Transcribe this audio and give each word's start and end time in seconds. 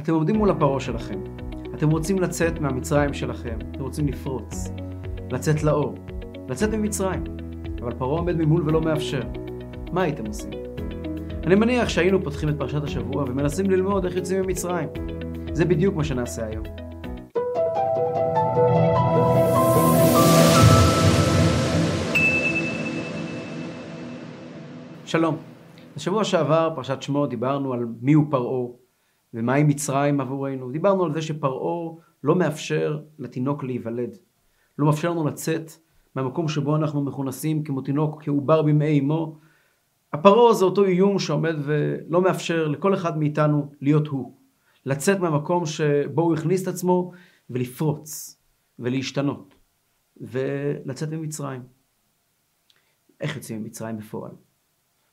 אתם 0.00 0.14
עומדים 0.14 0.36
מול 0.36 0.50
הפרעה 0.50 0.80
שלכם. 0.80 1.20
אתם 1.74 1.90
רוצים 1.90 2.18
לצאת 2.18 2.60
מהמצרים 2.60 3.14
שלכם, 3.14 3.58
אתם 3.70 3.82
רוצים 3.82 4.08
לפרוץ, 4.08 4.68
לצאת 5.30 5.62
לאור, 5.62 5.94
לצאת 6.48 6.74
ממצרים. 6.74 7.24
אבל 7.82 7.94
פרעה 7.98 8.18
עומד 8.18 8.36
ממול 8.36 8.62
ולא 8.66 8.80
מאפשר. 8.80 9.20
מה 9.92 10.02
הייתם 10.02 10.26
עושים? 10.26 10.50
אני 11.44 11.54
מניח 11.54 11.88
שהיינו 11.88 12.22
פותחים 12.24 12.48
את 12.48 12.54
פרשת 12.58 12.82
השבוע 12.82 13.22
ומנסים 13.22 13.70
ללמוד 13.70 14.04
איך 14.04 14.16
יוצאים 14.16 14.42
ממצרים. 14.42 14.88
זה 15.52 15.64
בדיוק 15.64 15.94
מה 15.94 16.04
שנעשה 16.04 16.46
היום. 16.46 16.64
שלום. 25.04 25.36
בשבוע 25.96 26.24
שעבר, 26.24 26.70
פרשת 26.74 27.02
שמות, 27.02 27.30
דיברנו 27.30 27.72
על 27.72 27.86
מיהו 28.00 28.24
פרעה 28.30 28.85
ומהי 29.34 29.64
מצרים 29.64 30.20
עבורנו. 30.20 30.70
דיברנו 30.70 31.04
על 31.04 31.12
זה 31.12 31.22
שפרעה 31.22 31.94
לא 32.24 32.36
מאפשר 32.36 33.00
לתינוק 33.18 33.64
להיוולד. 33.64 34.16
לא 34.78 34.86
מאפשר 34.86 35.10
לנו 35.10 35.26
לצאת 35.26 35.70
מהמקום 36.14 36.48
שבו 36.48 36.76
אנחנו 36.76 37.02
מכונסים 37.02 37.64
כמו 37.64 37.80
תינוק, 37.80 38.22
כעובר 38.22 38.62
במעי 38.62 39.00
אמו. 39.00 39.38
הפרעה 40.12 40.54
זה 40.54 40.64
אותו 40.64 40.84
איום 40.84 41.18
שעומד 41.18 41.54
ולא 41.62 42.22
מאפשר 42.22 42.68
לכל 42.68 42.94
אחד 42.94 43.18
מאיתנו 43.18 43.72
להיות 43.80 44.06
הוא. 44.06 44.36
לצאת 44.86 45.18
מהמקום 45.20 45.66
שבו 45.66 46.22
הוא 46.22 46.34
הכניס 46.34 46.62
את 46.62 46.68
עצמו 46.68 47.12
ולפרוץ 47.50 48.38
ולהשתנות 48.78 49.54
ולצאת 50.16 51.08
ממצרים. 51.12 51.62
איך 53.20 53.36
יוצאים 53.36 53.62
ממצרים 53.62 53.96
בפועל? 53.98 54.32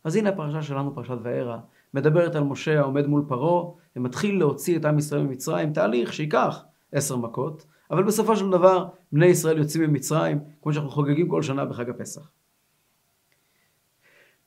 אז 0.03 0.15
הנה 0.15 0.29
הפרשה 0.29 0.61
שלנו, 0.61 0.95
פרשת 0.95 1.17
וערה, 1.23 1.59
מדברת 1.93 2.35
על 2.35 2.43
משה 2.43 2.79
העומד 2.79 3.07
מול 3.07 3.25
פרעה 3.27 3.71
ומתחיל 3.95 4.39
להוציא 4.39 4.77
את 4.77 4.85
עם 4.85 4.97
ישראל 4.97 5.23
ממצרים, 5.23 5.73
תהליך 5.73 6.13
שייקח 6.13 6.63
עשר 6.91 7.15
מכות, 7.15 7.65
אבל 7.91 8.03
בסופו 8.03 8.35
של 8.35 8.49
דבר 8.49 8.87
בני 9.11 9.25
ישראל 9.25 9.57
יוצאים 9.57 9.83
ממצרים, 9.83 10.39
כמו 10.61 10.73
שאנחנו 10.73 10.89
חוגגים 10.91 11.29
כל 11.29 11.41
שנה 11.41 11.65
בחג 11.65 11.89
הפסח. 11.89 12.31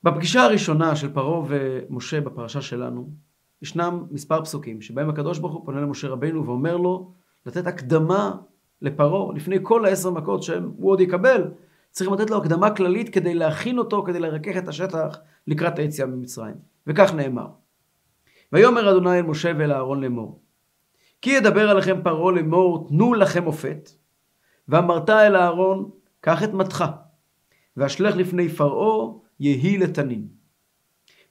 בפגישה 0.02 0.42
הראשונה 0.42 0.96
של 0.96 1.12
פרעה 1.12 1.42
ומשה 1.48 2.20
בפרשה 2.20 2.60
שלנו, 2.60 3.10
ישנם 3.62 4.04
מספר 4.10 4.44
פסוקים 4.44 4.80
שבהם 4.80 5.10
הקדוש 5.10 5.38
ברוך 5.38 5.54
הוא 5.54 5.66
פונה 5.66 5.80
למשה 5.80 6.08
רבינו 6.08 6.46
ואומר 6.46 6.76
לו 6.76 7.12
לתת 7.46 7.66
הקדמה 7.66 8.36
לפרעה 8.82 9.34
לפני 9.34 9.56
כל 9.62 9.84
העשר 9.84 10.10
מכות 10.10 10.42
שהוא 10.42 10.90
עוד 10.90 11.00
יקבל, 11.00 11.50
צריכים 11.90 12.14
לתת 12.14 12.30
לו 12.30 12.36
הקדמה 12.36 12.70
כללית 12.70 13.08
כדי 13.08 13.34
להכין 13.34 13.78
אותו, 13.78 14.02
כדי 14.02 14.20
לרכך 14.20 14.56
את 14.56 14.68
השטח 14.68 15.18
לקראת 15.46 15.78
היציאה 15.78 16.06
ממצרים. 16.06 16.75
וכך 16.86 17.14
נאמר. 17.14 17.46
ויאמר 18.52 18.90
אדוני 18.90 19.18
אל 19.18 19.22
משה 19.22 19.52
ואל 19.58 19.72
אהרון 19.72 20.00
לאמור. 20.00 20.42
כי 21.22 21.30
ידבר 21.30 21.70
עליכם 21.70 22.02
פרעה 22.02 22.32
לאמור 22.32 22.88
תנו 22.88 23.14
לכם 23.14 23.44
מופת. 23.44 23.90
ואמרת 24.68 25.10
אל 25.10 25.36
אהרון 25.36 25.90
קח 26.20 26.42
את 26.42 26.52
מתך 26.52 26.84
ואשלך 27.76 28.16
לפני 28.16 28.48
פרעה 28.48 29.12
יהי 29.40 29.78
לתנין. 29.78 30.28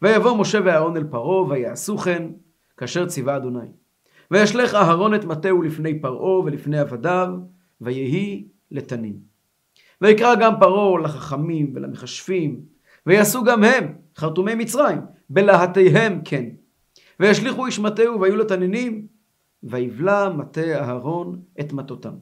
ויבוא 0.02 0.38
משה 0.38 0.60
ואהרון 0.66 0.98
אל 0.98 1.04
פרעה 1.04 1.42
ויעשו 1.50 1.98
כן 1.98 2.28
כאשר 2.78 3.06
ציווה 3.06 3.38
אדוני. 3.38 3.68
וישלך 4.32 4.74
אהרון 4.74 5.16
את 5.16 5.26
מטהו 5.26 5.62
לפני 5.62 6.02
פרעה 6.02 6.40
ולפני 6.40 6.80
עבדיו 6.80 7.28
ויהי 7.82 8.48
לתנין. 8.72 9.20
ויקרא 10.02 10.36
גם 10.36 10.54
פרעה 10.60 11.02
לחכמים 11.02 11.72
ולמכשפים 11.76 12.66
ויעשו 13.06 13.44
גם 13.44 13.64
הם 13.64 13.96
חרטומי 14.18 14.56
מצרים 14.56 15.02
בלהטיהם 15.30 16.22
כן. 16.26 16.46
וישליכו 17.20 17.66
איש 17.66 17.80
מטהו 17.80 18.22
והיו 18.22 18.36
לתנינים 18.36 19.08
ויבלע 19.64 20.30
מטה 20.30 20.62
אהרון 20.62 21.42
את 21.60 21.74
מטותם. 21.74 22.16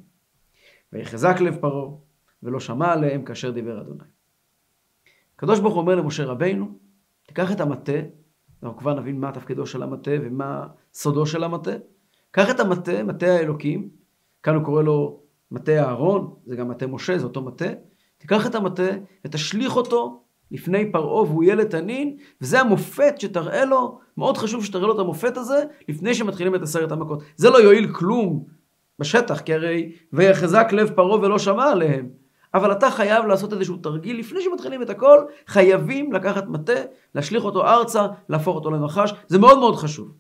ויחזק 0.94 1.40
לב 1.40 1.56
פרעה 1.56 1.90
ולא 2.44 2.60
שמע 2.60 2.94
עליהם 2.94 3.24
כאשר 3.24 3.52
דיבר 3.52 3.82
אדוני. 3.82 4.04
הקדוש 5.36 5.60
ברוך 5.60 5.74
הוא 5.74 5.82
אומר 5.82 5.96
למשה 5.96 6.26
רבינו 6.26 6.80
תיקח 7.28 7.52
את 7.52 7.60
המטה, 7.60 8.00
אנחנו 8.64 8.78
כבר 8.78 9.00
נבין 9.00 9.20
מה 9.20 9.32
תפקידו 9.32 9.66
של 9.66 9.84
המטה 9.84 10.12
ומה 10.22 10.68
סודו 10.94 11.26
של 11.26 11.44
המטה. 11.44 11.72
קח 12.32 12.50
את 12.50 12.60
המטה, 12.60 13.04
מטה 13.04 13.26
האלוקים, 13.26 13.90
כאן 14.44 14.56
הוא 14.56 14.64
קורא 14.64 14.84
לו 14.84 15.24
מטה 15.52 15.80
אהרון, 15.80 16.36
זה 16.46 16.56
גם 16.56 16.68
מטה 16.68 16.88
משה, 16.88 17.18
זה 17.18 17.24
אותו 17.24 17.42
מטה. 17.42 17.66
תיקח 18.18 18.48
את 18.48 18.56
המטה 18.56 18.90
ותשליך 19.26 19.76
אותו 19.76 20.23
לפני 20.54 20.92
פרעה 20.92 21.24
והוא 21.24 21.44
יהיה 21.44 21.56
לתנין, 21.56 22.18
וזה 22.42 22.60
המופת 22.60 23.16
שתראה 23.20 23.66
לו, 23.66 24.00
מאוד 24.18 24.38
חשוב 24.38 24.66
שתראה 24.66 24.88
לו 24.88 24.94
את 24.94 25.00
המופת 25.00 25.38
הזה, 25.38 25.64
לפני 25.90 26.14
שמתחילים 26.14 26.56
את 26.56 26.62
עשרת 26.62 26.92
המכות. 26.92 27.24
זה 27.36 27.50
לא 27.50 27.58
יועיל 27.58 27.94
כלום 27.94 28.46
בשטח, 29.00 29.40
כי 29.40 29.54
הרי 29.54 29.92
ויחזק 30.14 30.68
לב 30.72 30.90
פרעה 30.96 31.20
ולא 31.20 31.40
שמע 31.40 31.64
עליהם. 31.64 32.10
אבל 32.54 32.72
אתה 32.72 32.92
חייב 32.92 33.26
לעשות 33.26 33.54
איזשהו 33.54 33.78
תרגיל 33.78 34.20
לפני 34.20 34.42
שמתחילים 34.42 34.82
את 34.82 34.90
הכל, 34.90 35.26
חייבים 35.48 36.14
לקחת 36.14 36.48
מטה, 36.48 36.82
להשליך 37.16 37.44
אותו 37.44 37.66
ארצה, 37.66 38.08
להפוך 38.30 38.56
אותו 38.56 38.72
לנחש, 38.72 39.14
זה 39.28 39.40
מאוד 39.40 39.60
מאוד 39.60 39.76
חשוב. 39.76 40.14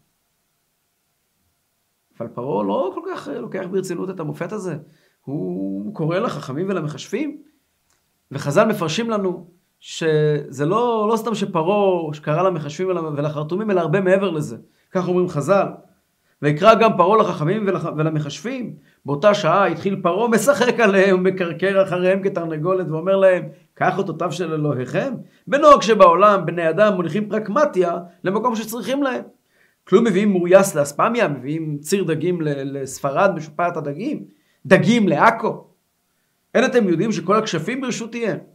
אבל 2.20 2.28
פרעה 2.28 2.64
לא 2.64 2.92
כל 2.94 3.02
כך 3.12 3.28
לוקח 3.40 3.64
ברצינות 3.72 4.10
את 4.10 4.20
המופת 4.20 4.52
הזה. 4.52 4.78
הוא 5.22 5.96
קורא 5.96 6.20
לחכמים 6.20 6.70
ולמכשפים, 6.70 7.42
וחז"ל 8.32 8.66
מפרשים 8.66 9.10
לנו 9.10 9.48
שזה 9.86 10.66
לא, 10.66 11.08
לא 11.12 11.18
סתם 11.18 11.36
שפרעה 11.36 12.14
שקרא 12.14 12.44
למחשבים 12.44 12.88
ולחרטומים, 12.88 13.72
אלא 13.72 13.80
הרבה 13.82 14.02
מעבר 14.02 14.30
לזה. 14.30 14.58
כך 14.92 15.08
אומרים 15.08 15.30
חז"ל. 15.30 15.68
ויקרא 16.42 16.74
גם 16.76 16.98
פרעה 16.98 17.18
לחכמים 17.18 17.68
ולמחשבים. 17.98 18.76
באותה 19.06 19.34
שעה 19.34 19.68
התחיל 19.68 20.00
פרעה 20.04 20.28
משחק 20.28 20.80
עליהם, 20.80 21.24
מקרקר 21.24 21.84
אחריהם 21.84 22.24
כתרנגולת, 22.24 22.90
ואומר 22.90 23.16
להם, 23.16 23.44
קח 23.74 23.98
אותותיו 23.98 24.32
של 24.32 24.54
אלוהיכם. 24.54 25.14
בנוהג 25.48 25.82
שבעולם 25.82 26.46
בני 26.46 26.70
אדם 26.70 26.94
מוליכים 26.94 27.30
פרקמטיה 27.30 27.98
למקום 28.24 28.56
שצריכים 28.56 29.04
להם. 29.04 29.24
כלום 29.88 30.04
מביאים 30.04 30.30
מוריאס 30.30 30.76
לאספמיה, 30.76 31.28
מביאים 31.28 31.78
ציר 31.78 32.04
דגים 32.04 32.42
לספרד, 32.42 33.32
משופעת 33.36 33.78
הדגים, 33.78 34.24
דגים 34.66 35.08
לעכו. 35.08 35.68
אין 36.54 36.66
אתם 36.66 36.90
יודעים 36.90 37.12
שכל 37.12 37.36
הכשפים 37.36 37.82
ברשותיהם. 37.82 38.53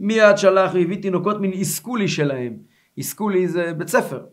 מיד 0.00 0.38
שלח 0.38 0.74
והביא 0.74 1.02
תינוקות 1.02 1.36
מן 1.40 1.50
איסקולי 1.50 2.08
שלהם. 2.08 2.56
איסקולי 2.98 3.48
זה 3.48 3.72
בית 3.76 3.88
ספר. 3.88 4.24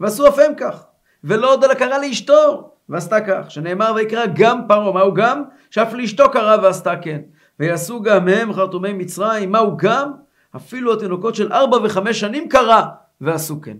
ועשו 0.00 0.28
אף 0.28 0.38
הם 0.38 0.52
כך. 0.56 0.84
ולא 1.24 1.52
עוד 1.52 1.64
אלא 1.64 1.74
קרא 1.74 1.98
לאשתו, 1.98 2.70
ועשתה 2.88 3.20
כך. 3.26 3.50
שנאמר 3.50 3.92
ויקרא 3.96 4.24
גם 4.34 4.60
פרעה, 4.68 4.92
מהו 4.92 5.14
גם? 5.14 5.42
שאף 5.70 5.92
לאשתו 5.92 6.30
קרא 6.32 6.56
ועשתה 6.62 6.96
כן. 7.02 7.20
ויעשו 7.60 8.02
גם 8.02 8.28
הם 8.28 8.52
חרטומי 8.52 8.92
מצרים, 8.92 9.52
מהו 9.52 9.76
גם? 9.76 10.12
אפילו 10.56 10.92
התינוקות 10.92 11.34
של 11.34 11.52
ארבע 11.52 11.76
וחמש 11.84 12.20
שנים 12.20 12.48
קרא 12.48 12.82
ועשו 13.20 13.60
כן. 13.60 13.76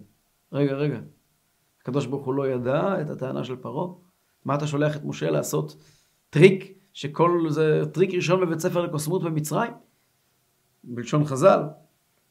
רגע, 0.52 0.74
רגע. 0.74 0.98
הקדוש 1.82 2.06
ברוך 2.06 2.26
הוא 2.26 2.34
לא 2.34 2.48
ידע 2.48 3.00
את 3.00 3.10
הטענה 3.10 3.44
של 3.44 3.56
פרעה? 3.56 3.88
מה 4.44 4.54
אתה 4.54 4.66
שולח 4.66 4.96
את 4.96 5.04
משה 5.04 5.30
לעשות 5.30 5.76
טריק, 6.30 6.78
שכל 6.92 7.46
זה 7.48 7.82
טריק 7.92 8.14
ראשון 8.14 8.40
בבית 8.40 8.58
ספר 8.58 8.80
לקוסמות 8.80 9.22
במצרים? 9.22 9.72
בלשון 10.86 11.24
חז"ל, 11.24 11.60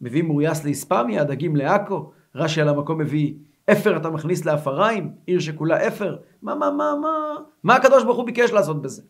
מביא 0.01 0.23
מוריאס 0.23 0.65
לאספמיה, 0.65 1.21
הדגים 1.21 1.55
לעכו, 1.55 2.11
רש"י 2.35 2.61
על 2.61 2.69
המקום 2.69 2.97
מביא 2.97 3.33
אפר 3.71 3.97
אתה 3.97 4.09
מכניס 4.09 4.45
לאפריים, 4.45 5.15
עיר 5.25 5.39
שכולה 5.39 5.87
אפר, 5.87 6.17
מה, 6.41 6.55
מה, 6.55 6.71
מה, 6.71 6.93
מה, 7.01 7.35
מה 7.63 7.75
הקדוש 7.75 8.03
ברוך 8.03 8.17
הוא 8.17 8.25
ביקש 8.25 8.51
לעשות 8.51 8.81
בזה? 8.81 9.01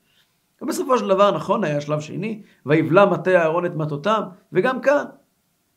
ובסופו 0.61 0.97
של 0.97 1.07
דבר, 1.07 1.35
נכון, 1.35 1.63
היה 1.63 1.81
שלב 1.81 1.99
שני, 1.99 2.41
ויבלע 2.65 3.05
מטה 3.05 3.31
אהרון 3.31 3.65
את 3.65 3.75
מטותם, 3.75 4.21
וגם 4.53 4.81
כאן, 4.81 5.05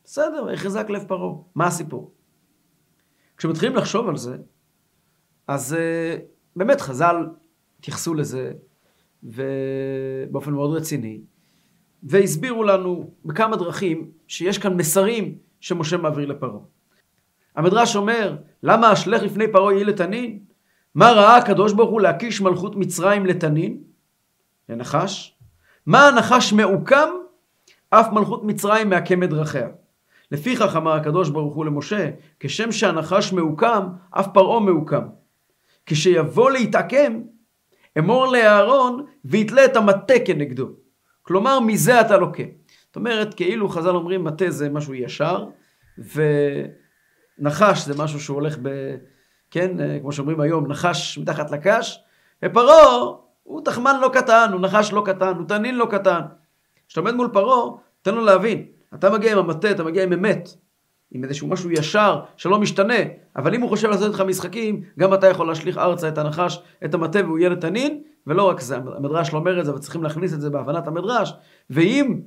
בסדר, 0.03 0.43
ויחזק 0.47 0.89
לב 0.89 1.03
פרעה. 1.07 1.35
מה 1.55 1.67
הסיפור? 1.67 2.11
כשמתחילים 3.37 3.75
לחשוב 3.75 4.09
על 4.09 4.17
זה, 4.17 4.37
אז 5.47 5.75
uh, 5.75 6.21
באמת 6.55 6.81
חז"ל 6.81 7.15
התייחסו 7.79 8.13
לזה 8.13 8.51
ובאופן 9.23 10.51
מאוד 10.53 10.77
רציני, 10.77 11.21
והסבירו 12.03 12.63
לנו 12.63 13.11
בכמה 13.25 13.55
דרכים 13.55 14.11
שיש 14.27 14.57
כאן 14.57 14.73
מסרים 14.73 15.37
שמשה 15.59 15.97
מעביר 15.97 16.25
לפרעה. 16.25 16.59
המדרש 17.55 17.95
אומר, 17.95 18.35
למה 18.63 18.93
אשלך 18.93 19.23
לפני 19.23 19.51
פרעה 19.51 19.73
יהי 19.73 19.83
לתנין? 19.83 20.39
מה 20.95 21.11
ראה 21.11 21.37
הקדוש 21.37 21.73
ברוך 21.73 21.89
הוא 21.89 22.01
להקיש 22.01 22.41
מלכות 22.41 22.75
מצרים 22.75 23.25
לתנין? 23.25 23.77
לנחש. 24.69 25.37
מה 25.85 26.07
הנחש 26.07 26.53
מעוקם? 26.53 27.09
אף 27.89 28.07
מלכות 28.11 28.43
מצרים 28.43 28.89
מעקם 28.89 29.23
את 29.23 29.29
דרכיה. 29.29 29.67
לפיכך 30.31 30.75
אמר 30.75 30.91
הקדוש 30.91 31.29
ברוך 31.29 31.55
הוא 31.55 31.65
למשה, 31.65 32.09
כשם 32.39 32.71
שהנחש 32.71 33.33
מעוקם, 33.33 33.87
אף 34.11 34.27
פרעה 34.33 34.59
מעוקם. 34.59 35.03
כשיבוא 35.85 36.51
להתעקם, 36.51 37.21
אמור 37.97 38.27
לאהרון 38.27 39.05
ויתלה 39.25 39.65
את 39.65 39.75
המטה 39.75 40.13
כנגדו. 40.25 40.69
כלומר, 41.27 41.59
מזה 41.59 42.01
אתה 42.01 42.17
לוקה. 42.17 42.43
זאת 42.87 42.95
אומרת, 42.95 43.33
כאילו 43.33 43.69
חז"ל 43.69 43.95
אומרים, 43.95 44.23
מטה 44.23 44.49
זה 44.49 44.69
משהו 44.69 44.93
ישר, 44.93 45.45
ונחש 47.39 47.85
זה 47.85 48.03
משהו 48.03 48.19
שהוא 48.19 48.35
הולך 48.35 48.57
כן, 49.51 49.79
אה, 49.79 49.99
כמו 50.01 50.11
שאומרים 50.11 50.39
היום, 50.39 50.67
נחש 50.67 51.17
מתחת 51.17 51.51
לקש, 51.51 51.99
ופרעה 52.45 52.97
הוא 53.43 53.61
תחמן 53.65 53.99
לא 54.01 54.09
קטן, 54.13 54.49
הוא 54.53 54.61
נחש 54.61 54.93
לא 54.93 55.03
קטן, 55.05 55.33
הוא 55.35 55.47
תנין 55.47 55.75
לא 55.75 55.87
קטן. 55.91 56.21
כשאתה 56.87 56.99
עומד 56.99 57.13
מול 57.13 57.29
פרעה, 57.33 57.69
תן 58.01 58.15
לו 58.15 58.25
להבין, 58.25 58.65
אתה 58.95 59.09
מגיע 59.09 59.31
עם 59.31 59.37
המטה, 59.37 59.71
אתה 59.71 59.83
מגיע 59.83 60.03
עם 60.03 60.13
אמת, 60.13 60.49
עם 61.11 61.23
איזשהו 61.23 61.47
משהו 61.47 61.71
ישר 61.71 62.21
שלא 62.37 62.59
משתנה, 62.59 62.99
אבל 63.35 63.55
אם 63.55 63.61
הוא 63.61 63.69
חושב 63.69 63.89
לעשות 63.89 64.07
איתך 64.07 64.21
משחקים, 64.21 64.81
גם 64.99 65.13
אתה 65.13 65.27
יכול 65.27 65.47
להשליך 65.47 65.77
ארצה 65.77 66.07
את 66.07 66.17
הנחש, 66.17 66.59
את 66.85 66.93
המטה 66.93 67.19
והוא 67.25 67.39
יהיה 67.39 67.49
לתנין, 67.49 68.01
ולא 68.27 68.49
רק 68.49 68.59
זה, 68.59 68.75
המדרש 68.75 69.33
לא 69.33 69.37
אומר 69.39 69.59
את 69.59 69.65
זה, 69.65 69.71
אבל 69.71 69.79
צריכים 69.79 70.03
להכניס 70.03 70.33
את 70.33 70.41
זה 70.41 70.49
בהבנת 70.49 70.87
המדרש, 70.87 71.33
ואם 71.69 72.21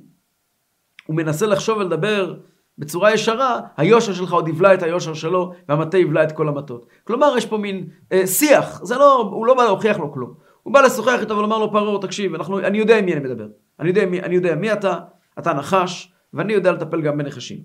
הוא 1.05 1.15
מנסה 1.15 1.45
לחשוב 1.45 1.77
ולדבר 1.77 2.35
בצורה 2.77 3.13
ישרה, 3.13 3.59
היושר 3.77 4.13
שלך 4.13 4.33
עוד 4.33 4.47
יבלע 4.47 4.73
את 4.73 4.83
היושר 4.83 5.13
שלו, 5.13 5.53
והמטה 5.69 5.97
יבלע 5.97 6.23
את 6.23 6.31
כל 6.31 6.47
המטות. 6.47 6.85
כלומר, 7.03 7.33
יש 7.37 7.45
פה 7.45 7.57
מין 7.57 7.87
אה, 8.11 8.27
שיח, 8.27 8.83
זה 8.83 8.97
לא, 8.97 9.17
הוא 9.21 9.45
לא 9.45 9.53
בא 9.53 9.63
להוכיח 9.63 9.97
לו 9.97 10.11
כלום. 10.11 10.33
הוא 10.63 10.73
בא 10.73 10.81
לשוחח 10.81 11.17
איתו 11.21 11.37
ולומר 11.37 11.57
לו, 11.57 11.71
פרעה, 11.71 12.01
תקשיב, 12.01 12.35
אנחנו, 12.35 12.59
אני 12.59 12.77
יודע 12.77 12.97
עם 12.97 13.05
מי 13.05 13.13
אני 13.13 13.19
מדבר. 13.19 13.47
אני 13.79 13.89
יודע, 13.89 14.05
מי, 14.05 14.21
אני 14.21 14.35
יודע 14.35 14.55
מי 14.55 14.73
אתה, 14.73 14.99
אתה 15.39 15.53
נחש, 15.53 16.13
ואני 16.33 16.53
יודע 16.53 16.71
לטפל 16.71 17.01
גם 17.01 17.17
בנחשים. 17.17 17.57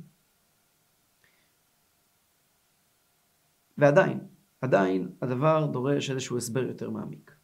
ועדיין, 3.79 4.21
עדיין 4.61 5.09
הדבר 5.23 5.67
דורש 5.67 6.11
איזשהו 6.11 6.37
הסבר 6.37 6.63
יותר 6.63 6.91
מעמיק. 6.91 7.36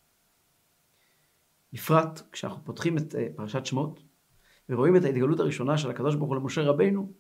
בפרט 1.72 2.22
כשאנחנו 2.32 2.64
פותחים 2.64 2.98
את 2.98 3.14
אה, 3.14 3.26
פרשת 3.36 3.66
שמות 3.66 4.02
ורואים 4.68 4.96
את 4.96 5.04
ההתגלות 5.04 5.40
הראשונה 5.40 5.78
של 5.78 5.90
הקדוש 5.90 6.14
ברוך 6.14 6.30
הוא 6.30 6.36
למשה 6.36 6.62
רבינו, 6.62 7.12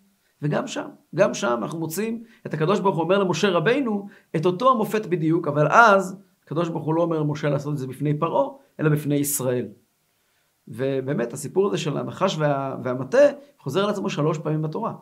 וגם 0.42 0.66
שם, 0.66 0.88
גם 1.14 1.34
שם 1.34 1.58
אנחנו 1.62 1.78
מוצאים 1.78 2.22
את 2.46 2.54
הקדוש 2.54 2.80
ברוך 2.80 2.96
הוא 2.96 3.04
אומר 3.04 3.18
למשה 3.18 3.50
רבינו 3.50 4.08
את 4.36 4.46
אותו 4.46 4.70
המופת 4.70 5.06
בדיוק, 5.06 5.48
אבל 5.48 5.68
אז 5.70 6.22
הקדוש 6.44 6.68
ברוך 6.68 6.84
הוא 6.84 6.94
לא 6.94 7.02
אומר 7.02 7.20
למשה 7.20 7.48
לעשות 7.48 7.72
את 7.72 7.78
זה 7.78 7.86
בפני 7.86 8.18
פרעה, 8.18 8.48
אלא 8.80 8.88
בפני 8.88 9.14
ישראל. 9.14 9.68
ובאמת 10.68 11.32
הסיפור 11.32 11.66
הזה 11.66 11.78
של 11.78 11.96
הנחש 11.96 12.38
וה, 12.38 12.76
והמטה 12.82 13.18
חוזר 13.58 13.84
על 13.84 13.90
עצמו 13.90 14.10
שלוש 14.10 14.38
פעמים 14.38 14.62
בתורה. 14.62 14.94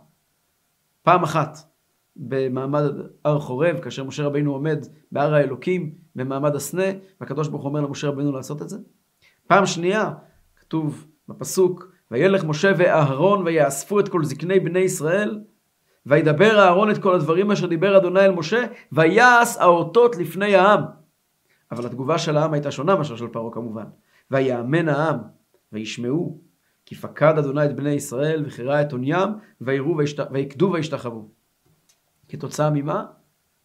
פעם 1.03 1.23
אחת 1.23 1.59
במעמד 2.17 2.83
הר 3.25 3.39
חורב, 3.39 3.79
כאשר 3.79 4.05
משה 4.05 4.27
רבינו 4.27 4.53
עומד 4.53 4.87
בהר 5.13 5.35
האלוקים 5.35 5.95
במעמד 6.15 6.55
הסנה, 6.55 6.83
והקדוש 7.21 7.49
ברוך 7.49 7.63
הוא 7.63 7.69
אומר 7.69 7.81
למשה 7.81 8.09
רבינו 8.09 8.33
לעשות 8.33 8.63
את 8.63 8.69
זה. 8.69 8.79
פעם 9.51 9.67
שנייה, 9.67 10.13
כתוב 10.57 11.07
בפסוק, 11.29 11.93
וילך 12.11 12.45
משה 12.45 12.73
ואהרון 12.79 13.43
ויאספו 13.43 14.01
את 14.01 14.09
כל 14.09 14.25
זקני 14.25 14.61
בני 14.61 14.79
ישראל, 14.79 15.41
וידבר 16.07 16.59
אהרון 16.59 16.91
את 16.91 16.99
כל 16.99 17.15
הדברים 17.15 17.51
אשר 17.51 17.67
דיבר 17.67 17.97
אדוני 17.97 18.21
אל 18.21 18.31
משה, 18.31 18.67
ויעש 18.93 19.57
האותות 19.57 20.17
לפני 20.17 20.55
העם. 20.55 20.81
אבל 21.73 21.87
התגובה 21.87 22.19
של 22.19 22.37
העם 22.37 22.53
הייתה 22.53 22.71
שונה 22.71 22.97
מאשר 22.97 23.17
של 23.17 23.29
פרעה 23.29 23.53
כמובן. 23.53 23.85
ויאמן 24.31 24.89
העם, 24.89 25.19
וישמעו, 25.73 26.41
כי 26.87 26.95
פקד 26.95 27.39
אדוני 27.39 27.65
את 27.65 27.77
בני 27.77 27.91
ישראל, 27.91 28.43
וכירה 28.47 28.83
את 28.83 28.93
עוניים, 28.93 29.29
ויראו 29.61 29.97
ויקדו 30.31 30.71
וישתחוו. 30.73 31.29
כתוצאה 32.29 32.71
ממה? 32.71 33.05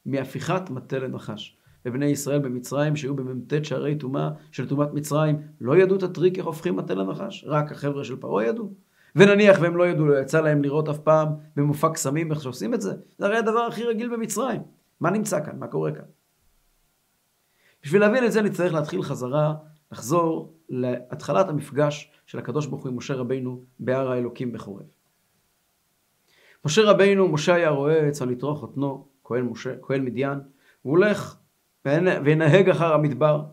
מהפיכת 0.06 0.70
מטה 0.70 1.00
לנחש. 1.00 1.58
ובני 1.86 2.06
ישראל 2.06 2.40
במצרים, 2.40 2.96
שהיו 2.96 3.16
במ"ט 3.16 3.54
שערי 3.64 3.96
טומאה 3.96 4.30
של 4.52 4.70
טומאת 4.70 4.94
מצרים, 4.94 5.42
לא 5.62 5.78
ידעו 5.78 5.98
את 5.98 6.04
הטריק 6.04 6.38
איך 6.38 6.46
הופכים 6.46 6.76
מטה 6.76 6.94
לנחש, 6.94 7.46
רק 7.48 7.72
החבר'ה 7.72 8.04
של 8.04 8.16
פרעה 8.16 8.46
ידעו. 8.46 8.74
ונניח 9.16 9.58
והם 9.62 9.78
לא 9.78 9.88
ידעו, 9.88 10.06
לא 10.06 10.20
יצא 10.20 10.42
להם 10.42 10.64
לראות 10.64 10.90
אף 10.90 11.00
פעם 11.00 11.28
במופע 11.56 11.90
קסמים 11.90 12.32
איך 12.32 12.42
שעושים 12.42 12.74
את 12.74 12.82
זה, 12.82 12.94
זה 13.18 13.26
הרי 13.26 13.38
הדבר 13.38 13.60
הכי 13.60 13.84
רגיל 13.84 14.14
במצרים. 14.14 14.62
מה 15.00 15.10
נמצא 15.10 15.46
כאן? 15.46 15.60
מה 15.60 15.68
קורה 15.68 15.92
כאן? 15.92 16.06
בשביל 17.84 18.02
להבין 18.02 18.26
את 18.26 18.32
זה 18.32 18.42
נצטרך 18.42 18.74
להתחיל 18.74 19.02
חזרה, 19.02 19.56
לחזור 19.92 20.54
להתחלת 20.70 21.50
המפגש 21.50 22.12
של 22.26 22.40
הקדוש 22.40 22.66
ברוך 22.66 22.84
הוא 22.84 22.90
עם 22.90 22.98
משה 22.98 23.14
רבינו 23.14 23.64
בהר 23.80 24.12
האלוקים 24.12 24.52
בחורב. 24.52 24.84
משה 26.66 26.82
רבינו, 26.84 27.28
משה 27.28 27.54
היה 27.54 27.70
רואה 27.70 28.10
אצל 28.10 28.32
יתרו 28.32 28.56
חותנו, 28.56 29.08
כהן, 29.24 29.46
משה, 29.46 29.74
כהן 29.82 30.06
מדיין, 30.06 30.40
הוא 30.82 30.92
הולך 30.92 31.38
וינהג 32.24 32.70
אחר 32.70 32.94
המדבר, 32.94 33.44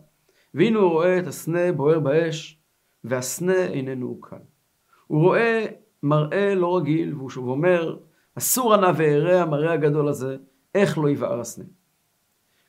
והנה 0.53 0.79
הוא 0.79 0.91
רואה 0.91 1.19
את 1.19 1.27
הסנה 1.27 1.71
בוער 1.71 1.99
באש, 1.99 2.59
והסנה 3.03 3.65
איננו 3.65 4.07
עוקל. 4.07 4.35
הוא 5.07 5.21
רואה 5.21 5.65
מראה 6.03 6.55
לא 6.55 6.77
רגיל, 6.77 7.15
והוא 7.15 7.29
שוב 7.29 7.47
אומר, 7.47 7.97
אסור 8.35 8.73
הנא 8.73 8.91
ואראה 8.97 9.41
המראה 9.41 9.73
הגדול 9.73 10.07
הזה, 10.07 10.37
איך 10.75 10.97
לא 10.97 11.09
יבער 11.09 11.39
הסנה. 11.39 11.65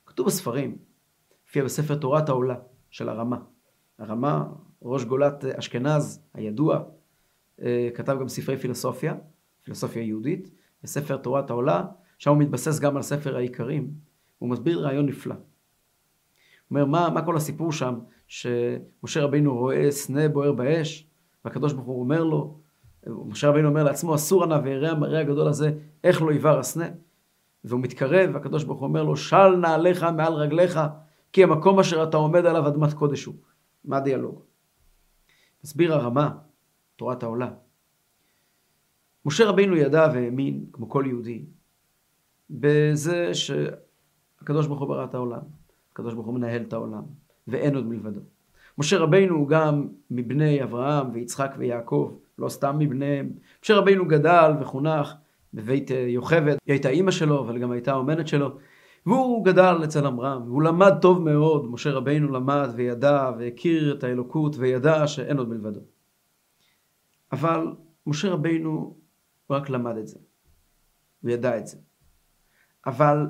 כתוב 0.05 0.27
בספרים, 0.27 0.77
הופיע 1.43 1.63
בספר 1.63 1.95
תורת 1.95 2.29
העולה 2.29 2.55
של 2.89 3.09
הרמה. 3.09 3.37
הרמה, 3.99 4.45
ראש 4.81 5.03
גולת 5.03 5.45
אשכנז 5.45 6.21
הידוע, 6.33 6.83
אה, 7.61 7.89
כתב 7.95 8.17
גם 8.19 8.27
ספרי 8.27 8.57
פילוסופיה, 8.57 9.15
פילוסופיה 9.63 10.03
יהודית, 10.03 10.49
בספר 10.83 11.17
תורת 11.17 11.49
העולה, 11.49 11.85
שם 12.17 12.29
הוא 12.29 12.37
מתבסס 12.37 12.79
גם 12.79 12.95
על 12.95 13.01
ספר 13.01 13.35
העיקרים, 13.35 13.91
הוא 14.39 14.49
מסביר 14.49 14.79
רעיון 14.85 15.05
נפלא. 15.05 15.35
אומר, 16.71 16.85
מה, 16.85 17.09
מה 17.09 17.25
כל 17.25 17.37
הסיפור 17.37 17.71
שם, 17.71 17.99
שמשה 18.27 19.23
רבינו 19.23 19.57
רואה 19.57 19.91
סנה 19.91 20.29
בוער 20.29 20.51
באש, 20.51 21.07
והקדוש 21.45 21.73
ברוך 21.73 21.87
הוא 21.87 21.99
אומר 21.99 22.23
לו, 22.23 22.59
משה 23.07 23.49
רבינו 23.49 23.69
אומר 23.69 23.83
לעצמו, 23.83 24.15
אסור 24.15 24.43
ענה 24.43 24.59
ויראה 24.63 24.91
המראה 24.91 25.19
הגדול 25.19 25.47
הזה, 25.47 25.71
איך 26.03 26.21
לא 26.21 26.31
יבער 26.31 26.59
הסנה? 26.59 26.85
והוא 27.63 27.81
מתקרב, 27.81 28.29
והקדוש 28.33 28.63
ברוך 28.63 28.79
הוא 28.79 28.87
אומר 28.87 29.03
לו, 29.03 29.15
של 29.15 29.55
נעליך 29.61 30.03
מעל 30.03 30.33
רגליך, 30.33 30.79
כי 31.33 31.43
המקום 31.43 31.79
אשר 31.79 32.03
אתה 32.03 32.17
עומד 32.17 32.45
עליו 32.45 32.67
אדמת 32.67 32.93
קודש 32.93 33.25
הוא. 33.25 33.35
מה 33.85 33.97
הדיאלוג? 33.97 34.41
מסביר 35.63 35.93
הרמה, 35.93 36.31
תורת 36.95 37.23
העולה. 37.23 37.51
משה 39.25 39.45
רבינו 39.45 39.75
ידע 39.75 40.07
והאמין, 40.13 40.65
כמו 40.71 40.89
כל 40.89 41.03
יהודי, 41.07 41.45
בזה 42.49 43.31
שהקדוש 43.33 44.67
ברוך 44.67 44.79
הוא 44.79 44.87
ברא 44.87 45.05
את 45.05 45.13
העולם. 45.13 45.41
הקדוש 45.95 46.13
ברוך 46.13 46.27
הוא 46.27 46.35
מנהל 46.35 46.61
את 46.61 46.73
העולם, 46.73 47.03
ואין 47.47 47.75
עוד 47.75 47.87
מלבדו. 47.87 48.19
משה 48.77 48.97
רבינו 48.97 49.35
הוא 49.35 49.47
גם 49.47 49.87
מבני 50.11 50.63
אברהם 50.63 51.07
ויצחק 51.13 51.55
ויעקב, 51.57 52.17
לא 52.37 52.49
סתם 52.49 52.79
מבניהם. 52.79 53.29
משה 53.63 53.75
רבינו 53.75 54.07
גדל 54.07 54.51
וחונך 54.61 55.13
בבית 55.53 55.91
אה, 55.91 55.97
יוכבד, 55.97 56.45
היא 56.45 56.73
הייתה 56.73 56.89
אימא 56.89 57.11
שלו, 57.11 57.39
אבל 57.39 57.57
גם 57.57 57.71
הייתה 57.71 57.91
האומנת 57.91 58.27
שלו. 58.27 58.57
והוא 59.05 59.45
גדל 59.45 59.81
אצל 59.83 60.05
עמרם, 60.05 60.41
והוא 60.45 60.61
למד 60.61 60.93
טוב 61.01 61.21
מאוד, 61.21 61.71
משה 61.71 61.91
רבינו 61.91 62.31
למד 62.31 62.69
וידע 62.75 63.31
והכיר 63.39 63.95
את 63.97 64.03
האלוקות 64.03 64.55
וידע 64.57 65.07
שאין 65.07 65.37
עוד 65.37 65.49
מלבדו. 65.49 65.79
אבל 67.31 67.67
משה 68.07 68.31
רבינו 68.31 68.97
רק 69.49 69.69
למד 69.69 69.97
את 69.97 70.07
זה, 70.07 70.19
הוא 71.21 71.31
ידע 71.31 71.57
את 71.57 71.67
זה. 71.67 71.77
אבל 72.85 73.27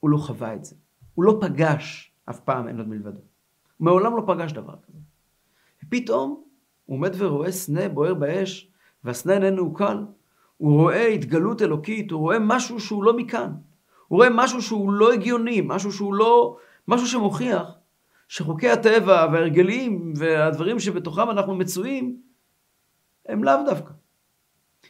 הוא 0.00 0.10
לא 0.10 0.16
חווה 0.16 0.54
את 0.54 0.64
זה. 0.64 0.76
הוא 1.14 1.24
לא 1.24 1.38
פגש 1.40 2.13
אף 2.30 2.40
פעם 2.40 2.68
אין 2.68 2.78
עוד 2.78 2.88
מלבדו. 2.88 3.18
הוא 3.18 3.84
מעולם 3.84 4.16
לא 4.16 4.22
פגש 4.26 4.52
דבר 4.52 4.74
כזה. 4.86 4.98
ופתאום 5.84 6.44
הוא 6.84 6.96
עומד 6.96 7.12
ורואה 7.18 7.52
סנה 7.52 7.88
בוער 7.88 8.14
באש, 8.14 8.70
והסנה 9.04 9.32
איננו 9.34 9.74
קל. 9.74 10.04
הוא 10.56 10.80
רואה 10.80 11.06
התגלות 11.06 11.62
אלוקית, 11.62 12.10
הוא 12.10 12.20
רואה 12.20 12.38
משהו 12.38 12.80
שהוא 12.80 13.04
לא 13.04 13.16
מכאן. 13.16 13.52
הוא 14.08 14.16
רואה 14.16 14.28
משהו 14.30 14.62
שהוא 14.62 14.92
לא 14.92 15.12
הגיוני, 15.12 15.60
משהו 15.64 15.92
שהוא 15.92 16.14
לא... 16.14 16.56
משהו 16.88 17.06
שמוכיח 17.06 17.70
שחוקי 18.28 18.70
הטבע 18.70 19.26
וההרגלים 19.32 20.12
והדברים 20.16 20.80
שבתוכם 20.80 21.30
אנחנו 21.30 21.54
מצויים, 21.54 22.16
הם 23.28 23.44
לאו 23.44 23.54
דווקא. 23.66 23.92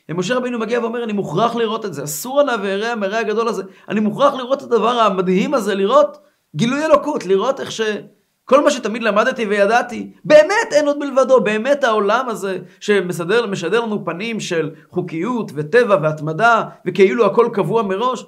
ומשה 0.09 0.35
רבינו 0.35 0.59
מגיע 0.59 0.81
ואומר, 0.81 1.05
אני 1.05 1.13
מוכרח 1.13 1.55
לראות 1.55 1.85
את 1.85 1.95
זה, 1.95 2.05
אסור 2.05 2.41
עליו 2.41 2.59
ואראה 2.63 2.93
המראה 2.93 3.21
הגדול 3.21 3.49
הזה, 3.49 3.63
אני 3.89 4.01
מוכרח 4.01 4.35
לראות 4.35 4.59
את 4.59 4.73
הדבר 4.73 4.89
המדהים 4.89 5.55
הזה, 5.55 5.75
לראות 5.75 6.19
גילוי 6.57 6.85
אלוקות, 6.85 7.27
לראות 7.27 7.61
איך 7.61 7.73
שכל 7.73 8.65
מה 8.65 8.71
שתמיד 8.71 9.03
למדתי 9.03 9.47
וידעתי, 9.47 10.13
באמת 10.25 10.73
אין 10.73 10.87
עוד 10.87 10.99
מלבדו, 10.99 11.41
באמת 11.41 11.85
העולם 11.85 12.29
הזה 12.29 12.59
שמשדר 12.81 13.47
משדר 13.47 13.81
לנו 13.81 14.05
פנים 14.05 14.41
של 14.41 14.75
חוקיות 14.91 15.51
וטבע 15.55 15.99
והתמדה, 16.03 16.65
וכאילו 16.87 17.27
הכל 17.27 17.49
קבוע 17.53 17.83
מראש, 17.83 18.27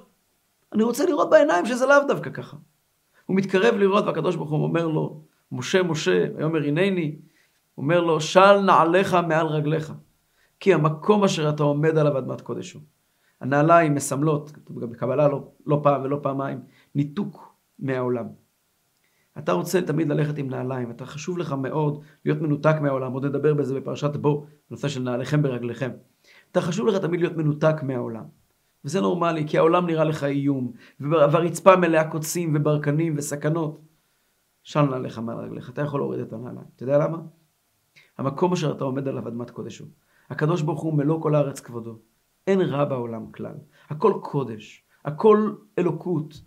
אני 0.73 0.83
רוצה 0.83 1.05
לראות 1.05 1.29
בעיניים 1.29 1.65
שזה 1.65 1.85
לאו 1.85 2.07
דווקא 2.07 2.29
ככה. 2.29 2.57
הוא 3.25 3.37
מתקרב 3.37 3.75
לראות 3.75 4.05
והקדוש 4.05 4.35
ברוך 4.35 4.49
הוא 4.49 4.63
אומר 4.63 4.87
לו, 4.87 5.21
משה 5.51 5.83
משה, 5.83 6.25
ויאמר 6.35 6.63
הנני, 6.67 7.15
אומר 7.77 8.01
לו, 8.01 8.21
של 8.21 8.59
נעליך 8.59 9.17
מעל 9.27 9.47
רגליך. 9.47 9.93
כי 10.59 10.73
המקום 10.73 11.23
אשר 11.23 11.49
אתה 11.49 11.63
עומד 11.63 11.97
עליו 11.97 12.17
אדמת 12.17 12.41
קודש 12.41 12.73
הוא. 12.73 12.81
הנעליים 13.41 13.95
מסמלות, 13.95 14.51
בקבלה 14.69 15.27
לא, 15.27 15.43
לא 15.65 15.79
פעם 15.83 16.03
ולא 16.03 16.19
פעמיים, 16.21 16.59
ניתוק 16.95 17.46
מהעולם. 17.79 18.25
אתה 19.37 19.51
רוצה 19.51 19.81
תמיד 19.81 20.09
ללכת 20.09 20.37
עם 20.37 20.49
נעליים, 20.49 20.91
אתה 20.91 21.05
חשוב 21.05 21.37
לך 21.37 21.53
מאוד 21.53 22.03
להיות 22.25 22.41
מנותק 22.41 22.75
מהעולם, 22.81 23.13
עוד 23.13 23.25
נדבר 23.25 23.53
בזה 23.53 23.79
בפרשת 23.79 24.15
בו, 24.15 24.45
בנושא 24.69 24.87
של 24.87 25.03
נעליכם 25.03 25.41
ברגליכם. 25.41 25.91
אתה 26.51 26.61
חשוב 26.61 26.87
לך 26.87 27.01
תמיד 27.01 27.19
להיות 27.19 27.37
מנותק 27.37 27.75
מהעולם. 27.83 28.23
וזה 28.85 29.01
נורמלי, 29.01 29.47
כי 29.47 29.57
העולם 29.57 29.85
נראה 29.85 30.03
לך 30.03 30.23
איום, 30.23 30.71
והרצפה 30.99 31.75
מלאה 31.75 32.11
קוצים 32.11 32.55
וברקנים 32.55 33.13
וסכנות. 33.17 33.81
של 34.63 34.81
נעליך 34.81 35.19
מעל 35.19 35.37
רגליך, 35.37 35.69
אתה 35.69 35.81
יכול 35.81 35.99
להוריד 35.99 36.19
את 36.19 36.33
הנעליים. 36.33 36.67
אתה 36.75 36.83
יודע 36.83 36.97
למה? 36.97 37.17
המקום 38.17 38.53
אשר 38.53 38.71
אתה 38.71 38.83
עומד 38.83 39.07
עליו 39.07 39.27
אדמת 39.27 39.49
קודש 39.49 39.79
הוא. 39.79 39.87
הקדוש 40.29 40.61
ברוך 40.61 40.81
הוא 40.81 40.93
מלוא 40.93 41.21
כל 41.21 41.35
הארץ 41.35 41.59
כבודו. 41.59 41.99
אין 42.47 42.61
רע 42.61 42.85
בעולם 42.85 43.31
כלל. 43.31 43.55
הכל 43.89 44.13
קודש, 44.21 44.83
הכל 45.05 45.51
אלוקות. 45.79 46.41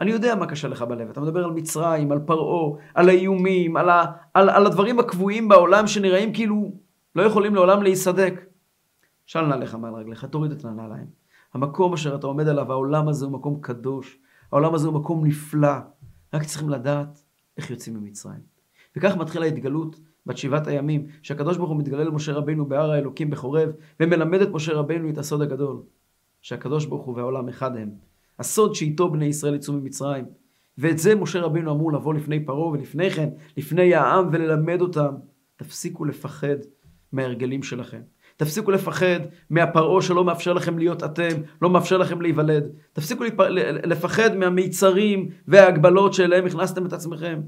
אני 0.00 0.10
יודע 0.10 0.34
מה 0.34 0.46
קשה 0.46 0.68
לך 0.68 0.82
בלב. 0.82 1.10
אתה 1.10 1.20
מדבר 1.20 1.44
על 1.44 1.50
מצרים, 1.50 2.12
על 2.12 2.18
פרעה, 2.18 2.78
על 2.94 3.08
האיומים, 3.08 3.76
על, 3.76 3.88
ה, 3.88 4.04
על, 4.34 4.50
על 4.50 4.66
הדברים 4.66 4.98
הקבועים 4.98 5.48
בעולם 5.48 5.86
שנראים 5.86 6.32
כאילו 6.32 6.72
לא 7.16 7.22
יכולים 7.22 7.54
לעולם 7.54 7.82
להיסדק. 7.82 8.46
של 9.26 9.40
נעליך 9.40 9.74
מעל 9.74 9.94
רגליך, 9.94 10.24
תוריד 10.24 10.52
את 10.52 10.64
הנעליים. 10.64 11.06
המקום 11.54 11.92
אשר 11.92 12.14
אתה 12.14 12.26
עומד 12.26 12.48
עליו, 12.48 12.72
העולם 12.72 13.08
הזה 13.08 13.24
הוא 13.24 13.32
מקום 13.32 13.58
קדוש. 13.60 14.18
העולם 14.52 14.74
הזה 14.74 14.88
הוא 14.88 14.94
מקום 14.94 15.26
נפלא. 15.26 15.76
רק 16.34 16.42
צריכים 16.42 16.70
לדעת 16.70 17.22
איך 17.56 17.70
יוצאים 17.70 17.96
ממצרים. 17.96 18.40
וכך 18.96 19.16
מתחילה 19.16 19.44
ההתגלות 19.44 20.00
בת 20.26 20.36
שבעת 20.36 20.66
הימים, 20.66 21.06
שהקדוש 21.22 21.56
ברוך 21.56 21.70
הוא 21.70 21.78
מתגלה 21.78 22.04
למשה 22.04 22.32
רבינו 22.32 22.66
בהר 22.68 22.90
האלוקים 22.90 23.30
בחורב, 23.30 23.70
ומלמד 24.00 24.40
את 24.40 24.48
משה 24.48 24.72
רבינו 24.72 25.10
את 25.10 25.18
הסוד 25.18 25.42
הגדול, 25.42 25.82
שהקדוש 26.42 26.86
ברוך 26.86 27.04
הוא 27.04 27.16
והעולם 27.16 27.48
אחד 27.48 27.76
הם. 27.76 27.90
הסוד 28.38 28.74
שאיתו 28.74 29.10
בני 29.10 29.24
ישראל 29.24 29.54
יצאו 29.54 29.74
ממצרים. 29.74 30.24
ואת 30.78 30.98
זה 30.98 31.14
משה 31.14 31.40
רבינו 31.40 31.72
אמור 31.72 31.92
לבוא 31.92 32.14
לפני 32.14 32.44
פרעה 32.44 32.68
ולפני 32.68 33.10
כן, 33.10 33.28
לפני 33.56 33.94
העם, 33.94 34.28
וללמד 34.32 34.80
אותם. 34.80 35.14
תפסיקו 35.56 36.04
לפחד 36.04 36.56
מההרגלים 37.12 37.62
שלכם. 37.62 38.00
תפסיקו 38.36 38.70
לפחד 38.70 39.20
מהפרעה 39.50 40.02
שלא 40.02 40.24
מאפשר 40.24 40.52
לכם 40.52 40.78
להיות 40.78 41.04
אתם, 41.04 41.34
לא 41.62 41.70
מאפשר 41.70 41.98
לכם 41.98 42.20
להיוולד. 42.20 42.64
תפסיקו 42.92 43.24
לפחד 43.84 44.36
מהמיצרים 44.36 45.28
וההגבלות 45.48 46.14
שאליהם 46.14 46.46
הכנסתם 46.46 46.86
את 46.86 46.92
עצמכם. 46.92 47.40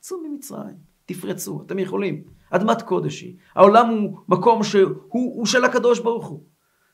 צאו 0.00 0.16
ממצרים, 0.28 0.76
תפרצו, 1.06 1.62
אתם 1.66 1.78
יכולים. 1.78 2.22
אדמת 2.50 2.82
קודש 2.82 3.20
היא. 3.20 3.36
העולם 3.54 3.88
הוא 3.88 4.18
מקום 4.28 4.62
שהוא 4.62 4.92
הוא 5.08 5.46
של 5.46 5.64
הקדוש 5.64 6.00
ברוך 6.00 6.26
הוא. 6.26 6.42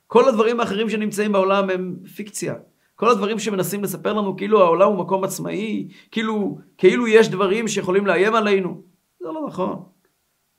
כל 0.07 0.29
הדברים 0.29 0.59
האחרים 0.59 0.89
שנמצאים 0.89 1.31
בעולם 1.31 1.69
הם 1.69 1.95
פיקציה. 2.15 2.53
כל 2.95 3.09
הדברים 3.09 3.39
שמנסים 3.39 3.83
לספר 3.83 4.13
לנו 4.13 4.37
כאילו 4.37 4.61
העולם 4.61 4.87
הוא 4.87 4.97
מקום 4.97 5.23
עצמאי, 5.23 5.87
כאילו, 6.11 6.57
כאילו 6.77 7.07
יש 7.07 7.29
דברים 7.29 7.67
שיכולים 7.67 8.07
לאיים 8.07 8.35
עלינו. 8.35 8.81
זה 9.19 9.27
לא 9.27 9.45
נכון. 9.47 9.83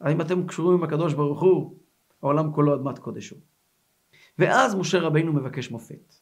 האם 0.01 0.21
אתם 0.21 0.47
קשורים 0.47 0.79
עם 0.79 0.85
הקדוש 0.85 1.15
ברוך 1.15 1.43
הוא? 1.43 1.77
העולם 2.23 2.53
כולו 2.53 2.75
אדמת 2.75 2.99
קודש 2.99 3.31
הוא. 3.31 3.39
ואז 4.39 4.75
משה 4.75 5.01
רבינו 5.01 5.33
מבקש 5.33 5.71
מופת. 5.71 6.15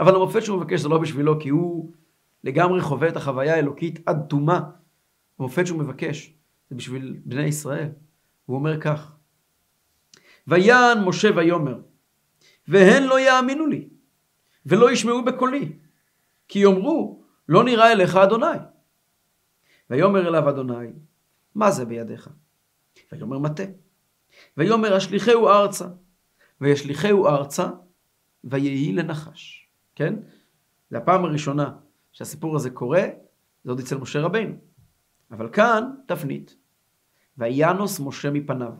אבל 0.00 0.14
המופת 0.14 0.42
שהוא 0.42 0.58
מבקש 0.58 0.80
זה 0.80 0.88
לא 0.88 0.98
בשבילו, 0.98 1.40
כי 1.40 1.48
הוא 1.48 1.92
לגמרי 2.44 2.80
חווה 2.80 3.08
את 3.08 3.16
החוויה 3.16 3.54
האלוקית 3.54 4.00
עד 4.06 4.26
תומה. 4.28 4.60
המופת 5.38 5.66
שהוא 5.66 5.78
מבקש 5.78 6.34
זה 6.70 6.76
בשביל 6.76 7.16
בני 7.24 7.42
ישראל. 7.42 7.88
הוא 8.46 8.56
אומר 8.56 8.80
כך: 8.80 9.12
ויען 10.46 11.04
משה 11.04 11.28
ויאמר, 11.36 11.80
והן 12.68 13.02
לא 13.02 13.20
יאמינו 13.20 13.66
לי, 13.66 13.88
ולא 14.66 14.92
ישמעו 14.92 15.24
בקולי, 15.24 15.72
כי 16.48 16.58
יאמרו, 16.58 17.24
לא 17.48 17.64
נראה 17.64 17.92
אליך 17.92 18.16
אדוני. 18.16 18.46
ויאמר 19.90 20.28
אליו 20.28 20.48
אדוני, 20.48 20.88
מה 21.54 21.70
זה 21.70 21.84
בידיך? 21.84 22.28
ויאמר 23.12 23.38
מטה. 23.38 23.62
ויאמר 24.56 24.94
השליחהו 24.94 25.48
ארצה, 25.48 25.86
וישליחהו 26.60 27.26
ארצה, 27.26 27.68
ויהי 28.44 28.92
לנחש. 28.92 29.68
כן? 29.94 30.14
זה 30.90 30.98
הפעם 30.98 31.24
הראשונה 31.24 31.76
שהסיפור 32.12 32.56
הזה 32.56 32.70
קורה, 32.70 33.02
זה 33.64 33.70
עוד 33.70 33.78
אצל 33.80 33.98
משה 33.98 34.20
רבינו. 34.20 34.54
אבל 35.30 35.48
כאן, 35.52 35.90
תפנית. 36.06 36.56
וינוס 37.38 38.00
משה 38.00 38.30
מפניו. 38.30 38.72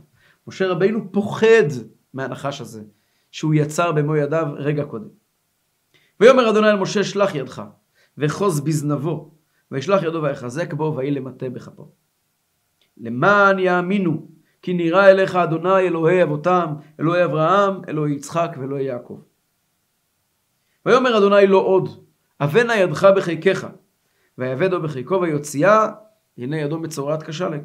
משה 0.47 0.69
רבינו 0.69 1.13
פוחד 1.13 1.69
מהנחש 2.15 2.61
הזה, 2.61 2.83
שהוא 3.31 3.55
יצר 3.55 3.93
במו 3.93 4.17
ידיו 4.17 4.47
רגע 4.57 4.85
קודם. 4.85 5.09
ויאמר 6.21 6.51
אדוני 6.51 6.71
אל 6.71 6.77
משה, 6.77 7.05
שלח 7.05 7.35
ידך, 7.35 7.63
וחוז 8.19 8.61
בזנבו, 8.61 9.31
וישלח 9.71 10.03
ידו 10.03 10.23
ויחזק 10.23 10.73
בו, 10.73 10.95
ויהי 10.97 11.11
למטה 11.11 11.49
בכפו. 11.49 11.89
למען 12.97 13.59
יאמינו 13.59 14.29
כי 14.63 14.75
נראה 14.75 15.11
אליך 15.11 15.37
אדוני 15.37 15.81
אלוהי 15.81 16.23
אבותם, 16.23 16.75
אלוהי 17.01 17.25
אברהם, 17.25 17.81
אלוהי 17.89 18.15
יצחק 18.15 18.57
ואלוהי 18.61 18.85
יעקב. 18.85 19.21
ויאמר 20.87 21.19
אדוני 21.19 21.47
לא 21.47 21.59
עוד, 21.59 21.89
אבנה 22.41 22.77
ידך 22.77 23.09
בחיקך, 23.17 23.67
ויאבדו 24.39 24.83
בחיקו 24.83 25.21
ויוציאה, 25.21 25.89
הנה 26.39 26.61
ידו 26.61 26.79
מצורעת 26.79 27.23
כשלג. 27.23 27.63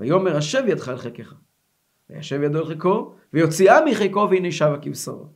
ויאמר 0.00 0.36
השב 0.36 0.62
ידך 0.66 0.88
אל 0.88 0.96
חיקך, 0.96 1.34
וישב 2.10 2.42
ידו 2.42 2.58
אל 2.58 2.66
חיקו, 2.66 3.14
ויוציאה 3.32 3.84
מחיקו 3.84 4.28
והנה 4.30 4.52
שבה 4.52 4.78
כבשרו. 4.82 5.26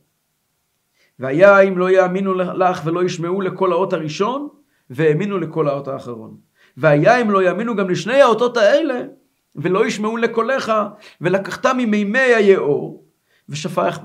והיה 1.19 1.59
אם 1.59 1.77
לא 1.77 1.89
יאמינו 1.89 2.33
לך 2.33 2.81
ולא 2.85 3.03
ישמעו 3.03 3.41
לכל 3.41 3.71
האות 3.71 3.93
הראשון, 3.93 4.47
והאמינו 4.89 5.37
לכל 5.37 5.67
האות 5.67 5.87
האחרון. 5.87 6.37
והיה 6.77 7.21
אם 7.21 7.31
לא 7.31 7.43
יאמינו 7.43 7.75
גם 7.75 7.89
לשני 7.89 8.21
האותות 8.21 8.57
האלה, 8.57 9.01
ולא 9.55 9.85
ישמעו 9.85 10.17
לקולך, 10.17 10.73
ולקחת 11.21 11.65
ממימי 11.65 12.19
היאור, 12.19 13.05
ושפך, 13.49 13.99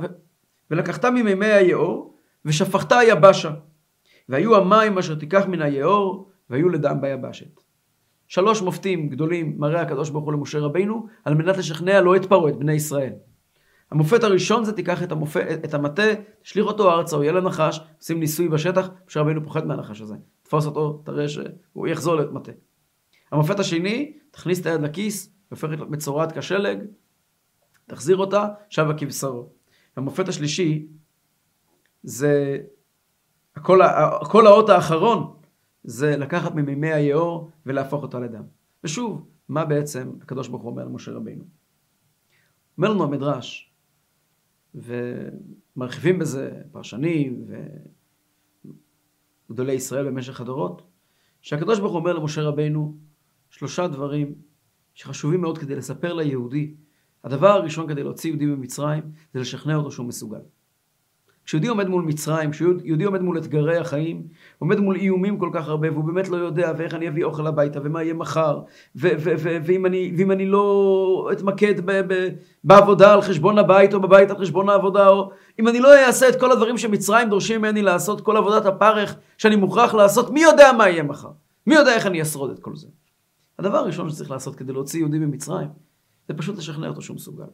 ולקחת 0.71 1.05
ממימי 1.05 1.47
היאור, 1.47 2.15
ושפכת 2.45 2.93
היבשה. 2.93 3.51
והיו 4.29 4.57
המים 4.57 4.99
אשר 4.99 5.15
תיקח 5.15 5.47
מן 5.47 5.63
היאור, 5.63 6.31
והיו 6.51 6.69
לדם 6.69 7.01
ביבשת. 7.01 7.61
שלוש 8.29 8.63
מופתים 8.63 9.09
גדולים 9.09 9.55
מראה 9.59 9.81
הקדוש 9.81 10.11
ברוך 10.11 10.25
הוא 10.25 10.33
למשה 10.33 10.59
רבינו, 10.59 11.07
על 11.25 11.35
מנת 11.35 11.57
לשכנע 11.57 12.01
לא 12.01 12.17
את 12.17 12.25
פרעה, 12.25 12.51
את 12.51 12.59
בני 12.59 12.73
ישראל. 12.73 13.13
המופת 13.95 14.25
הראשון 14.25 14.65
זה 14.65 14.73
תיקח 14.73 15.03
את, 15.03 15.13
המופת, 15.13 15.47
את 15.65 15.75
המטה, 15.75 16.03
תשליך 16.43 16.67
אותו 16.67 16.93
ארצה, 16.93 17.17
הוא 17.17 17.25
יהיה 17.25 17.33
לנחש, 17.33 17.81
עושים 17.99 18.21
ניסוי 18.21 18.49
בשטח, 18.49 18.91
משה 19.07 19.21
רבינו 19.21 19.45
פוחד 19.45 19.67
מהנחש 19.67 20.01
הזה. 20.01 20.15
תפוס 20.43 20.67
אותו, 20.67 21.03
תראה 21.05 21.29
שהוא 21.29 21.87
יחזור 21.87 22.15
להיות 22.15 22.33
מטה. 22.33 22.53
המופת 23.33 23.61
השני, 23.61 24.19
תכניס 24.31 24.61
את 24.61 24.67
היד 24.67 24.81
לכיס, 24.81 25.35
הופכת 25.51 25.71
להיות 25.71 25.91
מצורעת 25.91 26.39
כשלג, 26.39 26.79
תחזיר 27.87 28.17
אותה, 28.17 28.49
שבה 28.69 28.95
כבשרו. 28.95 29.49
המופת 29.97 30.29
השלישי 30.29 30.87
זה, 32.03 32.59
הכל, 33.57 33.83
הכל 33.83 34.47
האות 34.47 34.69
האחרון 34.69 35.37
זה 35.85 36.17
לקחת 36.17 36.55
ממימי 36.55 36.93
היאור 36.93 37.51
ולהפוך 37.67 38.03
אותה 38.03 38.19
לדם. 38.19 38.45
ושוב, 38.85 39.27
מה 39.49 39.65
בעצם 39.65 40.13
הקדוש 40.23 40.49
ברוך 40.49 40.63
הוא 40.63 40.71
אומר 40.71 40.85
למשה 40.85 41.13
רבינו? 41.13 41.45
אומר 42.79 42.89
לנו 42.89 43.05
המדרש, 43.05 43.74
ומרחיבים 44.75 46.19
בזה 46.19 46.63
פרשנים 46.73 47.45
וגדולי 49.49 49.73
ישראל 49.73 50.07
במשך 50.07 50.41
הדורות, 50.41 50.83
שהקדוש 51.43 51.79
ברוך 51.79 51.93
הוא 51.93 52.01
אומר 52.01 52.13
למשה 52.13 52.43
רבינו 52.43 52.97
שלושה 53.51 53.89
דברים 53.89 54.35
שחשובים 54.95 55.41
מאוד 55.41 55.59
כדי 55.59 55.77
לספר 55.77 56.13
ליהודי. 56.13 56.75
הדבר 57.25 57.49
הראשון 57.49 57.89
כדי 57.89 58.03
להוציא 58.03 58.31
יהודי 58.31 58.47
ממצרים 58.47 59.03
זה 59.35 59.41
לשכנע 59.41 59.77
אותו 59.77 59.91
שהוא 59.91 60.07
מסוגל. 60.07 60.41
כשיהודי 61.45 61.69
עומד 61.69 61.89
מול 61.89 62.05
מצרים, 62.05 62.51
כשיהודי 62.51 63.05
עומד 63.05 63.23
מול 63.23 63.39
אתגרי 63.39 63.77
החיים, 63.77 64.23
עומד 64.59 64.81
מול 64.81 64.97
איומים 64.97 65.39
כל 65.39 65.51
כך 65.53 65.69
הרבה, 65.69 65.93
והוא 65.93 66.05
באמת 66.05 66.29
לא 66.29 66.37
יודע 66.37 66.73
ואיך 66.79 66.95
אני 66.95 67.09
אביא 67.09 67.25
אוכל 67.25 67.47
הביתה, 67.47 67.81
ומה 67.85 68.03
יהיה 68.03 68.15
מחר, 68.15 68.61
ואם 68.95 69.87
אני, 69.87 70.15
ואם 70.19 70.31
אני 70.31 70.47
לא 70.47 71.29
אתמקד 71.33 71.75
בעבודה 72.65 73.13
על 73.13 73.23
חשבון 73.23 73.59
הבית, 73.59 73.95
או 73.95 74.01
בבית 74.01 74.31
על 74.31 74.39
חשבון 74.39 74.69
העבודה, 74.69 75.09
או 75.09 75.31
אם 75.61 75.69
אני 75.69 75.81
לא 75.81 76.07
אעשה 76.07 76.29
את 76.29 76.41
כל 76.41 76.53
הדברים 76.53 76.79
שמצרים 76.79 77.29
דורשים 77.29 77.61
ממני 77.61 77.83
לעשות, 77.83 78.21
כל 78.21 78.37
עבודת 78.37 78.67
הפרך 78.67 79.17
שאני 79.39 79.57
מוכרח 79.57 79.95
לעשות, 79.95 80.31
מי 80.31 80.43
יודע 80.43 80.73
מה 80.73 80.89
יהיה 80.89 81.03
מחר? 81.03 81.31
מי 81.67 81.75
יודע 81.75 81.95
איך 81.95 82.07
אני 82.07 82.23
אשרוד 82.23 82.51
את 82.51 82.59
כל 82.59 82.77
זה? 82.77 82.89
הדבר 83.59 83.79
הראשון 83.79 84.11
שצריך 84.11 84.31
לעשות 84.31 84.57
כדי 84.57 84.73
להוציא 84.73 85.01
יהודי 85.01 85.19
ממצרים, 85.19 85.69
זה 86.29 86.35
פשוט 86.35 86.59
לשכנע 86.59 86.89
אותו 86.89 87.03
שהוא 87.03 87.15
מסוגל. 87.15 87.45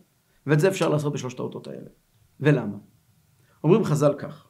ואת 0.46 0.60
זה 0.60 0.68
אפשר 0.68 0.88
לעשות 0.88 1.12
בשלושת 1.12 1.38
האותות 1.38 1.66
האלה. 1.66 1.88
ולמה? 2.40 2.76
אומרים 3.64 3.84
חז"ל 3.84 4.14
כך: 4.18 4.46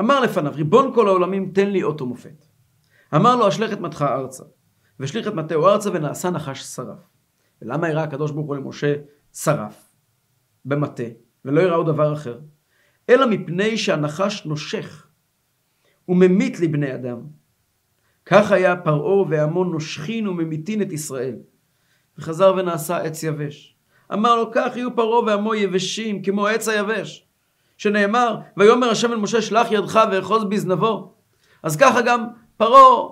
אמר 0.00 0.20
לפניו, 0.20 0.52
ריבון 0.54 0.94
כל 0.94 1.08
העולמים, 1.08 1.50
תן 1.54 1.70
לי 1.70 1.82
אות 1.82 2.02
ומופת. 2.02 2.46
אמר 3.14 3.36
לו, 3.36 3.48
אשלך 3.48 3.72
את 3.72 3.80
מטך 3.80 4.02
ארצה, 4.02 4.44
ושליך 5.00 5.28
את 5.28 5.34
מטהו 5.34 5.66
ארצה, 5.66 5.90
ונעשה 5.92 6.30
נחש 6.30 6.62
שרף. 6.62 6.98
ולמה 7.62 7.86
הראה 7.86 8.02
הקדוש 8.02 8.30
ברוך 8.30 8.46
הוא 8.46 8.56
למשה 8.56 8.94
שרף 9.34 9.94
במטה, 10.64 11.02
ולא 11.44 11.60
הראה 11.60 11.74
עוד 11.74 11.86
דבר 11.86 12.12
אחר? 12.12 12.40
אלא 13.08 13.26
מפני 13.30 13.76
שהנחש 13.76 14.46
נושך 14.46 15.06
וממית 16.08 16.60
לבני 16.60 16.94
אדם, 16.94 17.20
כך 18.26 18.52
היה 18.52 18.76
פרעה 18.76 19.28
והמון 19.28 19.70
נושכין 19.70 20.28
וממיתין 20.28 20.82
את 20.82 20.92
ישראל. 20.92 21.36
וחזר 22.18 22.54
ונעשה 22.58 22.96
עץ 22.96 23.22
יבש. 23.22 23.76
אמר 24.12 24.36
לו, 24.36 24.50
כך 24.54 24.76
יהיו 24.76 24.96
פרעה 24.96 25.24
ועמו 25.24 25.54
יבשים 25.54 26.22
כמו 26.22 26.46
העץ 26.46 26.68
היבש. 26.68 27.28
שנאמר, 27.76 28.36
ויאמר 28.56 28.90
השם 28.90 29.12
אל 29.12 29.16
משה 29.16 29.42
שלח 29.42 29.66
ידך 29.70 30.00
ואחוז 30.12 30.44
בזנבו. 30.44 31.12
אז 31.62 31.76
ככה 31.76 32.02
גם 32.02 32.26
פרעה, 32.56 33.08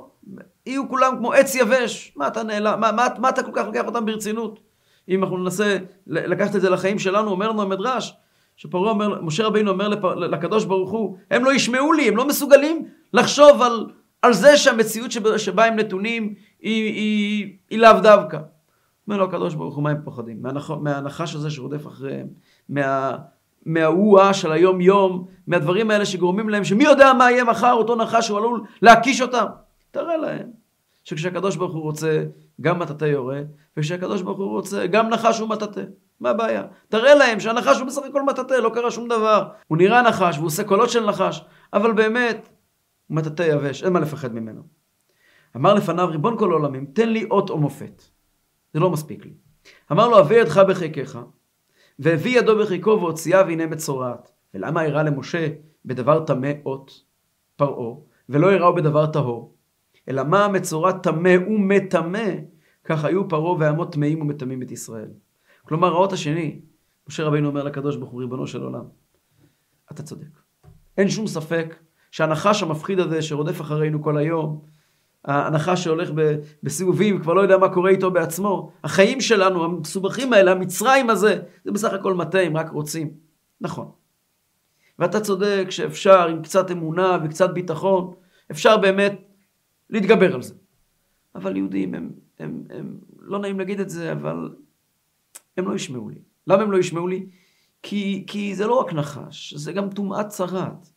יהיו 0.67 0.89
כולם 0.89 1.15
כמו 1.19 1.33
עץ 1.33 1.55
יבש. 1.55 2.13
מה 2.17 2.27
אתה 2.27 2.43
נעלם, 2.43 2.81
מה, 2.81 2.93
מה, 2.93 3.07
מה 3.19 3.29
אתה 3.29 3.43
כל 3.43 3.51
כך 3.55 3.67
לוקח 3.67 3.87
אותם 3.87 4.07
ברצינות? 4.07 4.61
אם 5.09 5.23
אנחנו 5.23 5.39
ננסה 5.39 5.77
לקחת 6.07 6.57
את 6.57 6.61
זה 6.61 6.71
לחיים 6.71 6.99
שלנו, 6.99 7.31
אומר 7.31 7.49
לנו 7.49 7.63
המדרש, 7.63 8.15
שפרעה 8.57 8.91
אומר, 8.91 9.23
משה 9.23 9.47
רבינו 9.47 9.71
אומר. 9.71 9.89
לקדוש 10.15 10.65
ברוך 10.65 10.91
הוא, 10.91 11.17
הם 11.31 11.45
לא 11.45 11.53
ישמעו 11.53 11.93
לי, 11.93 12.09
הם 12.09 12.17
לא 12.17 12.29
מסוגלים 12.29 12.89
לחשוב 13.13 13.63
על, 13.63 13.87
על 14.23 14.33
זה 14.33 14.57
שהמציאות 14.57 15.13
שבה, 15.13 15.39
שבה 15.39 15.65
הם 15.65 15.77
נתונים 15.77 16.35
היא, 16.61 16.85
היא, 16.93 17.57
היא 17.71 17.79
לאו 17.79 18.01
דווקא. 18.03 18.39
אומר 19.09 19.17
לו 19.17 19.25
הקדוש 19.25 19.55
ברוך 19.55 19.75
הוא, 19.75 19.85
מה 19.85 19.91
הם 19.91 19.99
פוחדים? 20.05 20.43
מהנח... 20.43 20.71
מהנחש 20.71 21.35
הזה 21.35 21.51
שרודף 21.51 21.87
אחריהם, 21.87 22.27
מה... 22.69 23.17
מהאוה 23.67 24.35
של 24.35 24.53
היום 24.53 24.81
יום, 24.81 25.27
מהדברים 25.47 25.91
האלה 25.91 26.07
שגורמים 26.07 26.49
להם, 26.49 26.65
שמי 26.65 26.85
יודע 26.85 27.13
מה 27.13 27.31
יהיה 27.31 27.45
מחר, 27.45 27.73
אותו 27.73 27.97
נחש 27.97 28.27
שהוא 28.27 28.39
עלול 28.39 28.63
להקיש 28.83 29.21
אותם. 29.21 29.47
תראה 29.91 30.17
להם 30.17 30.51
שכשהקדוש 31.05 31.57
ברוך 31.57 31.73
הוא 31.73 31.83
רוצה, 31.83 32.25
גם 32.61 32.79
מטאטא 32.79 33.05
יורה, 33.05 33.41
וכשהקדוש 33.77 34.23
ברוך 34.23 34.39
הוא 34.39 34.51
רוצה, 34.51 34.87
גם 34.87 35.09
נחש 35.09 35.39
הוא 35.39 35.49
מטאטא. 35.49 35.83
מה 36.21 36.31
הבעיה? 36.31 36.63
תראה 36.89 37.15
להם 37.15 37.41
שהנחש 37.41 37.79
הוא 37.79 37.87
בסך 37.87 38.03
הכל 38.09 38.23
מטאטא, 38.23 38.55
לא 38.55 38.71
קרה 38.75 38.91
שום 38.91 39.09
דבר. 39.09 39.49
הוא 39.69 39.79
נראה 39.79 40.03
נחש 40.03 40.37
והוא 40.37 40.47
עושה 40.47 40.65
קולות 40.65 40.91
של 40.91 41.07
נחש, 41.07 41.45
אבל 41.73 41.93
באמת, 41.93 42.49
הוא 43.07 43.17
מטאטא 43.17 43.43
יבש, 43.43 43.85
אין 43.85 43.93
מה 43.93 44.01
לפחד 44.01 44.35
ממנו. 44.35 44.63
אמר 45.57 45.75
לפניו, 45.75 46.09
ריבון 46.11 46.39
כל 46.39 46.51
העולמים, 46.51 46.87
תן 46.87 47.09
לי 47.09 47.27
אות 47.31 47.51
או 47.51 47.59
מופת. 47.59 48.03
זה 48.75 48.81
לא 48.81 48.91
מספיק 48.91 49.25
לי. 49.25 49.33
אמר 49.93 50.09
לו, 50.09 50.19
הביא 50.19 50.41
ידך 50.41 50.59
בחיקך, 50.69 51.19
והביא 51.99 52.39
ידו 52.39 52.59
בחיקו 52.59 52.91
והוציאה 52.91 53.43
והנה 53.43 53.67
מצורעת. 53.67 54.33
ולמה 54.55 54.83
הראה 54.83 55.03
למשה 55.03 55.49
בדבר 55.85 56.25
טמא 56.25 56.53
אות 56.67 57.05
פרעה, 57.57 57.95
ולא 58.29 58.53
הראו 58.53 58.75
בדבר 58.75 59.07
טהור? 59.07 59.55
אלא 60.09 60.23
מה 60.25 60.45
המצורע 60.45 60.93
טמא 60.93 61.37
ומטמא, 61.49 62.29
כך 62.85 63.05
היו 63.05 63.29
פרעה 63.29 63.53
ועמות 63.59 63.93
טמאים 63.93 64.23
ומטמאים 64.23 64.63
את 64.63 64.71
ישראל. 64.71 65.09
כלומר, 65.69 65.93
האות 65.93 66.13
השני, 66.13 66.61
משה 67.09 67.25
רבינו 67.25 67.49
אומר 67.49 67.63
לקדוש 67.63 67.97
ברוך 67.97 68.11
הוא, 68.11 68.21
ריבונו 68.21 68.47
של 68.47 68.63
עולם, 68.63 68.85
אתה 69.93 70.03
צודק. 70.03 70.41
אין 70.99 71.09
שום 71.09 71.27
ספק 71.27 71.77
שהנחש 72.11 72.63
המפחיד 72.63 72.99
הזה 72.99 73.23
שרודף 73.23 73.61
אחרינו 73.61 74.03
כל 74.03 74.19
היום, 74.19 74.65
הנחש 75.25 75.85
שהולך 75.85 76.11
בסיבובים, 76.63 77.23
כבר 77.23 77.35
לא 77.35 77.41
יודע 77.41 77.59
מה 77.59 77.69
קורה 77.69 77.91
איתו 77.91 78.11
בעצמו, 78.11 78.73
החיים 78.85 79.21
שלנו, 79.21 79.65
המסובכים 79.65 80.33
האלה, 80.33 80.53
המצרים 80.53 81.11
הזה, 81.11 81.43
זה 81.65 81.73
בסך 81.73 81.93
הכל 81.93 82.15
מטה 82.15 82.41
אם 82.41 82.57
רק 82.57 82.71
רוצים. 82.71 83.11
נכון. 83.61 83.91
ואתה 84.99 85.21
צודק 85.21 85.67
שאפשר 85.71 86.29
עם 86.29 86.43
קצת 86.43 86.71
אמונה 86.71 87.19
וקצת 87.25 87.51
ביטחון, 87.51 88.15
אפשר 88.51 88.77
באמת 88.77 89.13
להתגבר 89.91 90.35
על 90.35 90.43
זה. 90.43 90.55
אבל 91.35 91.57
יהודים 91.57 91.95
הם, 91.95 92.11
הם, 92.39 92.65
הם, 92.71 92.99
לא 93.21 93.39
נעים 93.39 93.59
להגיד 93.59 93.81
את 93.81 93.91
זה, 93.91 94.13
אבל 94.13 94.55
הם 95.57 95.69
לא 95.69 95.75
ישמעו 95.75 96.09
לי. 96.09 96.19
למה 96.47 96.63
הם 96.63 96.73
לא 96.73 96.79
ישמעו 96.79 97.09
לי? 97.09 97.27
כי, 97.83 98.25
כי 98.27 98.55
זה 98.55 98.67
לא 98.67 98.81
רק 98.81 98.93
נחש, 98.93 99.55
זה 99.55 99.73
גם 99.73 99.91
טומאת 99.91 100.29
צרת. 100.29 100.92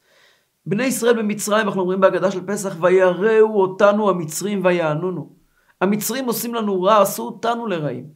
בני 0.65 0.83
ישראל 0.83 1.17
במצרים, 1.17 1.67
אנחנו 1.67 1.81
אומרים 1.81 2.01
בהגדה 2.01 2.31
של 2.31 2.45
פסח, 2.45 2.75
ויראו 2.81 3.61
אותנו 3.61 4.09
המצרים 4.09 4.65
ויענונו. 4.65 5.35
המצרים 5.81 6.25
עושים 6.25 6.53
לנו 6.53 6.81
רע, 6.81 7.01
עשו 7.01 7.23
אותנו 7.23 7.67
לרעים. 7.67 8.09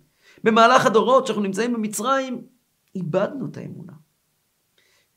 במהלך 0.44 0.86
הדורות 0.86 1.28
שאנחנו 1.28 1.44
נמצאים 1.44 1.74
במצרים, 1.74 2.42
איבדנו 2.96 3.46
את 3.46 3.58
האמונה. 3.58 3.94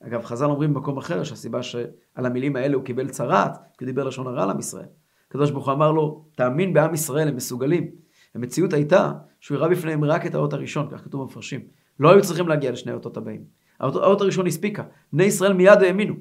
אגב, 0.07 0.25
חז"ל 0.25 0.45
אומרים 0.45 0.75
במקום 0.75 0.99
אחר 0.99 1.25
שהסיבה 1.25 1.63
שעל 1.63 1.87
המילים 2.17 2.57
האלה 2.57 2.75
הוא 2.75 2.85
קיבל 2.85 3.09
צרעת, 3.09 3.57
כי 3.79 3.85
הוא 3.85 3.87
דיבר 3.87 4.05
לשון 4.05 4.27
הרע 4.27 4.47
לעם 4.47 4.59
ישראל. 4.59 4.87
הקדוש 5.29 5.51
ברוך 5.51 5.67
הוא 5.67 5.75
אמר 5.75 5.93
לו, 5.93 6.25
תאמין 6.35 6.73
בעם 6.73 6.95
ישראל, 6.95 7.29
הם 7.29 7.37
מסוגלים. 7.37 7.91
המציאות 8.35 8.73
הייתה 8.73 9.13
שהוא 9.41 9.57
הראה 9.57 9.69
בפניהם 9.69 10.05
רק 10.05 10.27
את 10.27 10.35
האות 10.35 10.53
הראשון, 10.53 10.89
כך 10.91 11.05
כתוב 11.05 11.23
במפרשים. 11.23 11.61
לא 12.01 12.11
היו 12.11 12.23
צריכים 12.23 12.49
להגיע 12.49 12.71
לשני 12.71 12.93
האותות 12.93 13.17
הבאים. 13.17 13.45
האות, 13.81 13.97
האות 13.97 14.21
הראשון 14.21 14.47
הספיקה. 14.47 14.83
בני 15.13 15.25
ישראל 15.25 15.53
מיד 15.53 15.83
האמינו. 15.83 16.15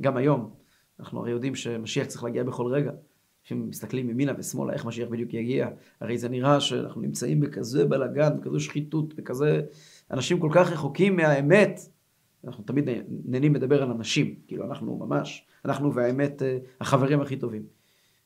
גם 0.00 0.16
היום, 0.16 0.50
אנחנו 1.00 1.20
הרי 1.20 1.30
יודעים 1.30 1.54
שמשיח 1.54 2.06
צריך 2.06 2.24
להגיע 2.24 2.42
בכל 2.42 2.66
רגע. 2.66 2.90
אנשים 3.42 3.68
מסתכלים 3.68 4.10
ימינה 4.10 4.32
ושמאלה, 4.38 4.72
איך 4.72 4.84
משיח 4.84 5.08
בדיוק 5.08 5.34
יגיע. 5.34 5.68
הרי 6.00 6.18
זה 6.18 6.28
נראה 6.28 6.60
שאנחנו 6.60 7.00
נמצאים 7.00 7.40
בכזה 7.40 7.84
בלאגן, 7.84 8.40
בכזו 8.40 8.60
שחיתות, 8.60 9.14
בכזה... 9.14 9.60
אנשים 10.10 10.40
כל 10.40 10.48
כך 10.52 10.72
רחוקים 10.72 11.16
מהאמת. 11.16 11.80
אנחנו 12.44 12.64
תמיד 12.64 12.88
נהנים 13.24 13.54
לדבר 13.54 13.82
על 13.82 13.90
אנשים, 13.90 14.34
כאילו 14.46 14.64
אנחנו 14.64 14.96
ממש, 14.96 15.46
אנחנו 15.64 15.94
והאמת 15.94 16.42
אה, 16.42 16.58
החברים 16.80 17.20
הכי 17.20 17.36
טובים. 17.36 17.62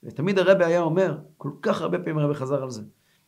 ותמיד 0.03 0.39
הרבי 0.39 0.65
היה 0.65 0.81
אומר, 0.81 1.19
כל 1.37 1.51
כך 1.63 1.83
הרבה 1.83 1.99
פעמים 1.99 2.19
הרבי 2.19 2.35
חזר 2.35 2.63
על 2.63 2.71
זה, 2.71 2.83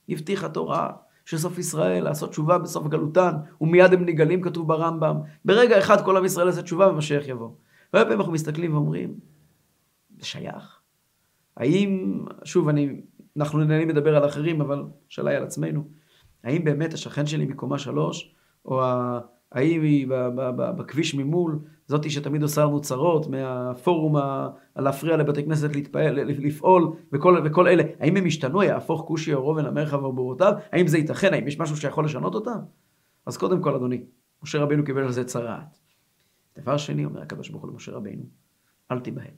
הבטיח 0.09 0.45
התורה 0.45 0.93
שסוף 1.25 1.59
ישראל 1.59 2.05
לעשות 2.05 2.31
תשובה 2.31 2.59
בסוף 2.59 2.87
גלותן, 2.87 3.33
ומיד 3.61 3.93
הם 3.93 4.05
נגלים, 4.05 4.43
כתוב 4.43 4.69
ברמב"ם. 4.69 5.17
ברגע 5.45 5.79
אחד 5.79 6.05
כל 6.05 6.17
עם 6.17 6.25
ישראל 6.25 6.47
יעשה 6.47 6.63
תשובה 6.63 6.89
ומשיח 6.89 7.29
יבוא. 7.29 7.51
והרבה 7.93 8.09
פעמים 8.09 8.21
אנחנו 8.21 8.33
מסתכלים 8.33 8.75
ואומרים, 8.75 9.15
זה 10.19 10.25
שייך? 10.25 10.81
האם, 11.57 12.21
שוב, 12.45 12.69
אני, 12.69 13.01
אנחנו 13.37 13.59
נהנים 13.59 13.89
לדבר 13.89 14.17
על 14.17 14.27
אחרים, 14.27 14.61
אבל 14.61 14.85
השאלה 15.11 15.31
היא 15.31 15.39
על 15.39 15.45
עצמנו. 15.45 15.89
האם 16.45 16.65
באמת 16.65 16.95
השכן 16.95 17.27
שלי 17.27 17.47
מקומה 17.47 17.79
שלוש, 17.79 18.35
או 18.65 18.83
האם 19.53 19.83
היא 19.83 20.07
בכביש 20.57 21.15
ממול, 21.15 21.59
זאתי 21.87 22.11
שתמיד 22.11 22.43
עושה 22.43 22.65
לנו 22.65 22.81
צרות, 22.81 23.27
מהפורום 23.27 24.17
ה... 24.17 24.49
להפריע 24.77 25.17
לבתי 25.17 25.45
כנסת 25.45 25.77
להתפעל, 25.77 26.15
לפעול, 26.21 26.93
וכל, 27.13 27.43
וכל 27.45 27.69
אלה, 27.69 27.83
האם 28.01 28.17
הם 28.17 28.27
ישתנו, 28.27 28.63
יהפוך 28.63 29.05
כושי 29.07 29.35
או 29.35 29.43
רובן 29.43 29.67
המלך 29.67 29.93
ובורותיו? 29.93 30.53
האם 30.73 30.87
זה 30.87 30.99
ייתכן? 30.99 31.35
האם 31.35 31.49
יש 31.49 31.61
משהו 31.61 31.77
שיכול 31.77 32.05
לשנות 32.05 32.35
אותם? 32.35 32.59
אז 33.27 33.37
קודם 33.37 33.63
כל, 33.63 33.75
אדוני, 33.75 34.03
משה 34.43 34.59
רבינו 34.59 34.85
קיבל 34.85 35.03
על 35.03 35.13
זה 35.13 35.25
צרעת. 35.25 35.79
דבר 36.63 36.77
שני, 36.77 37.05
אומר 37.05 37.23
הקדוש 37.23 37.49
ברוך 37.49 37.63
הוא 37.63 37.71
למשה 37.71 37.93
רבינו, 37.93 38.23
אל 38.91 39.01
תיבהל. 39.01 39.35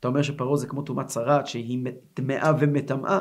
אתה 0.00 0.08
אומר 0.08 0.22
שפרעה 0.22 0.56
זה 0.56 0.66
כמו 0.66 0.82
טומאת 0.82 1.06
צרעת, 1.06 1.46
שהיא 1.46 1.84
טמאה 2.14 2.52
ומטמאה. 2.60 3.20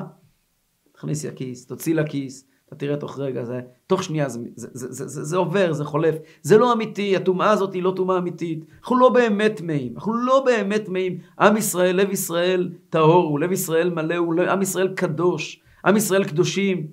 תכניס 0.92 1.26
לכיס, 1.26 1.66
תוציא 1.66 1.96
לכיס, 1.96 2.48
אתה 2.68 2.80
תראה 2.80 2.98
תוך 2.98 3.20
רגע, 3.20 3.46
זה, 3.46 3.62
תוך 3.88 4.04
שנייה 4.04 4.30
זה, 4.30 4.40
זה, 4.56 4.68
זה, 4.74 4.92
זה, 4.92 5.08
זה, 5.08 5.24
זה 5.24 5.38
עובר, 5.38 5.74
זה 5.74 5.86
חולף. 5.86 6.16
זה 6.42 6.58
לא 6.58 6.74
אמיתי, 6.74 7.16
הטומאה 7.16 7.50
הזאת 7.50 7.74
היא 7.74 7.84
לא 7.84 7.94
טומאה 7.96 8.18
אמיתית. 8.18 8.66
אנחנו 8.80 9.00
לא 9.00 9.10
באמת 9.10 9.56
טמאים, 9.56 9.94
אנחנו 9.96 10.14
לא 10.14 10.44
באמת 10.46 10.86
טמאים. 10.86 11.18
עם 11.40 11.58
ישראל, 11.58 11.96
לב 11.96 12.12
ישראל 12.12 12.72
טהור 12.90 13.24
הוא, 13.24 13.40
לב 13.40 13.52
ישראל 13.52 13.90
מלא 13.90 14.16
הוא, 14.16 14.42
עם 14.42 14.62
ישראל 14.62 14.94
קדוש, 14.96 15.62
עם 15.86 15.98
ישראל 15.98 16.24
קדושים. 16.24 16.88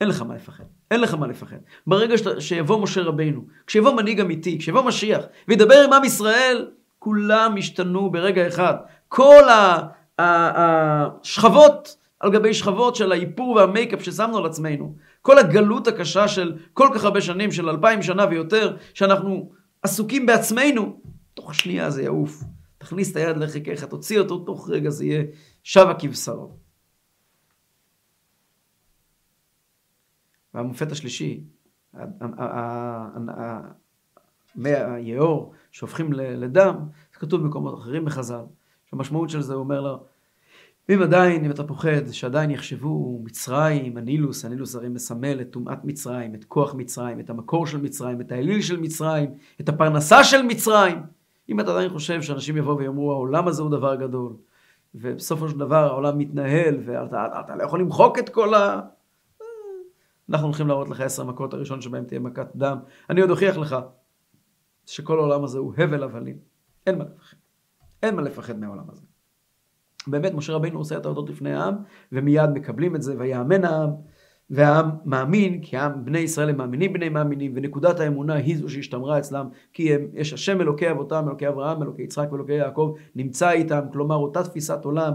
אין 0.00 0.08
לך 0.08 0.22
מה 0.22 0.34
לפחד, 0.34 0.64
אין 0.90 1.00
לך 1.00 1.14
מה 1.14 1.26
לפחד. 1.26 1.56
ברגע 1.86 2.18
שת, 2.18 2.40
שיבוא 2.40 2.82
משה 2.82 3.02
רבינו, 3.02 3.44
כשיבוא 3.66 3.92
מנהיג 3.92 4.20
אמיתי, 4.20 4.58
כשיבוא 4.58 4.82
משיח, 4.82 5.24
וידבר 5.48 5.84
עם 5.84 5.92
עם 5.92 6.04
ישראל, 6.04 6.70
כולם 6.98 7.56
ישתנו 7.56 8.10
ברגע 8.10 8.48
אחד. 8.48 8.74
כל 9.08 9.42
השכבות 10.18 11.96
על 12.20 12.30
גבי 12.30 12.54
שכבות 12.54 12.96
של 12.96 13.12
האיפור 13.12 13.50
והמייקאפ 13.50 14.02
ששמנו 14.02 14.38
על 14.38 14.46
עצמנו. 14.46 14.94
כל 15.22 15.38
הגלות 15.38 15.88
הקשה 15.88 16.28
של 16.28 16.56
כל 16.72 16.88
כך 16.94 17.04
הרבה 17.04 17.20
שנים, 17.20 17.52
של 17.52 17.68
אלפיים 17.68 18.02
שנה 18.02 18.26
ויותר, 18.30 18.76
שאנחנו 18.94 19.50
עסוקים 19.82 20.26
בעצמנו, 20.26 21.00
תוך 21.34 21.54
שנייה 21.54 21.90
זה 21.90 22.02
יעוף. 22.02 22.42
תכניס 22.78 23.10
את 23.10 23.16
היד 23.16 23.36
לחיקך, 23.36 23.84
תוציא 23.84 24.18
אותו, 24.18 24.38
תוך 24.38 24.70
רגע 24.70 24.90
זה 24.90 25.04
יהיה 25.04 25.22
שבה 25.62 25.94
כבשרו. 25.94 26.50
והמופת 30.54 30.92
השלישי, 30.92 31.40
היאור 34.64 35.52
שהופכים 35.70 36.12
לדם, 36.12 36.76
זה 37.12 37.18
כתוב 37.18 37.42
במקומות 37.42 37.74
אחרים 37.74 38.04
בחז"ל, 38.04 38.44
שהמשמעות 38.86 39.30
של 39.30 39.40
זה 39.40 39.54
הוא 39.54 39.60
אומר 39.60 39.80
לו, 39.80 40.04
ואם 40.88 41.02
עדיין, 41.02 41.44
אם 41.44 41.50
אתה 41.50 41.64
פוחד, 41.64 42.12
שעדיין 42.12 42.50
יחשבו 42.50 43.20
מצרים, 43.24 43.96
הנילוס, 43.96 44.44
הנילוס 44.44 44.74
הרי 44.74 44.88
מסמל 44.88 45.40
את 45.40 45.50
טומאת 45.50 45.84
מצרים, 45.84 46.34
את 46.34 46.44
כוח 46.44 46.74
מצרים, 46.74 47.20
את 47.20 47.30
המקור 47.30 47.66
של 47.66 47.80
מצרים, 47.80 48.20
את 48.20 48.32
האליל 48.32 48.62
של 48.62 48.80
מצרים, 48.80 49.30
את 49.60 49.68
הפרנסה 49.68 50.24
של 50.24 50.42
מצרים. 50.42 51.02
אם 51.48 51.60
אתה 51.60 51.70
עדיין 51.70 51.88
חושב 51.88 52.22
שאנשים 52.22 52.56
יבואו 52.56 52.78
ויאמרו, 52.78 53.12
העולם 53.12 53.48
הזה 53.48 53.62
הוא 53.62 53.70
דבר 53.70 53.94
גדול, 53.94 54.32
ובסופו 54.94 55.48
של 55.48 55.58
דבר 55.58 55.86
העולם 55.86 56.18
מתנהל, 56.18 56.76
ואתה 56.84 57.40
אתה 57.40 57.56
לא 57.56 57.62
יכול 57.62 57.80
למחוק 57.80 58.18
את 58.18 58.28
כל 58.28 58.54
ה... 58.54 58.80
אנחנו 60.30 60.46
הולכים 60.46 60.68
להראות 60.68 60.88
לך 60.88 61.00
עשר 61.00 61.24
מכות 61.24 61.54
הראשון 61.54 61.80
שבהם 61.80 62.04
תהיה 62.04 62.20
מכת 62.20 62.46
דם. 62.56 62.78
אני 63.10 63.20
עוד 63.20 63.30
אוכיח 63.30 63.56
לך 63.56 63.76
שכל 64.86 65.18
העולם 65.18 65.44
הזה 65.44 65.58
הוא 65.58 65.74
הבל 65.78 66.02
הבלים. 66.02 66.36
אין 66.86 66.98
מה 66.98 67.04
לפחד. 67.04 67.36
אין 68.02 68.16
מה 68.16 68.22
לפחד 68.22 68.58
מהעולם 68.58 68.84
הזה. 68.90 69.02
באמת, 70.06 70.34
משה 70.34 70.52
רבינו 70.52 70.78
עושה 70.78 70.96
את 70.96 71.06
האותות 71.06 71.30
לפני 71.30 71.54
העם, 71.54 71.74
ומיד 72.12 72.50
מקבלים 72.50 72.96
את 72.96 73.02
זה, 73.02 73.14
ויאמן 73.18 73.64
העם. 73.64 73.90
והעם 74.50 74.90
מאמין, 75.04 75.62
כי 75.62 75.76
העם, 75.76 76.04
בני 76.04 76.18
ישראל 76.18 76.48
הם 76.48 76.56
מאמינים 76.56 76.92
בני 76.92 77.08
מאמינים, 77.08 77.52
ונקודת 77.54 78.00
האמונה 78.00 78.34
היא 78.34 78.58
זו 78.58 78.68
שהשתמרה 78.68 79.18
אצלם, 79.18 79.48
כי 79.72 79.94
הם, 79.94 80.06
יש 80.12 80.32
השם 80.32 80.60
אלוקי 80.60 80.90
אבותם, 80.90 81.24
אלוקי 81.28 81.48
אברהם, 81.48 81.82
אלוקי 81.82 82.02
יצחק 82.02 82.32
ואלוקי 82.32 82.52
יעקב, 82.52 82.94
נמצא 83.14 83.50
איתם, 83.50 83.80
כלומר 83.92 84.16
אותה 84.16 84.42
תפיסת 84.42 84.84
עולם, 84.84 85.12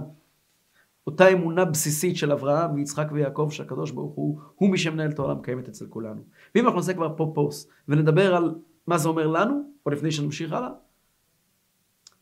אותה 1.07 1.27
אמונה 1.27 1.65
בסיסית 1.65 2.17
של 2.17 2.31
אברהם 2.31 2.73
ויצחק 2.73 3.07
ויעקב, 3.11 3.47
שהקדוש 3.51 3.91
ברוך 3.91 4.15
הוא, 4.15 4.39
הוא 4.55 4.69
מי 4.69 4.77
שמנהל 4.77 5.11
את 5.11 5.19
העולם, 5.19 5.41
קיימת 5.41 5.67
אצל 5.67 5.87
כולנו. 5.87 6.23
ואם 6.55 6.65
אנחנו 6.65 6.79
נעשה 6.79 6.93
כבר 6.93 7.13
פה 7.17 7.31
פוס, 7.35 7.67
ונדבר 7.87 8.35
על 8.35 8.55
מה 8.87 8.97
זה 8.97 9.09
אומר 9.09 9.27
לנו, 9.27 9.71
או 9.85 9.91
לפני 9.91 10.11
שנמשיך 10.11 10.53
הלאה, 10.53 10.69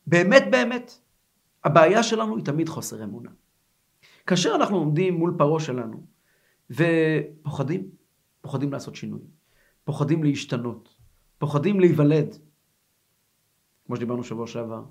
באמת 0.08 0.44
באמת, 0.52 1.00
הבעיה 1.64 2.04
שלנו 2.04 2.38
היא 2.38 2.46
תמיד 2.46 2.70
חוסר 2.70 3.04
אמונה. 3.04 3.30
כאשר 4.28 4.56
אנחנו 4.56 4.78
עומדים 4.78 5.14
מול 5.14 5.36
פרעה 5.38 5.60
שלנו, 5.60 6.04
ופוחדים, 6.70 7.90
פוחדים 8.42 8.74
לעשות 8.74 8.96
שינוי, 8.96 9.22
פוחדים 9.84 10.24
להשתנות, 10.24 10.96
פוחדים 11.38 11.80
להיוולד, 11.80 12.38
כמו 13.86 13.96
שדיברנו 13.96 14.24
שבוע 14.24 14.48
שעבר. 14.48 14.84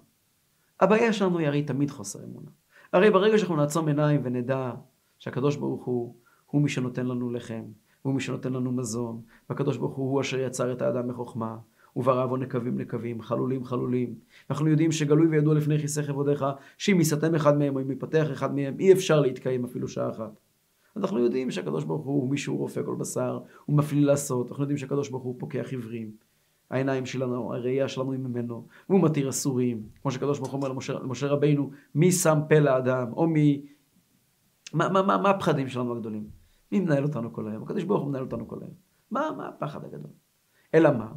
הבעיה 0.81 1.13
שלנו 1.13 1.39
היא 1.39 1.47
הרי 1.47 1.63
תמיד 1.63 1.91
חוסר 1.91 2.25
אמונה. 2.25 2.51
הרי 2.93 3.11
ברגע 3.11 3.39
שאנחנו 3.39 3.57
נעצום 3.57 3.89
עיניים 3.89 4.21
ונדע 4.25 4.73
שהקדוש 5.19 5.57
ברוך 5.57 5.85
הוא, 5.85 6.15
הוא 6.47 6.63
מי 6.63 6.69
שנותן 6.69 7.07
לנו 7.07 7.31
לחם, 7.31 7.63
הוא 8.03 8.15
מי 8.15 8.21
שנותן 8.21 8.53
לנו 8.53 8.73
מזון, 8.73 9.21
והקדוש 9.51 9.77
ברוך 9.77 9.95
הוא 9.95 10.11
הוא 10.11 10.21
אשר 10.21 10.39
יצר 10.39 10.73
את 10.73 10.83
האדם 10.83 11.09
בחוכמה, 11.09 11.57
וברעבו 11.97 12.37
נקבים 12.37 12.81
נקבים, 12.81 13.23
חלולים 13.23 13.65
חלולים. 13.65 14.15
אנחנו 14.51 14.69
יודעים 14.69 14.93
שגלוי 14.93 15.27
וידוע 15.27 15.55
לפני 15.55 15.79
כיסא 15.79 16.03
כבודיך, 16.03 16.45
שאם 16.79 16.99
ייסתם 16.99 17.35
אחד 17.35 17.59
מהם 17.59 17.77
או 17.77 17.81
אם 17.81 17.91
ייפתח 17.91 18.27
אחד 18.33 18.55
מהם, 18.55 18.75
אי 18.81 18.93
אפשר 18.93 19.21
להתקיים 19.21 19.65
אפילו 19.65 19.89
שעה 19.89 20.11
אחת. 20.11 20.41
אנחנו 20.97 21.19
יודעים 21.19 21.51
שהקדוש 21.51 21.85
ברוך 21.85 22.05
הוא, 22.05 22.31
מי 22.31 22.39
שהוא 22.39 22.59
רופא 22.59 22.83
כל 22.83 22.95
בשר, 22.95 23.39
הוא 23.65 23.77
מפליל 23.77 24.07
לעשות, 24.07 24.49
אנחנו 24.49 24.63
יודעים 24.63 24.79
שהקדוש 24.79 25.09
ברוך 25.09 25.23
הוא 25.23 25.37
פוקח 25.39 25.67
עיוורים. 25.71 26.11
העיניים 26.73 27.07
שלנו, 27.07 27.55
הראייה 27.55 27.89
שלנו 27.89 28.13
היא 28.13 28.21
ממנו, 28.21 28.67
והוא 28.89 29.03
מתיר 29.03 29.29
אסורים, 29.29 29.83
כמו 30.03 30.11
שהקדוש 30.11 30.39
ברוך 30.39 30.53
הוא 30.53 30.63
אומר 30.63 30.99
למשה, 31.03 31.27
רבינו, 31.27 31.71
מי 31.95 32.13
שם 32.13 32.39
פה 32.49 32.59
לאדם, 32.59 33.13
או 33.13 33.27
מי... 33.27 33.67
מה, 34.73 34.89
מה, 34.89 35.03
מה, 35.03 35.19
מה 35.19 35.31
הפחדים 35.31 35.69
שלנו 35.69 35.93
הגדולים? 35.93 36.27
מי 36.73 36.81
מנהל 36.81 37.03
אותנו 37.03 37.33
כל 37.33 37.49
היום? 37.49 37.63
הקדוש 37.63 37.85
ברוך 37.85 38.03
הוא 38.03 38.11
מנהל 38.11 38.23
אותנו 38.23 38.49
כל 38.49 38.59
היום. 38.61 38.75
מה, 39.11 39.31
מה 39.37 39.49
הפחד 39.49 39.85
הגדול? 39.85 40.11
אלא 40.75 40.91
מה? 40.91 41.13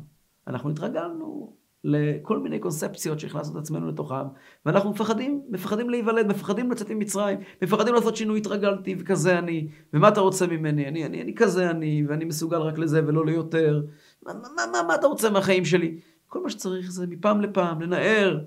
אנחנו 0.48 0.70
התרגלנו 0.70 1.56
לכל 1.84 2.40
מיני 2.40 2.60
קונספציות 2.60 3.20
שהכנסנו 3.20 3.60
את 3.60 3.64
עצמנו 3.64 3.88
לתוכם, 3.88 4.26
ואנחנו 4.66 4.90
מפחדים, 4.90 5.42
מפחדים 5.50 5.90
להיוולד, 5.90 6.28
מפחדים 6.28 6.72
לצאת 6.72 6.92
ממצרים, 6.92 7.40
מפחדים 7.62 7.94
לעשות 7.94 8.16
שינוי, 8.16 8.40
התרגלתי, 8.40 8.96
וכזה 9.00 9.40
אני, 9.40 9.68
ומה 9.94 10.08
אתה 10.08 10.22
רוצה 10.22 10.48
ממני? 10.48 10.88
אני, 10.88 11.06
אני, 11.06 11.22
אני 11.22 11.36
כזה 11.36 11.70
אני, 11.70 12.06
ואני 12.08 12.26
מסוגל 12.26 12.58
רק 12.58 12.78
לזה 12.78 13.02
ולא 13.08 13.26
ליותר. 13.26 13.82
מה, 14.24 14.34
מה, 14.34 14.64
מה, 14.72 14.84
מה 14.88 14.96
אתה 14.96 15.08
רוצה 15.08 15.30
מהחיים 15.30 15.66
שלי? 15.66 16.00
כל 16.28 16.44
מה 16.44 16.50
שצריך 16.50 16.92
זה 16.92 17.08
מפעם 17.08 17.42
לפעם 17.42 17.82
לנער 17.82 18.46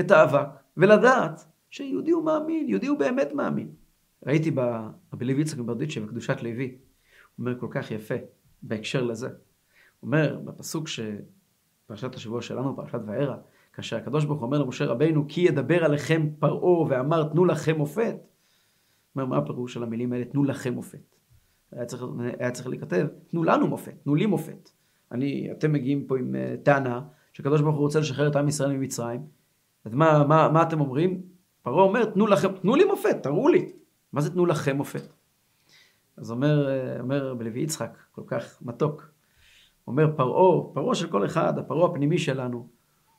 את 0.00 0.10
האבק, 0.10 0.48
ולדעת 0.76 1.44
שיהודי 1.70 2.10
הוא 2.10 2.24
מאמין, 2.24 2.68
יהודי 2.68 2.86
הוא 2.86 2.98
באמת 2.98 3.32
מאמין. 3.32 3.70
ראיתי 4.26 4.50
ברבי 4.50 5.24
לוי 5.24 5.42
יצחק 5.42 5.58
מברדיצ'ה 5.58 6.00
בקדושת 6.00 6.42
לוי, 6.42 6.64
הוא 6.66 7.46
אומר 7.46 7.60
כל 7.60 7.68
כך 7.70 7.90
יפה 7.90 8.14
בהקשר 8.62 9.02
לזה. 9.02 9.28
הוא 9.28 9.36
אומר 10.02 10.38
בפסוק 10.44 10.88
ש... 10.88 11.00
פרשת 11.88 12.14
השבוע 12.14 12.42
שלנו, 12.42 12.76
פרשת 12.76 13.00
וארא, 13.06 13.36
כאשר 13.72 13.96
הקדוש 13.96 14.24
ברוך 14.24 14.40
הוא 14.40 14.46
אומר 14.46 14.58
למשה 14.58 14.84
רבינו, 14.84 15.24
כי 15.28 15.40
ידבר 15.40 15.84
עליכם 15.84 16.28
פרעה 16.38 16.86
ואמר 16.88 17.28
תנו 17.28 17.44
לכם 17.44 17.76
מופת. 17.76 18.16
אומר, 19.16 19.26
מה 19.26 19.36
הפירוש 19.38 19.74
של 19.74 19.82
המילים 19.82 20.12
האלה, 20.12 20.24
תנו 20.24 20.44
לכם 20.44 20.74
מופת? 20.74 21.16
היה 21.72 21.84
צריך, 21.84 22.02
היה 22.38 22.50
צריך 22.50 22.66
להיכתב, 22.66 23.06
תנו 23.26 23.44
לנו 23.44 23.66
מופת, 23.66 23.94
תנו 24.04 24.14
לי 24.14 24.26
מופת. 24.26 24.70
אני, 25.12 25.48
אתם 25.52 25.72
מגיעים 25.72 26.06
פה 26.06 26.18
עם 26.18 26.34
uh, 26.34 26.64
טענה 26.64 27.00
שהקדוש 27.32 27.60
ברוך 27.60 27.76
הוא 27.76 27.84
רוצה 27.84 28.00
לשחרר 28.00 28.28
את 28.28 28.36
עם 28.36 28.48
ישראל 28.48 28.72
ממצרים. 28.72 29.20
אז 29.84 29.94
מה, 29.94 30.24
מה, 30.24 30.48
מה 30.48 30.62
אתם 30.62 30.80
אומרים? 30.80 31.22
פרעה 31.62 31.84
אומר, 31.84 32.04
תנו 32.04 32.26
לכם, 32.26 32.48
תנו 32.52 32.76
לי 32.76 32.84
מופת, 32.84 33.22
תראו 33.22 33.48
לי. 33.48 33.72
מה 34.12 34.20
זה 34.20 34.30
תנו 34.30 34.46
לכם 34.46 34.76
מופת? 34.76 35.12
אז 36.16 36.30
אומר, 36.30 36.68
אה, 36.68 37.00
אומר 37.00 37.34
בלוי 37.34 37.60
יצחק, 37.60 37.98
כל 38.10 38.22
כך 38.26 38.58
מתוק, 38.62 39.10
אומר 39.86 40.12
פרעה, 40.16 40.74
פרעה 40.74 40.94
של 40.94 41.10
כל 41.10 41.24
אחד, 41.24 41.58
הפרעה 41.58 41.90
הפנימי 41.90 42.18
שלנו, 42.18 42.68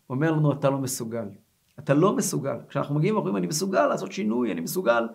אומר 0.09 0.31
לנו, 0.31 0.51
אתה 0.51 0.69
לא 0.69 0.77
מסוגל. 0.77 1.29
אתה 1.79 1.93
לא 1.93 2.15
מסוגל. 2.15 2.55
כשאנחנו 2.69 2.95
מגיעים 2.95 3.15
ואומרים, 3.15 3.37
אני 3.37 3.47
מסוגל 3.47 3.87
לעשות 3.87 4.11
שינוי, 4.11 4.51
אני 4.51 4.61
מסוגל 4.61 5.07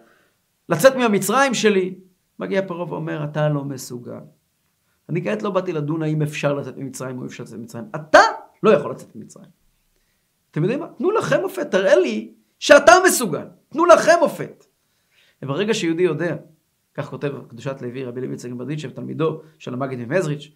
לצאת 0.69 0.97
מהמצרים 0.97 1.55
שלי. 1.55 1.99
מגיע 2.39 2.69
פרעה 2.69 2.93
ואומר, 2.93 3.25
אתה 3.25 3.49
לא 3.49 3.65
מסוגל. 3.65 4.21
אני 5.09 5.25
כעת 5.25 5.43
לא 5.43 5.51
באתי 5.51 5.73
לדון 5.73 6.03
האם 6.03 6.23
אפשר 6.23 6.55
לצאת 6.55 6.77
ממצרים 6.77 7.19
או 7.19 7.27
אפשר 7.27 7.43
לצאת 7.43 7.59
ממצרים. 7.59 7.85
אתה 7.95 8.21
לא 8.63 8.71
יכול 8.71 8.91
לצאת 8.91 9.17
ממצרים. 9.17 9.51
אתם 10.51 10.63
יודעים 10.63 10.81
מה? 10.81 10.87
תנו 10.99 11.11
לכם 11.11 11.41
מופת, 11.41 11.71
תראה 11.71 11.97
לי 11.97 12.35
שאתה 12.59 12.93
מסוגל. 13.07 13.47
תנו 13.69 13.87
לכם 13.87 14.13
מופת. 14.21 14.65
וברגע 15.43 15.75
שיהודי 15.75 16.03
יודע, 16.03 16.37
כך 16.95 17.09
כותב 17.09 17.33
קדושת 17.49 17.83
לוי, 17.83 18.05
רבי 18.05 18.21
לוי 18.21 18.37
צגן 18.37 18.59
ברדיצ'ב, 18.59 18.91
תלמידו 18.91 19.41
של 19.59 19.75
המגיד 19.75 19.99
ממזריץ', 19.99 20.51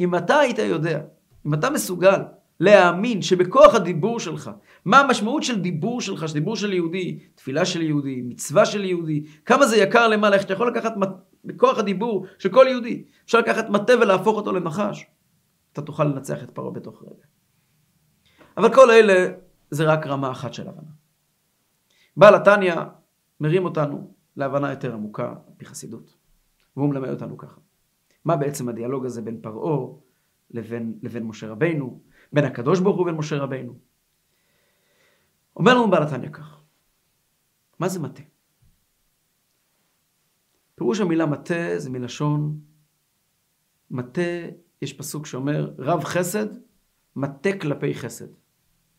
אם 0.00 0.14
אתה 0.14 0.38
היית 0.38 0.58
יודע, 0.58 1.00
אם 1.46 1.54
אתה 1.54 1.70
מסוגל 1.70 2.22
להאמין 2.60 3.22
שבכוח 3.22 3.74
הדיבור 3.74 4.20
שלך, 4.20 4.50
מה 4.84 5.00
המשמעות 5.00 5.42
של 5.42 5.60
דיבור 5.60 6.00
שלך, 6.00 6.28
של 6.28 6.34
דיבור 6.34 6.56
של 6.56 6.72
יהודי, 6.72 7.18
תפילה 7.34 7.64
של 7.64 7.82
יהודי, 7.82 8.22
מצווה 8.24 8.66
של 8.66 8.84
יהודי, 8.84 9.24
כמה 9.44 9.66
זה 9.66 9.76
יקר 9.76 10.08
למעלה, 10.08 10.36
איך 10.36 10.44
אתה 10.44 10.52
יכול 10.52 10.68
לקחת 10.68 10.92
בכוח 11.44 11.78
הדיבור 11.78 12.26
של 12.38 12.52
כל 12.52 12.66
יהודי, 12.68 13.04
אפשר 13.24 13.38
לקחת 13.38 13.68
מטה 13.68 13.92
ולהפוך 13.92 14.36
אותו 14.36 14.52
לנחש, 14.52 15.06
אתה 15.72 15.82
תוכל 15.82 16.04
לנצח 16.04 16.42
את 16.42 16.50
פרעה 16.50 16.70
בתוך 16.70 17.02
רגע. 17.02 17.24
אבל 18.56 18.74
כל 18.74 18.90
אלה 18.90 19.34
זה 19.70 19.84
רק 19.84 20.06
רמה 20.06 20.30
אחת 20.30 20.54
של 20.54 20.68
הבנה. 20.68 20.90
בעל 22.16 22.34
התניא 22.34 22.74
מרים 23.40 23.64
אותנו 23.64 24.14
להבנה 24.36 24.70
יותר 24.70 24.94
עמוקה 24.94 25.34
על 25.60 25.66
חסידות, 25.66 26.16
והוא 26.76 26.88
מלמד 26.88 27.08
אותנו 27.08 27.38
ככה. 27.38 27.60
מה 28.24 28.36
בעצם 28.36 28.68
הדיאלוג 28.68 29.06
הזה 29.06 29.22
בין 29.22 29.40
פרעה 29.40 29.86
לבין, 30.50 30.98
לבין 31.02 31.22
משה 31.22 31.48
רבינו, 31.48 32.00
בין 32.32 32.44
הקדוש 32.44 32.80
ברוך 32.80 32.96
הוא 32.96 33.02
ובין 33.02 33.14
משה 33.14 33.36
רבינו. 33.36 33.74
אומר 35.56 35.74
לנו 35.74 35.90
בעל 35.90 36.02
התניא 36.02 36.30
כך, 36.30 36.60
מה 37.78 37.88
זה 37.88 38.00
מטה? 38.00 38.22
פירוש 40.84 41.00
המילה 41.00 41.26
מטה 41.26 41.78
זה 41.78 41.90
מלשון 41.90 42.58
מטה, 43.90 44.20
יש 44.82 44.92
פסוק 44.92 45.26
שאומר 45.26 45.70
רב 45.78 46.04
חסד, 46.04 46.46
מטה 47.16 47.50
כלפי 47.60 47.94
חסד. 47.94 48.26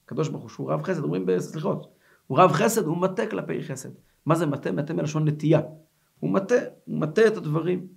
הקדוש 0.06 0.30
ברוך 0.30 0.42
הוא 0.42 0.50
שהוא 0.50 0.72
רב 0.72 0.84
חסד, 0.84 1.04
אומרים 1.04 1.26
בסליחות, 1.26 1.94
הוא 2.28 2.40
רב 2.40 2.52
חסד, 2.52 2.86
הוא 2.86 2.98
מטה 2.98 3.28
כלפי 3.28 3.64
חסד. 3.64 3.90
מה 4.26 4.36
זה 4.36 4.46
מטה? 4.46 4.72
מטה 4.72 4.94
מלשון 4.94 5.28
נטייה. 5.28 5.62
הוא 6.20 6.32
מטה, 6.32 6.56
הוא 6.86 7.00
מטה 7.00 7.28
את 7.28 7.38
הדברים. 7.38 7.88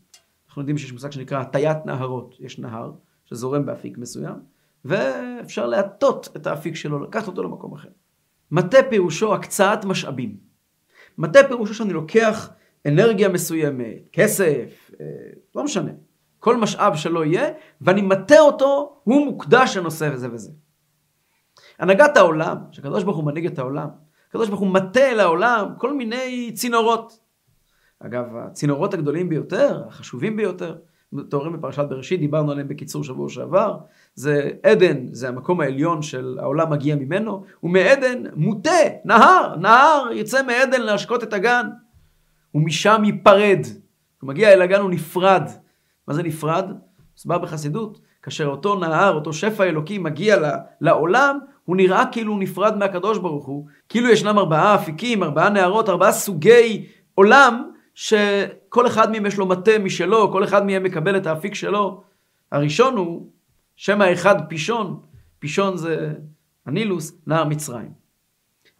אנחנו 0.46 0.62
יודעים 0.62 0.78
שיש 0.78 0.92
מושג 0.92 1.10
שנקרא 1.10 1.40
הטיית 1.40 1.86
נהרות. 1.86 2.34
יש 2.40 2.58
נהר 2.58 2.92
שזורם 3.24 3.66
באפיק 3.66 3.98
מסוים, 3.98 4.36
ואפשר 4.84 5.66
להטות 5.66 6.28
את 6.36 6.46
האפיק 6.46 6.74
שלו, 6.74 7.00
לקחת 7.00 7.26
אותו 7.26 7.42
למקום 7.42 7.74
אחר. 7.74 7.90
מטה 8.50 8.78
פירושו 8.90 9.34
הקצאת 9.34 9.84
משאבים. 9.84 10.36
מטה 11.18 11.38
פירושו 11.48 11.74
שאני 11.74 11.92
לוקח 11.92 12.50
אנרגיה 12.86 13.28
מסוימת, 13.28 14.08
כסף, 14.12 14.90
אה, 15.00 15.06
לא 15.54 15.64
משנה, 15.64 15.90
כל 16.38 16.56
משאב 16.56 16.96
שלא 16.96 17.24
יהיה, 17.24 17.48
ואני 17.80 18.02
מטה 18.02 18.40
אותו, 18.40 19.00
הוא 19.04 19.24
מוקדש 19.26 19.76
לנושא 19.76 20.10
וזה 20.12 20.32
וזה. 20.32 20.50
הנהגת 21.78 22.16
העולם, 22.16 22.56
שקדוש 22.72 23.04
ברוך 23.04 23.16
הוא 23.16 23.24
מנהיג 23.24 23.46
את 23.46 23.58
העולם, 23.58 23.88
הקדוש 24.28 24.48
ברוך 24.48 24.60
הוא 24.60 24.68
מטה 24.68 25.12
לעולם 25.12 25.68
כל 25.78 25.94
מיני 25.94 26.52
צינורות. 26.54 27.18
אגב, 28.00 28.24
הצינורות 28.36 28.94
הגדולים 28.94 29.28
ביותר, 29.28 29.82
החשובים 29.88 30.36
ביותר, 30.36 30.76
מתוארים 31.12 31.52
בפרשת 31.52 31.84
בראשית, 31.88 32.20
דיברנו 32.20 32.52
עליהם 32.52 32.68
בקיצור 32.68 33.04
שבוע 33.04 33.28
שעבר, 33.28 33.78
זה 34.14 34.50
עדן, 34.62 35.06
זה 35.12 35.28
המקום 35.28 35.60
העליון 35.60 36.02
של 36.02 36.38
העולם 36.40 36.70
מגיע 36.70 36.96
ממנו, 36.96 37.44
ומעדן 37.62 38.22
מוטה, 38.34 38.70
נהר, 39.04 39.56
נהר 39.56 40.08
יצא 40.12 40.42
מעדן 40.46 40.80
להשקות 40.80 41.22
את 41.22 41.32
הגן, 41.32 41.66
ומשם 42.54 43.02
ייפרד. 43.04 43.66
הוא 44.20 44.28
מגיע 44.28 44.52
אל 44.52 44.62
הגן 44.62 44.80
הוא 44.80 44.90
נפרד. 44.90 45.42
מה 46.08 46.14
זה 46.14 46.22
נפרד? 46.22 46.72
מסבר 47.16 47.38
בחסידות, 47.38 48.00
כאשר 48.22 48.46
אותו 48.46 48.74
נהר, 48.74 49.14
אותו 49.14 49.32
שפע 49.32 49.64
אלוקי 49.64 49.98
מגיע 49.98 50.36
לעולם, 50.80 51.38
הוא 51.64 51.76
נראה 51.76 52.04
כאילו 52.12 52.32
הוא 52.32 52.40
נפרד 52.40 52.76
מהקדוש 52.76 53.18
ברוך 53.18 53.46
הוא, 53.46 53.66
כאילו 53.88 54.08
ישנם 54.08 54.38
ארבעה 54.38 54.74
אפיקים, 54.74 55.22
ארבעה 55.22 55.48
נהרות, 55.48 55.88
ארבעה 55.88 56.12
סוגי 56.12 56.86
עולם, 57.14 57.70
שכל 57.94 58.86
אחד 58.86 59.10
מהם 59.10 59.26
יש 59.26 59.38
לו 59.38 59.46
מטה 59.46 59.78
משלו, 59.78 60.32
כל 60.32 60.44
אחד 60.44 60.66
מהם 60.66 60.82
מקבל 60.82 61.16
את 61.16 61.26
האפיק 61.26 61.54
שלו. 61.54 62.02
הראשון 62.52 62.96
הוא 62.96 63.30
שם 63.76 64.02
האחד 64.02 64.48
פישון, 64.48 65.00
פישון 65.38 65.76
זה 65.76 66.12
הנילוס, 66.66 67.12
נהר 67.26 67.44
מצרים. 67.44 67.92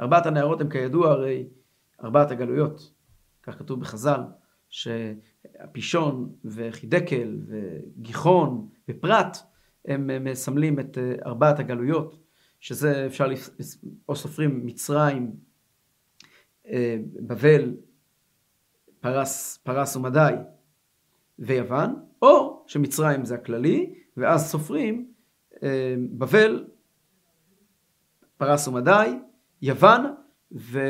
ארבעת 0.00 0.26
הנהרות 0.26 0.60
הם 0.60 0.68
כידוע 0.68 1.10
הרי 1.10 1.44
ארבעת 2.04 2.30
הגלויות. 2.30 2.90
כך 3.48 3.58
כתוב 3.58 3.80
בחז"ל, 3.80 4.20
הפישון 5.60 6.32
וחידקל 6.44 7.38
וגיחון 7.46 8.68
ופרת, 8.88 9.36
הם 9.84 10.24
מסמלים 10.24 10.80
את 10.80 10.98
אה, 10.98 11.14
ארבעת 11.26 11.58
הגלויות, 11.58 12.22
שזה 12.60 13.06
אפשר, 13.06 13.26
או 14.08 14.16
סופרים 14.16 14.66
מצרים, 14.66 15.36
אה, 16.66 16.96
בבל, 17.26 17.76
פרס, 19.00 19.58
פרס 19.62 19.96
ומדי 19.96 20.34
ויוון, 21.38 21.94
או 22.22 22.64
שמצרים 22.66 23.24
זה 23.24 23.34
הכללי, 23.34 23.94
ואז 24.16 24.50
סופרים 24.50 25.12
אה, 25.62 25.94
בבל, 26.10 26.66
פרס 28.36 28.68
ומדי, 28.68 29.18
יוון 29.62 30.14
ו... 30.52 30.80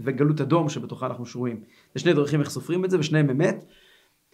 וגלות 0.00 0.40
אדום 0.40 0.68
שבתוכה 0.68 1.06
אנחנו 1.06 1.26
שרויים. 1.26 1.60
יש 1.96 2.02
שני 2.02 2.12
דרכים 2.12 2.40
איך 2.40 2.50
סופרים 2.50 2.84
את 2.84 2.90
זה 2.90 2.98
ושניהם 2.98 3.30
אמת. 3.30 3.64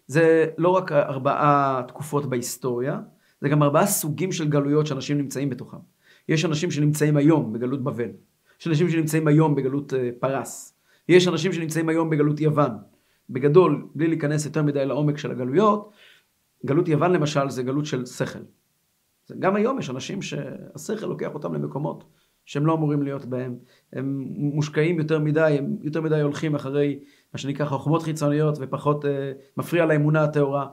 זה 0.06 0.46
לא 0.58 0.68
רק 0.68 0.92
ארבעה 0.92 1.82
תקופות 1.88 2.26
בהיסטוריה, 2.26 3.00
זה 3.40 3.48
גם 3.48 3.62
ארבעה 3.62 3.86
סוגים 3.86 4.32
של 4.32 4.48
גלויות 4.48 4.86
שאנשים 4.86 5.18
נמצאים 5.18 5.50
בתוכם. 5.50 5.76
יש 6.28 6.44
אנשים 6.44 6.70
שנמצאים 6.70 7.16
היום 7.16 7.52
בגלות 7.52 7.84
בבל, 7.84 8.10
יש 8.60 8.66
אנשים 8.66 8.90
שנמצאים 8.90 9.28
היום 9.28 9.54
בגלות 9.54 9.94
אה, 9.94 10.10
פרס, 10.20 10.78
יש 11.08 11.28
אנשים 11.28 11.52
שנמצאים 11.52 11.88
היום 11.88 12.10
בגלות 12.10 12.40
יוון. 12.40 12.70
בגדול, 13.30 13.88
בלי 13.94 14.08
להיכנס 14.08 14.46
יותר 14.46 14.62
מדי 14.62 14.86
לעומק 14.86 15.18
של 15.18 15.30
הגלויות, 15.30 15.90
גלות 16.66 16.88
יוון 16.88 17.12
למשל 17.12 17.50
זה 17.50 17.62
גלות 17.62 17.86
של 17.86 18.06
שכל. 18.06 18.38
גם 19.38 19.56
היום 19.56 19.78
יש 19.78 19.90
אנשים 19.90 20.22
שהשכל 20.22 21.06
לוקח 21.06 21.34
אותם 21.34 21.54
למקומות 21.54 22.04
שהם 22.46 22.66
לא 22.66 22.74
אמורים 22.74 23.02
להיות 23.02 23.24
בהם. 23.24 23.56
הם 23.92 24.24
מושקעים 24.36 24.98
יותר 24.98 25.18
מדי, 25.18 25.56
הם 25.58 25.76
יותר 25.82 26.00
מדי 26.00 26.20
הולכים 26.20 26.54
אחרי 26.54 26.98
מה 27.32 27.38
שנקרא 27.38 27.66
חוכמות 27.66 28.02
חיצוניות 28.02 28.58
ופחות 28.60 29.04
אה, 29.04 29.32
מפריע 29.56 29.86
לאמונה 29.86 30.24
הטהורה. 30.24 30.66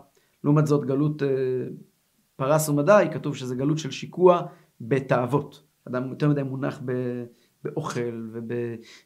לעומת 0.43 0.67
זאת 0.67 0.85
גלות 0.85 1.23
אה, 1.23 1.27
פרס 2.35 2.69
ומדי, 2.69 3.05
כתוב 3.13 3.35
שזה 3.35 3.55
גלות 3.55 3.77
של 3.77 3.91
שיקוע 3.91 4.41
בתאוות. 4.81 5.63
אדם 5.87 6.09
יותר 6.09 6.29
מדי 6.29 6.43
מונח 6.43 6.81
ב, 6.85 6.91
באוכל 7.63 8.29
וב, 8.33 8.51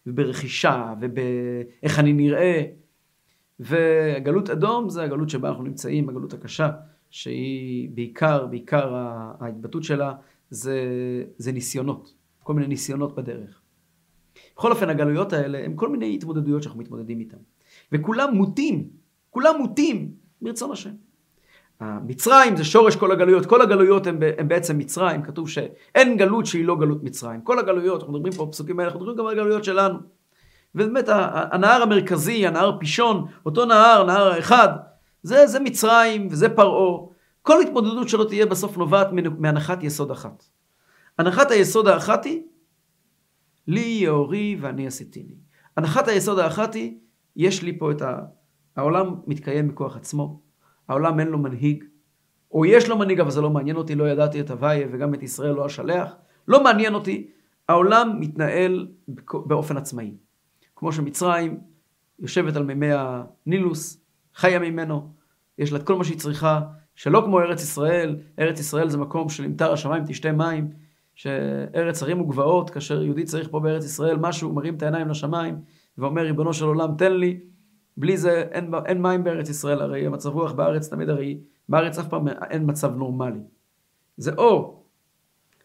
וברכישה 0.06 0.94
ובאיך 1.02 2.00
אני 2.00 2.14
נראה. 2.14 2.64
וגלות 3.60 4.50
אדום 4.50 4.90
זה 4.90 5.04
הגלות 5.04 5.30
שבה 5.30 5.50
אנחנו 5.50 5.64
נמצאים, 5.64 6.10
הגלות 6.10 6.34
הקשה, 6.34 6.70
שהיא 7.10 7.90
בעיקר, 7.94 8.46
בעיקר 8.46 8.94
ההתבטאות 9.40 9.84
שלה 9.84 10.14
זה, 10.50 10.80
זה 11.38 11.52
ניסיונות. 11.52 12.23
כל 12.44 12.54
מיני 12.54 12.68
ניסיונות 12.68 13.16
בדרך. 13.16 13.62
בכל 14.56 14.72
אופן, 14.72 14.90
הגלויות 14.90 15.34
האלה 15.34 15.66
הם 15.66 15.76
כל 15.76 15.90
מיני 15.90 16.16
התמודדויות 16.16 16.64
שאנחנו 16.64 16.80
מתמודדים 16.80 17.20
איתן. 17.20 17.38
וכולם 17.92 18.34
מוטים, 18.34 18.90
כולם 19.30 19.56
מוטים 19.60 20.12
מרצון 20.42 20.72
השם. 20.72 20.92
מצרים 21.82 22.58
זה 22.58 22.64
שורש 22.64 22.96
כל 22.96 23.12
הגלויות, 23.12 23.46
כל 23.46 23.62
הגלויות 23.62 24.08
הן 24.08 24.48
בעצם 24.48 24.78
מצרים, 24.78 25.22
כתוב 25.22 25.50
שאין 25.50 26.18
גלות 26.18 26.46
שהיא 26.46 26.66
לא 26.66 26.76
גלות 26.76 27.04
מצרים. 27.04 27.42
כל 27.42 27.60
הגלויות, 27.60 28.02
אנחנו 28.02 28.14
מדברים 28.14 28.34
פה 28.34 28.46
בפסוקים 28.46 28.80
האלה, 28.80 28.92
אנחנו 28.92 29.06
מדברים 29.06 29.18
גם 29.18 29.26
על 29.26 29.40
הגלויות 29.40 29.64
שלנו. 29.64 30.00
ובאמת 30.76 31.06
הנהר 31.52 31.82
המרכזי, 31.82 32.48
הנהר 32.48 32.78
פישון, 32.80 33.26
אותו 33.46 33.66
נהר, 33.66 34.04
נהר 34.04 34.28
האחד, 34.28 34.70
זה, 35.24 35.48
זה 35.48 35.60
מצרים 35.60 36.28
וזה 36.32 36.50
פרעה. 36.50 37.08
כל 37.42 37.62
התמודדות 37.62 38.10
שלו 38.10 38.26
תהיה 38.26 38.46
בסוף 38.46 38.78
נובעת 38.78 39.08
מהנחת 39.38 39.84
יסוד 39.84 40.12
אחת. 40.12 40.44
הנחת 41.18 41.52
היסוד 41.52 41.88
האחת 41.88 42.26
היא, 42.26 42.42
לי 43.68 44.00
יאורי 44.02 44.58
ואני 44.62 44.88
עשיתיני. 44.88 45.36
הנחת 45.78 46.08
היסוד 46.08 46.40
האחת 46.40 46.74
היא, 46.74 46.98
יש 47.36 47.64
לי 47.64 47.80
פה 47.80 47.92
את 47.92 48.02
ה... 48.02 48.20
העולם 48.76 49.16
מתקיים 49.28 49.68
בכוח 49.68 49.96
עצמו, 49.96 50.42
העולם 50.88 51.20
אין 51.20 51.28
לו 51.28 51.38
מנהיג, 51.38 51.84
או 52.52 52.66
יש 52.66 52.90
לו 52.90 52.98
מנהיג 52.98 53.20
אבל 53.20 53.32
זה 53.32 53.42
לא 53.42 53.50
מעניין 53.50 53.76
אותי, 53.76 53.96
לא 53.96 54.10
ידעתי 54.10 54.42
את 54.42 54.52
הוויה 54.52 54.88
וגם 54.92 55.14
את 55.14 55.24
ישראל 55.24 55.52
לא 55.56 55.66
אשלח, 55.66 56.16
לא 56.48 56.64
מעניין 56.64 56.94
אותי, 56.94 57.28
העולם 57.70 58.20
מתנהל 58.20 58.88
באופן 59.46 59.78
עצמאי. 59.78 60.18
כמו 60.76 60.92
שמצרים 60.92 61.60
יושבת 62.20 62.56
על 62.56 62.64
מימי 62.64 62.90
הנילוס, 62.92 64.06
חיה 64.36 64.60
ממנו, 64.60 65.14
יש 65.58 65.72
לה 65.72 65.80
את 65.80 65.84
כל 65.84 65.96
מה 65.96 66.04
שהיא 66.04 66.20
צריכה, 66.20 66.62
שלא 66.96 67.22
כמו 67.26 67.40
ארץ 67.40 67.64
ישראל, 67.64 68.18
ארץ 68.40 68.60
ישראל 68.60 68.90
זה 68.90 68.98
מקום 68.98 69.30
של 69.30 69.46
אם 69.46 69.54
תר 69.58 69.74
השמיים 69.74 70.04
תשתה 70.08 70.32
מים, 70.32 70.70
שארץ 71.16 72.04
הרים 72.04 72.22
וגבעות, 72.22 72.70
כאשר 72.70 73.04
יהודי 73.04 73.24
צריך 73.24 73.48
פה 73.52 73.60
בארץ 73.60 73.86
ישראל 73.86 74.18
משהו, 74.18 74.48
הוא 74.48 74.56
מרים 74.56 74.76
את 74.76 74.84
העיניים 74.84 75.10
לשמיים 75.10 75.56
ואומר, 75.98 76.22
ריבונו 76.22 76.54
של 76.54 76.66
עולם, 76.66 76.96
תן 76.98 77.14
לי. 77.14 77.40
בלי 77.98 78.18
זה 78.18 78.42
אין, 78.52 78.72
אין 78.86 79.02
מים 79.02 79.24
בארץ 79.24 79.50
ישראל, 79.50 79.82
הרי 79.82 80.06
המצב 80.06 80.30
רוח 80.30 80.52
בארץ 80.52 80.90
תמיד 80.90 81.10
הרי, 81.10 81.40
בארץ 81.70 82.00
אף 82.00 82.08
פעם 82.08 82.28
אין 82.28 82.64
מצב 82.66 82.96
נורמלי. 82.96 83.40
זה 84.18 84.32
או 84.38 84.84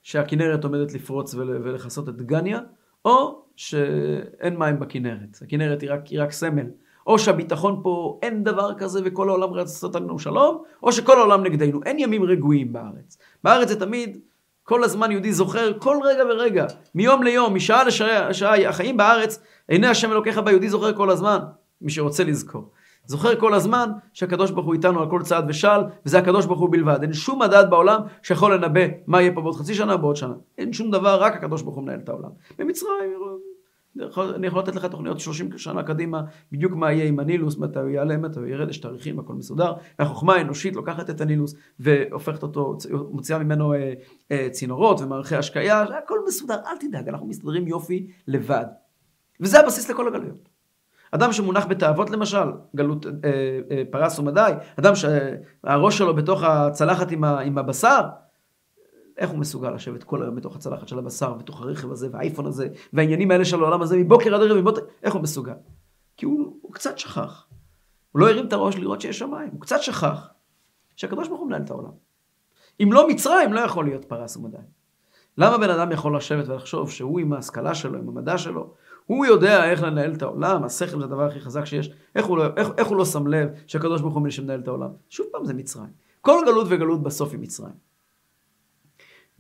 שהכנרת 0.02 0.64
עומדת 0.64 0.94
לפרוץ 0.94 1.34
ולכסות 1.34 2.08
את 2.08 2.16
דגניה, 2.16 2.60
או 3.04 3.42
שאין 3.56 4.56
מים 4.56 4.80
בכנרת. 4.80 5.38
הכנרת 5.42 5.80
היא 5.82 5.90
רק, 5.90 6.06
היא 6.06 6.22
רק 6.22 6.32
סמל. 6.32 6.66
או 7.06 7.18
שהביטחון 7.18 7.80
פה 7.82 8.18
אין 8.22 8.44
דבר 8.44 8.74
כזה 8.74 9.00
וכל 9.04 9.28
העולם 9.28 9.52
רץ 9.52 9.68
לעשות 9.68 9.96
עלינו 9.96 10.18
שלום, 10.18 10.62
או 10.82 10.92
שכל 10.92 11.18
העולם 11.18 11.42
נגדנו. 11.44 11.80
אין 11.86 11.98
ימים 11.98 12.22
רגועים 12.24 12.72
בארץ. 12.72 13.18
בארץ 13.44 13.68
זה 13.68 13.80
תמיד 13.80 14.18
כל 14.68 14.84
הזמן 14.84 15.10
יהודי 15.10 15.32
זוכר 15.32 15.78
כל 15.78 15.96
רגע 16.04 16.24
ורגע, 16.24 16.66
מיום 16.94 17.22
ליום, 17.22 17.54
משעה 17.54 17.84
לשעה, 17.84 18.68
החיים 18.68 18.96
בארץ, 18.96 19.42
עיני 19.68 19.86
השם 19.86 20.12
אלוקיך 20.12 20.38
בה, 20.38 20.50
יהודי 20.50 20.68
זוכר 20.68 20.96
כל 20.96 21.10
הזמן, 21.10 21.38
מי 21.80 21.90
שרוצה 21.90 22.24
לזכור. 22.24 22.70
זוכר 23.06 23.40
כל 23.40 23.54
הזמן 23.54 23.90
שהקדוש 24.12 24.50
ברוך 24.50 24.66
הוא 24.66 24.74
איתנו 24.74 25.00
על 25.00 25.10
כל 25.10 25.22
צעד 25.22 25.44
ושעל, 25.48 25.84
וזה 26.06 26.18
הקדוש 26.18 26.46
ברוך 26.46 26.60
הוא 26.60 26.72
בלבד. 26.72 26.98
אין 27.02 27.12
שום 27.12 27.42
מדד 27.42 27.64
בעולם 27.70 28.00
שיכול 28.22 28.54
לנבא 28.54 28.80
מה 29.06 29.20
יהיה 29.20 29.34
פה 29.34 29.40
בעוד 29.40 29.56
חצי 29.56 29.74
שנה, 29.74 29.96
בעוד 29.96 30.16
שנה. 30.16 30.34
אין 30.58 30.72
שום 30.72 30.90
דבר, 30.90 31.22
רק 31.22 31.36
הקדוש 31.36 31.62
ברוך 31.62 31.76
הוא 31.76 31.84
מנהל 31.84 32.00
את 32.04 32.08
העולם. 32.08 32.30
במצרים, 32.58 33.18
אני 34.34 34.46
יכול 34.46 34.62
לתת 34.62 34.76
לך 34.76 34.84
תוכניות 34.84 35.20
30 35.20 35.58
שנה 35.58 35.82
קדימה, 35.82 36.22
בדיוק 36.52 36.72
מה 36.72 36.92
יהיה 36.92 37.04
עם 37.04 37.18
הנילוס, 37.18 37.58
מתי 37.58 37.78
הוא 37.78 37.88
יעלה, 37.88 38.16
מתי 38.16 38.38
הוא 38.38 38.46
ירד, 38.46 38.70
יש 38.70 38.78
תאריכים, 38.78 39.18
הכל 39.18 39.34
מסודר. 39.34 39.72
החוכמה 39.98 40.34
האנושית 40.34 40.76
לוקחת 40.76 41.10
את 41.10 41.20
הנילוס 41.20 41.54
והופכת 41.80 42.42
אותו, 42.42 42.76
מוציאה 43.10 43.38
ממנו 43.38 43.74
אה, 43.74 43.92
אה, 44.32 44.48
צינורות 44.50 45.00
ומערכי 45.00 45.36
השקיה, 45.36 45.82
הכל 45.82 46.18
מסודר, 46.26 46.56
אל 46.66 46.76
תדאג, 46.80 47.08
אנחנו 47.08 47.26
מסתדרים 47.26 47.68
יופי 47.68 48.06
לבד. 48.28 48.64
וזה 49.40 49.60
הבסיס 49.60 49.90
לכל 49.90 50.08
הגלויות. 50.08 50.48
אדם 51.10 51.32
שמונח 51.32 51.66
בתאוות 51.66 52.10
למשל, 52.10 52.52
גלות 52.76 53.06
אה, 53.06 53.10
אה, 53.70 53.82
פרס 53.90 54.18
ומדי, 54.18 54.52
אדם 54.78 54.92
שהראש 54.94 55.98
שלו 55.98 56.14
בתוך 56.14 56.42
הצלחת 56.42 57.10
עם, 57.10 57.24
ה, 57.24 57.40
עם 57.40 57.58
הבשר, 57.58 58.00
איך 59.18 59.30
הוא 59.30 59.38
מסוגל 59.38 59.70
לשבת 59.70 60.04
כל 60.04 60.22
היום 60.22 60.34
בתוך 60.34 60.56
הצלחת 60.56 60.88
של 60.88 60.98
הבשר, 60.98 61.32
בתוך 61.32 61.60
הרכב 61.60 61.90
הזה, 61.90 62.08
והאייפון 62.12 62.46
הזה, 62.46 62.68
והעניינים 62.92 63.30
האלה 63.30 63.44
של 63.44 63.62
העולם 63.62 63.82
הזה, 63.82 63.96
מבוקר 63.96 64.34
עד 64.34 64.40
ערב. 64.40 64.74
איך 65.02 65.14
הוא 65.14 65.22
מסוגל? 65.22 65.52
כי 66.16 66.26
הוא, 66.26 66.58
הוא 66.62 66.72
קצת 66.72 66.98
שכח. 66.98 67.46
הוא 68.12 68.20
לא 68.20 68.30
הרים 68.30 68.46
את 68.46 68.52
הראש 68.52 68.76
לראות 68.76 69.00
שיש 69.00 69.18
שמיים, 69.18 69.50
הוא 69.52 69.60
קצת 69.60 69.82
שכח 69.82 70.28
שהקדוש 70.96 71.28
ברוך 71.28 71.40
הוא 71.40 71.48
מנהל 71.48 71.62
את 71.62 71.70
העולם. 71.70 71.90
אם 72.82 72.92
לא 72.92 73.08
מצרים, 73.08 73.52
לא 73.52 73.60
יכול 73.60 73.84
להיות 73.84 74.04
פרס 74.04 74.36
ומדי. 74.36 74.56
למה 75.38 75.58
בן 75.58 75.70
אדם 75.70 75.92
יכול 75.92 76.16
לשבת 76.16 76.48
ולחשוב 76.48 76.90
שהוא 76.90 77.20
עם 77.20 77.32
ההשכלה 77.32 77.74
שלו, 77.74 77.98
עם 77.98 78.08
המדע 78.08 78.38
שלו, 78.38 78.74
הוא 79.06 79.26
יודע 79.26 79.70
איך 79.70 79.82
לנהל 79.82 80.14
את 80.14 80.22
העולם, 80.22 80.64
השכל 80.64 80.98
זה 80.98 81.04
הדבר 81.04 81.26
הכי 81.26 81.40
חזק 81.40 81.64
שיש, 81.64 81.90
איך 82.14 82.26
הוא 82.26 82.38
לא, 82.38 82.44
איך, 82.56 82.68
איך 82.78 82.88
הוא 82.88 82.96
לא 82.96 83.04
שם 83.04 83.26
לב 83.26 83.48
שהקדוש 83.66 84.00
ברוך 84.00 84.14
הוא 84.14 84.22
מי 84.22 84.30
שמנהל 84.30 84.60
את 84.60 84.68
העולם? 84.68 84.90
שוב 85.08 85.26
פעם 85.32 85.44
זה 85.44 85.54
מצרים. 85.54 85.90
כל 86.20 86.40
גלות 86.46 86.66
וגלות 86.70 87.02
בסוף 87.02 87.32
היא 87.32 87.40
מצרים. 87.40 87.87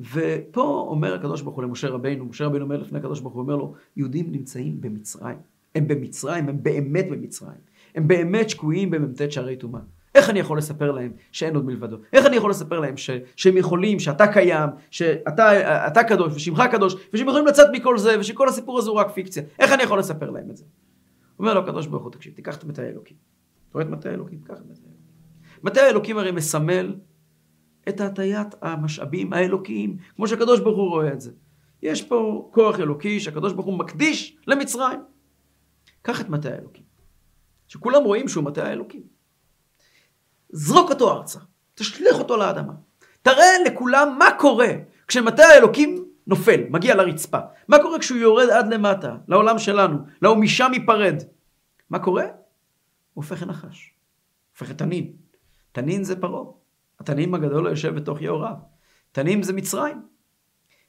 ופה 0.00 0.86
אומר 0.88 1.14
הקדוש 1.14 1.42
ברוך 1.42 1.56
הוא 1.56 1.64
למשה 1.64 1.88
רבינו, 1.88 2.24
משה 2.24 2.46
רבינו 2.46 2.64
אומר 2.64 2.76
לפני 2.76 2.98
הקדוש 2.98 3.20
ברוך 3.20 3.34
הוא, 3.34 3.42
אומר 3.42 3.56
לו, 3.56 3.74
יהודים 3.96 4.32
נמצאים 4.32 4.80
במצרים. 4.80 5.36
הם 5.74 5.88
במצרים, 5.88 6.48
הם 6.48 6.62
באמת 6.62 7.08
במצרים. 7.10 7.60
הם 7.94 8.08
באמת 8.08 8.50
שקועים 8.50 8.90
במ"ט 8.90 9.30
שערי 9.30 9.56
טומאה. 9.56 9.80
איך 10.14 10.30
אני 10.30 10.38
יכול 10.38 10.58
לספר 10.58 10.92
להם 10.92 11.12
שאין 11.32 11.54
עוד 11.54 11.64
מלבדו? 11.64 11.96
איך 12.12 12.26
אני 12.26 12.36
יכול 12.36 12.50
לספר 12.50 12.80
להם 12.80 12.96
ש, 12.96 13.10
שהם 13.36 13.56
יכולים, 13.56 13.98
שאתה 13.98 14.26
קיים, 14.26 14.70
שאתה 14.90 16.02
קדוש 16.08 16.32
ושמך 16.34 16.62
קדוש, 16.70 16.94
ושהם 17.12 17.28
יכולים 17.28 17.46
לצאת 17.46 17.66
מכל 17.72 17.98
זה, 17.98 18.20
ושכל 18.20 18.48
הסיפור 18.48 18.78
הזה 18.78 18.90
הוא 18.90 18.98
רק 18.98 19.10
פיקציה? 19.10 19.42
איך 19.58 19.72
אני 19.72 19.82
יכול 19.82 19.98
לספר 19.98 20.30
להם 20.30 20.50
את 20.50 20.56
זה? 20.56 20.64
אומר 21.38 21.54
לו 21.54 21.60
הקדוש 21.60 21.86
ברוך 21.86 22.02
הוא, 22.02 22.12
תקשיב, 22.12 22.34
תיקח 22.34 22.56
את 22.56 22.64
מטה 22.64 22.82
האלוקים. 22.82 23.16
אתה 23.70 23.78
רואה 23.78 23.84
את 23.84 23.90
מטה 23.90 24.10
האלוקים? 24.10 24.38
קח 24.44 24.54
את 24.54 24.66
מטה 24.66 24.80
האלוקים. 24.84 25.08
מטה 25.62 25.80
האלוקים 25.80 26.18
הרי 26.18 26.30
מסמל 26.30 26.94
את 27.88 28.00
הטיית 28.00 28.54
המשאבים 28.62 29.32
האלוקיים, 29.32 29.96
כמו 30.16 30.28
שהקדוש 30.28 30.60
ברוך 30.60 30.76
הוא 30.76 30.88
רואה 30.88 31.12
את 31.12 31.20
זה. 31.20 31.30
יש 31.82 32.02
פה 32.02 32.48
כוח 32.54 32.80
אלוקי 32.80 33.20
שהקדוש 33.20 33.52
ברוך 33.52 33.66
הוא 33.66 33.78
מקדיש 33.78 34.36
למצרים. 34.46 35.00
קח 36.02 36.20
את 36.20 36.28
מטה 36.28 36.48
האלוקים, 36.48 36.84
שכולם 37.68 38.04
רואים 38.04 38.28
שהוא 38.28 38.44
מטה 38.44 38.66
האלוקים. 38.66 39.02
זרוק 40.50 40.90
אותו 40.90 41.12
ארצה, 41.12 41.38
תשליך 41.74 42.18
אותו 42.18 42.36
לאדמה. 42.36 42.72
תראה 43.22 43.46
לכולם 43.66 44.16
מה 44.18 44.26
קורה 44.38 44.68
כשמטה 45.08 45.42
האלוקים 45.44 46.04
נופל, 46.26 46.60
מגיע 46.70 46.94
לרצפה. 46.94 47.38
מה 47.68 47.78
קורה 47.82 47.98
כשהוא 47.98 48.18
יורד 48.18 48.50
עד 48.50 48.74
למטה, 48.74 49.16
לעולם 49.28 49.58
שלנו, 49.58 49.98
לא 50.22 50.36
משם 50.36 50.70
ייפרד. 50.74 51.22
מה 51.90 51.98
קורה? 51.98 52.24
הוא 52.24 52.32
הופך 53.14 53.42
לנחש. 53.42 53.94
הופכת 54.52 54.78
תנין. 54.78 55.12
תנין 55.72 56.04
זה 56.04 56.20
פרעה. 56.20 56.57
התנין 57.00 57.34
הגדול 57.34 57.66
היושב 57.66 57.94
בתוך 57.94 58.22
יאוריו. 58.22 58.54
תנין 59.12 59.42
זה 59.42 59.52
מצרים. 59.52 60.02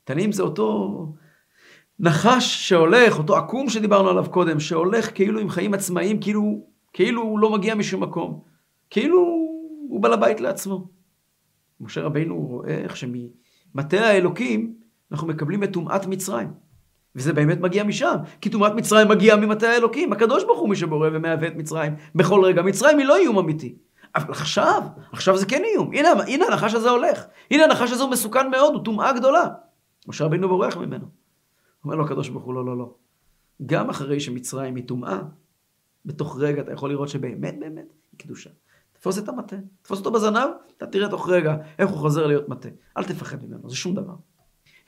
תנין 0.04 0.32
זה 0.32 0.44
אותו 0.44 0.96
נחש 2.00 2.70
שהולך, 2.70 3.18
אותו 3.18 3.38
עקום 3.38 3.70
שדיברנו 3.70 4.10
עליו 4.10 4.26
קודם, 4.30 4.60
שהולך 4.60 5.16
כאילו 5.16 5.40
עם 5.40 5.50
חיים 5.50 5.74
עצמאיים, 5.74 6.22
כאילו, 6.22 6.68
כאילו 6.94 7.22
הוא 7.22 7.40
לא 7.40 7.52
מגיע 7.52 7.76
משום 7.76 8.04
מקום. 8.04 8.42
כאילו 8.90 9.18
הוא 9.90 10.00
בעל 10.02 10.14
הבית 10.14 10.42
לעצמו. 10.42 10.88
משה 11.82 12.02
רבינו 12.02 12.38
רואה 12.38 12.78
איך 12.78 12.98
שממטה 12.98 14.00
האלוקים 14.00 14.76
אנחנו 15.12 15.28
מקבלים 15.28 15.64
את 15.64 15.74
טומאת 15.74 16.06
מצרים. 16.06 16.48
וזה 17.16 17.34
באמת 17.34 17.60
מגיע 17.60 17.84
משם, 17.84 18.16
כי 18.42 18.50
טומאת 18.50 18.72
מצרים 18.74 19.08
מגיעה 19.08 19.38
ממטה 19.38 19.70
האלוקים. 19.70 20.14
הקדוש 20.14 20.44
ברוך 20.44 20.60
הוא 20.60 20.70
מי 20.70 20.76
שבורא 20.76 21.10
ומהווה 21.14 21.48
את 21.48 21.56
מצרים 21.56 21.94
בכל 22.16 22.46
רגע. 22.46 22.62
מצרים 22.62 22.98
היא 22.98 23.06
לא 23.06 23.18
איום 23.18 23.38
אמיתי. 23.38 23.78
אבל 24.24 24.32
עכשיו, 24.32 24.84
עכשיו 25.12 25.38
זה 25.38 25.46
כן 25.46 25.64
איום. 25.64 25.94
הנה, 25.94 26.10
הנה 26.28 26.46
הנחש 26.46 26.74
הזה 26.74 26.90
הולך. 26.90 27.26
הנה 27.52 27.64
הנחש 27.64 27.92
הזה 27.92 28.04
הוא 28.04 28.12
מסוכן 28.12 28.52
מאוד, 28.52 28.74
הוא 28.74 28.84
טומאה 28.84 29.14
גדולה. 29.14 29.48
משה 30.08 30.26
רבינו 30.26 30.48
בורח 30.48 30.78
ממנו. 30.78 31.06
אומר 31.84 31.96
לו 31.96 32.06
הקדוש 32.06 32.30
ברוך 32.30 32.44
הוא, 32.44 32.54
לא, 32.54 32.66
לא, 32.66 32.78
לא. 32.78 32.94
גם 33.66 33.90
אחרי 33.90 34.20
שמצרים 34.20 34.76
היא 34.76 34.88
טומאה, 34.88 35.20
בתוך 36.06 36.38
רגע 36.40 36.62
אתה 36.62 36.74
יכול 36.74 36.90
לראות 36.90 37.10
שבאמת 37.10 37.60
באמת 37.60 37.94
היא 38.12 38.20
קדושה. 38.20 38.50
תפוס 39.00 39.18
את 39.18 39.30
המטה, 39.30 39.56
תפוס 39.82 40.00
אותו 40.00 40.12
בזנב, 40.12 40.50
אתה 40.78 40.88
תראה 40.88 41.10
תוך 41.10 41.30
רגע 41.30 41.56
איך 41.80 41.90
הוא 41.90 41.98
חוזר 41.98 42.28
להיות 42.28 42.50
מטה. 42.50 42.70
אל 42.98 43.04
תפחד 43.04 43.44
ממנו, 43.44 43.70
זה 43.70 43.76
שום 43.76 43.96
דבר. 43.96 44.14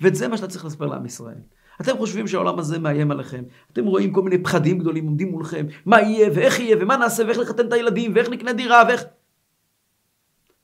ואת 0.01 0.15
זה 0.15 0.27
מה 0.27 0.37
שאתה 0.37 0.47
צריך 0.47 0.65
לספר 0.65 0.85
לעם 0.85 1.05
ישראל. 1.05 1.37
אתם 1.81 1.97
חושבים 1.97 2.27
שהעולם 2.27 2.59
הזה 2.59 2.79
מאיים 2.79 3.11
עליכם, 3.11 3.43
אתם 3.73 3.85
רואים 3.85 4.13
כל 4.13 4.21
מיני 4.21 4.43
פחדים 4.43 4.79
גדולים 4.79 5.05
עומדים 5.05 5.31
מולכם, 5.31 5.65
מה 5.85 6.01
יהיה 6.01 6.29
ואיך 6.35 6.59
יהיה 6.59 6.77
ומה 6.79 6.97
נעשה 6.97 7.25
ואיך 7.25 7.37
לחתן 7.37 7.67
את 7.67 7.73
הילדים 7.73 8.11
ואיך 8.15 8.29
נקנה 8.29 8.53
דירה 8.53 8.83
ואיך... 8.87 9.03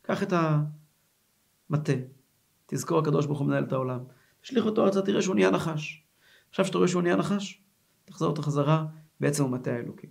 קח 0.07 0.23
את 0.23 0.33
המטה, 0.33 1.93
תזכור 2.65 2.99
הקדוש 2.99 3.25
ברוך 3.25 3.39
הוא 3.39 3.47
מנהל 3.47 3.63
את 3.63 3.71
העולם, 3.71 3.99
תשליך 4.41 4.65
אותו 4.65 4.85
ארצה, 4.85 5.01
תראה 5.01 5.21
שהוא 5.21 5.35
נהיה 5.35 5.51
נחש. 5.51 6.03
עכשיו 6.49 6.65
שאתה 6.65 6.77
רואה 6.77 6.87
שהוא 6.87 7.01
נהיה 7.01 7.15
נחש, 7.15 7.61
תחזור 8.05 8.29
אותו 8.29 8.41
חזרה, 8.41 8.85
בעצם 9.19 9.43
הוא 9.43 9.51
מטה 9.51 9.71
האלוקים. 9.71 10.09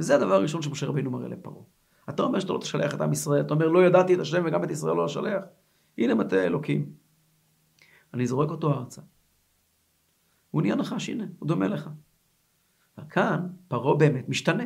וזה 0.00 0.14
הדבר 0.14 0.34
הראשון 0.34 0.62
שמשה 0.62 0.86
רבינו 0.86 1.10
מראה 1.10 1.28
לפרעה. 1.28 1.62
אתה 2.08 2.22
אומר 2.22 2.40
שאתה 2.40 2.52
לא 2.52 2.58
תשלח 2.58 2.94
את 2.94 3.00
עם 3.00 3.12
ישראל, 3.12 3.40
אתה 3.40 3.54
אומר 3.54 3.68
לא 3.68 3.86
ידעתי 3.86 4.14
את 4.14 4.20
השם 4.20 4.42
וגם 4.46 4.64
את 4.64 4.70
ישראל 4.70 4.96
לא 4.96 5.06
אשלח. 5.06 5.44
הנה 5.98 6.14
מטה 6.14 6.36
האלוקים. 6.36 6.92
אני 8.14 8.26
זורק 8.26 8.50
אותו 8.50 8.72
ארצה. 8.72 9.02
הוא 10.50 10.62
נהיה 10.62 10.74
נחש, 10.74 11.08
הנה, 11.08 11.24
הוא 11.38 11.48
דומה 11.48 11.68
לך. 11.68 11.90
אבל 12.98 13.06
כאן 13.10 13.48
פרעה 13.68 13.96
באמת 13.96 14.28
משתנה. 14.28 14.64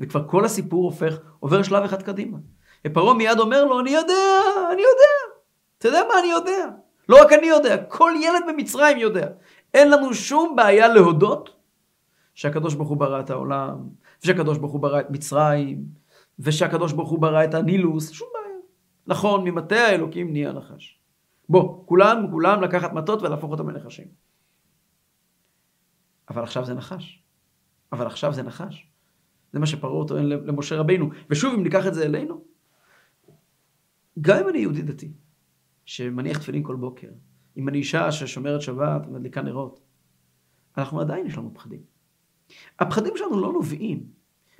וכבר 0.00 0.28
כל 0.28 0.44
הסיפור 0.44 0.84
הופך, 0.84 1.18
עובר 1.40 1.62
שלב 1.62 1.82
אחד 1.82 2.02
קדימה. 2.02 2.38
ופרעה 2.86 3.14
מיד 3.14 3.38
אומר 3.38 3.64
לו, 3.64 3.80
אני 3.80 3.90
יודע, 3.90 4.40
אני 4.72 4.82
יודע. 4.82 5.38
אתה 5.78 5.88
יודע 5.88 6.00
מה 6.08 6.18
אני 6.18 6.28
יודע? 6.28 6.68
לא 7.08 7.22
רק 7.22 7.32
אני 7.32 7.46
יודע, 7.46 7.84
כל 7.84 8.12
ילד 8.22 8.42
במצרים 8.48 8.98
יודע. 8.98 9.28
אין 9.74 9.90
לנו 9.90 10.14
שום 10.14 10.56
בעיה 10.56 10.88
להודות 10.88 11.56
שהקדוש 12.34 12.74
ברוך 12.74 12.88
הוא 12.88 12.96
ברא 12.96 13.20
את 13.20 13.30
העולם, 13.30 13.88
ושהקדוש 14.22 14.58
ברוך 14.58 14.72
הוא 14.72 14.80
ברא 14.80 15.00
את 15.00 15.10
מצרים, 15.10 15.84
ושהקדוש 16.38 16.92
ברוך 16.92 17.10
הוא 17.10 17.18
ברא 17.18 17.44
את 17.44 17.54
הנילוס, 17.54 18.10
שום 18.10 18.28
בעיה. 18.34 18.56
נכון, 19.06 19.44
ממטה 19.44 19.76
האלוקים 19.76 20.32
נהיה 20.32 20.52
נחש. 20.52 20.98
בוא, 21.48 21.86
כולם, 21.86 22.26
כולם 22.30 22.62
לקחת 22.62 22.92
מטות 22.92 23.22
ולהפוך 23.22 23.50
אותם 23.50 23.70
לנחשים. 23.70 24.06
אבל 26.30 26.42
עכשיו 26.42 26.64
זה 26.64 26.74
נחש. 26.74 27.22
אבל 27.92 28.06
עכשיו 28.06 28.32
זה 28.32 28.42
נחש. 28.42 28.86
זה 29.52 29.58
מה 29.58 29.66
שפרעה 29.66 30.08
טוען 30.08 30.28
למשה 30.28 30.76
רבינו. 30.76 31.10
ושוב, 31.30 31.54
אם 31.54 31.62
ניקח 31.62 31.86
את 31.86 31.94
זה 31.94 32.04
אלינו, 32.04 32.44
גם 34.20 34.38
אם 34.38 34.48
אני 34.48 34.58
יהודי 34.58 34.82
דתי, 34.82 35.12
שמניח 35.84 36.38
תפילין 36.38 36.62
כל 36.62 36.76
בוקר, 36.76 37.08
אם 37.56 37.68
אני 37.68 37.78
אישה 37.78 38.12
ששומרת 38.12 38.60
שבת 38.60 39.06
ומדליקה 39.06 39.42
נרות, 39.42 39.80
אנחנו 40.78 41.00
עדיין 41.00 41.26
יש 41.26 41.38
לנו 41.38 41.54
פחדים. 41.54 41.80
הפחדים 42.78 43.12
שלנו 43.16 43.40
לא 43.40 43.52
נובעים 43.52 44.06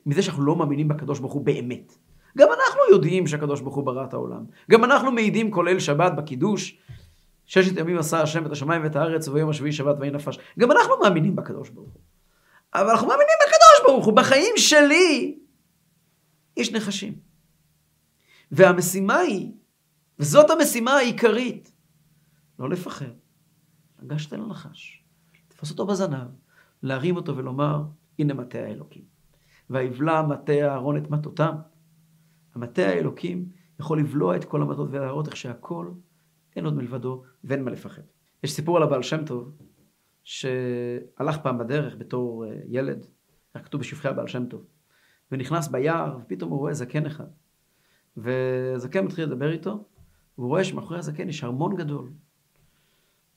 מזה 0.07 0.23
שאנחנו 0.23 0.43
לא 0.43 0.57
מאמינים 0.57 0.89
בקדוש 0.89 1.19
ברוך 1.19 1.33
הוא 1.33 1.45
באמת. 1.45 1.99
גם 2.39 2.49
אנחנו 2.49 2.81
יודעים 2.91 3.27
שהקדוש 3.27 3.61
ברוך 3.61 3.75
הוא 3.75 3.85
ברא 3.85 4.05
את 4.05 4.15
העולם. 4.15 4.45
גם 4.71 4.85
אנחנו 4.85 5.13
מעידים 5.13 5.51
כולל 5.51 5.79
שבת 5.79 6.13
בקידוש, 6.13 6.79
ששת 7.47 7.77
ימים 7.77 7.99
עשה 7.99 8.23
השם 8.23 8.47
את 8.47 8.53
השמיים 8.53 8.83
ואת 8.83 8.97
הארץ 8.97 9.29
וביום 9.29 9.51
השביעי 9.51 9.73
שבת 9.73 9.97
ויהי 10.01 10.11
נפש. 10.11 10.39
גם 10.59 10.71
אנחנו 10.71 10.95
מאמינים 11.03 11.37
בקדוש 11.37 11.71
ברוך 11.71 11.91
הוא. 11.93 12.01
אבל 12.75 12.91
אנחנו 12.91 13.09
מאמינים 13.09 13.35
בקדוש 13.43 13.87
ברוך 13.87 14.05
הוא. 14.05 14.17
בחיים 14.17 14.55
שלי 14.57 15.39
יש 16.57 16.73
נחשים. 16.73 17.32
והמשימה 18.53 19.17
היא, 19.17 19.53
וזאת 20.19 20.51
המשימה 20.51 20.93
העיקרית, 20.93 21.73
לא 22.59 22.71
לפחד. 22.71 23.07
לגשת 24.03 24.33
אל 24.33 24.41
הנחש, 24.41 25.05
לתפוס 25.47 25.71
אותו 25.71 25.87
בזנב, 25.87 26.29
להרים 26.83 27.17
אותו 27.17 27.37
ולומר, 27.37 27.83
הנה 28.19 28.35
מטה 28.35 28.59
האלוקים. 28.59 29.05
ויבלע 29.71 30.23
מטה 30.23 30.53
אהרון 30.53 30.97
את 30.97 31.11
מטותם. 31.11 31.55
המטה 32.55 32.83
האלוקים 32.83 33.49
יכול 33.81 33.99
לבלוע 34.01 34.37
את 34.37 34.45
כל 34.45 34.63
המטות 34.63 34.89
ולהראות 34.91 35.27
איך 35.27 35.37
שהכל, 35.37 35.91
אין 36.57 36.65
עוד 36.65 36.75
מלבדו 36.75 37.23
ואין 37.45 37.65
מה 37.65 37.71
לפחד. 37.71 38.03
יש 38.43 38.53
סיפור 38.53 38.77
על 38.77 38.83
הבעל 38.83 39.03
שם 39.03 39.25
טוב, 39.25 39.57
שהלך 40.25 41.39
פעם 41.43 41.59
בדרך 41.59 41.97
בתור 41.99 42.45
אה, 42.45 42.61
ילד, 42.67 43.07
היה 43.55 43.65
כתוב 43.65 43.81
בשבחי 43.81 44.09
הבעל 44.09 44.27
שם 44.27 44.47
טוב, 44.47 44.67
ונכנס 45.33 45.69
ביער, 45.69 46.19
ופתאום 46.23 46.51
הוא 46.51 46.59
רואה 46.59 46.75
זקן 46.75 47.07
אחד. 47.07 47.27
וזקן 48.17 49.05
מתחיל 49.05 49.25
לדבר 49.25 49.51
איתו, 49.51 49.85
והוא 50.39 50.49
רואה 50.49 50.65
שמאחורי 50.65 50.99
הזקן 50.99 51.29
יש 51.29 51.45
ארמון 51.45 51.77
גדול. 51.77 52.13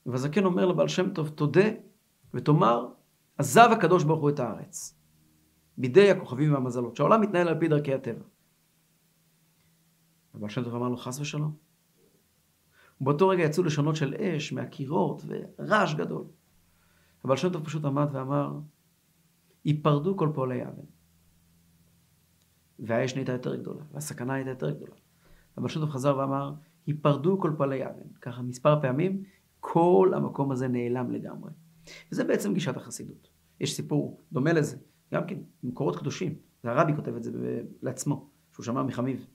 והזקן 0.06 0.46
אומר 0.46 0.66
לבעל 0.66 0.88
שם 0.88 1.14
טוב, 1.14 1.30
תודה 1.30 1.70
ותאמר, 2.34 2.88
עזב 3.38 3.70
הקדוש 3.72 4.04
ברוך 4.04 4.22
הוא 4.22 4.30
את 4.30 4.40
הארץ. 4.40 5.00
בידי 5.78 6.12
הכוכבים 6.12 6.54
והמזלות, 6.54 6.96
שהעולם 6.96 7.22
מתנהל 7.22 7.48
על 7.48 7.60
פי 7.60 7.68
דרכי 7.68 7.94
הטבע. 7.94 8.24
הבעל 10.34 10.50
שם 10.50 10.64
טוב 10.64 10.76
אמר 10.76 10.90
לו, 10.90 10.98
חס 10.98 11.20
ושלום. 11.20 11.56
ובאותו 13.02 13.28
רגע 13.28 13.44
יצאו 13.44 13.64
לשונות 13.64 13.96
של 13.96 14.16
אש 14.16 14.54
מהקירות 14.54 15.22
ורעש 15.28 15.94
גדול. 15.94 16.24
הבעל 17.24 17.38
שם 17.38 17.50
טוב 17.50 17.66
פשוט 17.66 17.86
עמד 17.86 18.08
ואמר, 18.12 18.60
ייפרדו 19.66 20.18
כל 20.18 20.30
פועלי 20.34 20.62
האבן. 20.62 20.95
והאש 22.80 23.14
נהייתה 23.14 23.32
יותר 23.32 23.56
גדולה, 23.56 23.84
והסכנה 23.92 24.34
הייתה 24.34 24.50
יותר 24.50 24.72
גדולה. 24.72 24.96
הבעל 25.58 25.70
שם 25.70 25.80
טוב 25.80 25.90
חזר 25.90 26.18
ואמר, 26.18 26.54
ייפרדו 26.88 27.40
כל 27.42 27.52
פועלי 27.58 27.86
אבן. 27.86 28.08
ככה 28.22 28.42
מספר 28.42 28.82
פעמים, 28.82 29.24
כל 29.60 30.12
המקום 30.16 30.52
הזה 30.52 30.68
נעלם 30.68 31.12
לגמרי. 31.12 31.52
וזה 32.12 32.24
בעצם 32.24 32.54
גישת 32.54 32.78
החסידות. 32.78 33.30
יש 33.60 33.76
סיפור 33.76 34.24
דומה 34.32 34.54
לזה, 34.54 34.78
גם 35.14 35.28
כן, 35.28 35.40
במקורות 35.64 35.96
קדושים. 35.96 36.36
זה 36.64 36.72
הרבי 36.72 36.96
כותב 36.96 37.16
את 37.16 37.24
זה 37.24 37.62
לעצמו, 37.82 38.30
שהוא 38.54 38.64
שמע 38.64 38.84
מחמיב. 38.84 39.28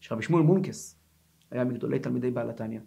שרבי 0.00 0.22
שמואל 0.22 0.42
מונקס 0.42 1.00
היה 1.50 1.64
מגדולי 1.64 1.98
תלמידי 1.98 2.30
בעל 2.30 2.50
התניא. 2.50 2.80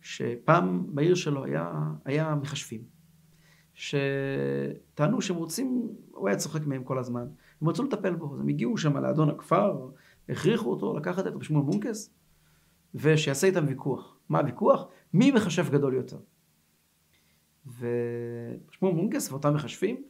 שפעם 0.00 0.94
בעיר 0.94 1.14
שלו 1.14 1.44
היה, 1.44 1.72
היה 2.04 2.34
מחשבים, 2.34 2.82
שטענו 3.74 5.22
שהם 5.22 5.36
רוצים, 5.36 5.88
הוא 6.10 6.28
היה 6.28 6.36
צוחק 6.36 6.66
מהם 6.66 6.84
כל 6.84 6.98
הזמן, 6.98 7.26
הם 7.62 7.68
רצו 7.68 7.82
לטפל 7.82 8.14
בו, 8.14 8.34
אז 8.34 8.40
הם 8.40 8.48
הגיעו 8.48 8.76
שם 8.76 8.96
לאדון 8.96 9.30
הכפר, 9.30 9.88
הכריחו 10.28 10.70
אותו 10.70 10.96
לקחת 10.96 11.26
את 11.26 11.32
רבי 11.32 11.44
שמואל 11.44 11.64
מונקס, 11.64 12.14
ושיעשה 12.94 13.46
איתם 13.46 13.64
ויכוח. 13.68 14.16
מה 14.28 14.38
הוויכוח? 14.38 14.86
מי 15.14 15.30
מחשב 15.30 15.70
גדול 15.70 15.94
יותר? 15.94 16.18
ושמואל 17.66 18.94
מונקס 18.94 19.30
ואותם 19.30 19.54
מחשבים 19.54 20.02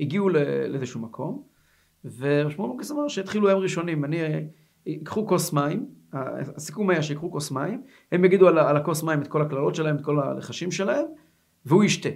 הגיעו 0.00 0.28
לאיזשהו 0.28 1.00
מקום, 1.00 1.42
ושמואל 2.04 2.68
מונקס 2.68 2.90
אמר 2.90 3.08
שהתחילו 3.08 3.50
הם 3.50 3.58
ראשונים, 3.58 4.04
אני, 4.04 4.16
ייקחו 4.86 5.26
כוס 5.26 5.52
מים, 5.52 5.86
הסיכום 6.12 6.90
היה 6.90 7.02
שיקחו 7.02 7.30
כוס 7.30 7.50
מים, 7.50 7.82
הם 8.12 8.24
יגידו 8.24 8.48
על, 8.48 8.58
על 8.58 8.76
הכוס 8.76 9.02
מים 9.02 9.22
את 9.22 9.26
כל 9.26 9.42
הקללות 9.42 9.74
שלהם, 9.74 9.96
את 9.96 10.04
כל 10.04 10.20
הלחשים 10.20 10.70
שלהם, 10.70 11.04
והוא 11.64 11.84
ישתה. 11.84 12.08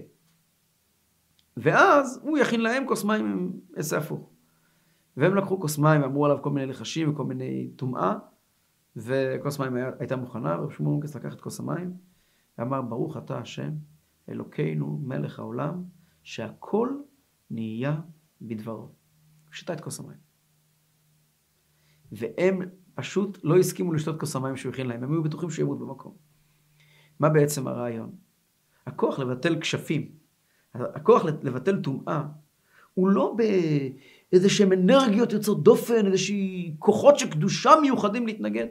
ואז 1.57 2.21
הוא 2.23 2.39
יכין 2.39 2.61
להם 2.61 2.87
כוס 2.87 3.05
מים 3.05 3.27
עם 3.27 3.51
עשה 3.77 3.99
הפוך. 3.99 4.31
והם 5.21 5.35
לקחו 5.35 5.61
כוס 5.61 5.79
מים, 5.79 6.03
אמרו 6.03 6.25
עליו 6.25 6.43
כל 6.43 6.51
מיני 6.51 6.67
לחשים 6.67 7.11
וכל 7.11 7.25
מיני 7.25 7.71
טומאה, 7.77 8.19
וכוס 8.97 9.59
מים 9.59 9.75
היה, 9.75 9.91
הייתה 9.99 10.17
מוכנה, 10.17 10.61
ורב 10.61 10.71
שמואל 10.71 10.93
מונקס 10.93 11.17
לקח 11.17 11.35
את 11.35 11.41
כוס 11.41 11.61
המים, 11.61 11.93
ואמר, 12.59 12.83
ברוך 12.83 13.17
אתה 13.17 13.39
השם, 13.39 13.71
אלוקינו 14.29 15.01
מלך 15.03 15.39
העולם, 15.39 15.85
שהכל 16.23 16.89
נהיה 17.51 18.01
בדברו. 18.41 18.83
הוא 18.83 18.93
שתה 19.51 19.73
את 19.73 19.81
כוס 19.81 20.01
המים. 20.01 20.19
והם 22.13 22.61
פשוט 22.95 23.39
לא 23.43 23.59
הסכימו 23.59 23.93
לשתות 23.93 24.21
כוס 24.21 24.37
המים 24.37 24.57
שהוא 24.57 24.73
הכין 24.73 24.87
להם, 24.87 25.05
הם 25.05 25.13
היו 25.13 25.23
בטוחים 25.23 25.51
שהוא 25.51 25.65
ימות 25.65 25.79
במקום. 25.79 26.17
מה 27.19 27.29
בעצם 27.29 27.69
הרעיון? 27.69 28.11
הכוח 28.87 29.19
לבטל 29.19 29.61
כשפים, 29.61 30.13
הכוח 30.75 31.25
לבטל 31.25 31.83
טומאה, 31.83 32.23
הוא 32.95 33.09
לא 33.09 33.37
איזה 34.33 34.49
שהם 34.49 34.73
אנרגיות 34.73 35.33
יוצאות 35.33 35.63
דופן, 35.63 36.07
איזה 36.07 36.19
שהיא 36.19 36.75
כוחות 36.79 37.19
של 37.19 37.31
קדושה 37.31 37.73
מיוחדים 37.83 38.27
להתנגד. 38.27 38.67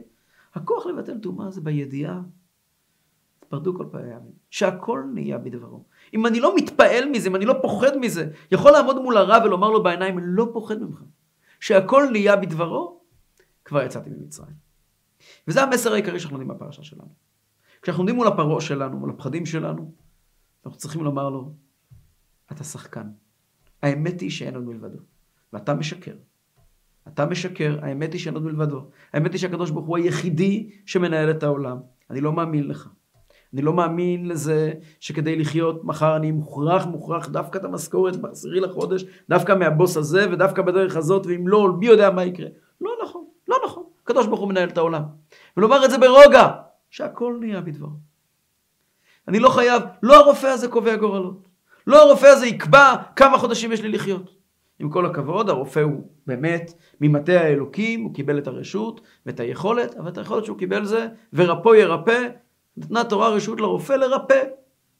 הכוח 0.54 0.86
לבטל 0.86 1.18
טומאה 1.18 1.50
זה 1.50 1.60
בידיעה, 1.60 2.20
פרדו 3.48 3.74
כל 3.76 3.86
פעמים, 3.90 4.18
שהכל 4.50 5.04
נהיה 5.14 5.38
בדברו. 5.38 5.84
אם 6.14 6.26
אני 6.26 6.40
לא 6.40 6.56
מתפעל 6.56 7.08
מזה, 7.08 7.28
אם 7.28 7.36
אני 7.36 7.44
לא 7.44 7.54
פוחד 7.62 7.96
מזה, 8.00 8.30
יכול 8.52 8.70
לעמוד 8.70 9.02
מול 9.02 9.16
הרב 9.16 9.42
ולומר 9.44 9.70
לו 9.70 9.82
בעיניים, 9.82 10.18
אני 10.18 10.26
לא 10.28 10.50
פוחד 10.52 10.82
ממך. 10.82 11.02
שהכל 11.60 12.08
נהיה 12.12 12.36
בדברו, 12.36 13.00
כבר 13.64 13.82
יצאתי 13.82 14.10
ממצרים. 14.10 14.54
וזה 15.48 15.62
המסר 15.62 15.92
העיקרי 15.92 16.20
שאנחנו 16.20 16.38
לומדים 16.38 16.56
בפרשה 16.56 16.82
שלנו. 16.82 17.14
כשאנחנו 17.82 18.00
עומדים 18.00 18.16
מול 18.16 18.26
הפרעה 18.26 18.60
שלנו, 18.60 18.98
מול 18.98 19.10
הפחדים 19.10 19.46
שלנו, 19.46 19.92
אנחנו 20.66 20.78
צריכים 20.78 21.04
לומר 21.04 21.30
לו, 21.30 21.52
אתה 22.52 22.64
שחקן. 22.64 23.10
האמת 23.82 24.20
היא 24.20 24.30
שאין 24.30 24.54
עוד 24.54 24.64
מלבדו, 24.64 24.98
ואתה 25.52 25.74
משקר. 25.74 26.14
אתה 27.08 27.26
משקר, 27.26 27.78
האמת 27.82 28.12
היא 28.12 28.20
שאין 28.20 28.34
עוד 28.34 28.44
מלבדו. 28.44 28.90
האמת 29.12 29.32
היא 29.32 29.40
שהקדוש 29.40 29.70
ברוך 29.70 29.86
הוא 29.86 29.96
היחידי 29.96 30.70
שמנהל 30.86 31.30
את 31.30 31.42
העולם. 31.42 31.78
אני 32.10 32.20
לא 32.20 32.32
מאמין 32.32 32.68
לך. 32.68 32.88
אני 33.54 33.62
לא 33.62 33.72
מאמין 33.72 34.28
לזה 34.28 34.72
שכדי 35.00 35.36
לחיות 35.36 35.84
מחר 35.84 36.16
אני 36.16 36.30
מוכרח, 36.30 36.86
מוכרח 36.86 37.28
דווקא 37.28 37.58
את 37.58 37.64
המשכורת 37.64 38.16
בעשירי 38.16 38.60
לחודש, 38.60 39.04
דווקא 39.28 39.54
מהבוס 39.54 39.96
הזה 39.96 40.26
ודווקא 40.32 40.62
בדרך 40.62 40.96
הזאת, 40.96 41.26
ואם 41.26 41.48
לא, 41.48 41.72
מי 41.78 41.86
יודע 41.86 42.10
מה 42.10 42.24
יקרה. 42.24 42.46
לא 42.80 42.90
נכון, 43.02 43.24
לא 43.48 43.56
נכון. 43.64 43.84
הקדוש 44.02 44.26
ברוך 44.26 44.40
הוא 44.40 44.48
מנהל 44.48 44.68
את 44.68 44.78
העולם. 44.78 45.02
ולומר 45.56 45.84
את 45.84 45.90
זה 45.90 45.98
ברוגע, 45.98 46.48
שהכל 46.90 47.36
נהיה 47.40 47.60
בדברו. 47.60 47.90
אני 49.28 49.38
לא 49.38 49.48
חייב, 49.48 49.82
לא 50.02 50.20
הרופא 50.20 50.46
הזה 50.46 50.68
קובע 50.68 50.96
גורלות. 50.96 51.48
לא 51.86 52.02
הרופא 52.02 52.26
הזה 52.26 52.46
יקבע 52.46 52.94
כמה 53.16 53.38
חודשים 53.38 53.72
יש 53.72 53.80
לי 53.80 53.88
לחיות. 53.88 54.39
עם 54.80 54.90
כל 54.90 55.06
הכבוד, 55.06 55.48
הרופא 55.50 55.80
הוא 55.80 56.08
באמת 56.26 56.72
ממטה 57.00 57.40
האלוקים, 57.40 58.02
הוא 58.02 58.14
קיבל 58.14 58.38
את 58.38 58.46
הרשות 58.46 59.00
ואת 59.26 59.40
היכולת, 59.40 59.94
אבל 59.94 60.08
את 60.08 60.18
היכולת 60.18 60.44
שהוא 60.44 60.58
קיבל 60.58 60.84
זה, 60.84 61.08
ורפו 61.32 61.74
ירפא, 61.74 62.28
נתנה 62.76 63.04
תורה 63.04 63.28
רשות 63.28 63.60
לרופא 63.60 63.92
לרפא. 63.92 64.42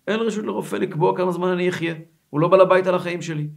אין 0.08 0.20
רשות 0.20 0.44
לרופא 0.44 0.76
לקבוע 0.76 1.16
כמה 1.16 1.32
זמן 1.32 1.48
אני 1.48 1.68
אחיה. 1.68 1.94
הוא 2.30 2.40
לא 2.40 2.48
בעל 2.48 2.60
הבית 2.60 2.86
על 2.86 2.94
החיים 2.94 3.22
שלי. 3.22 3.48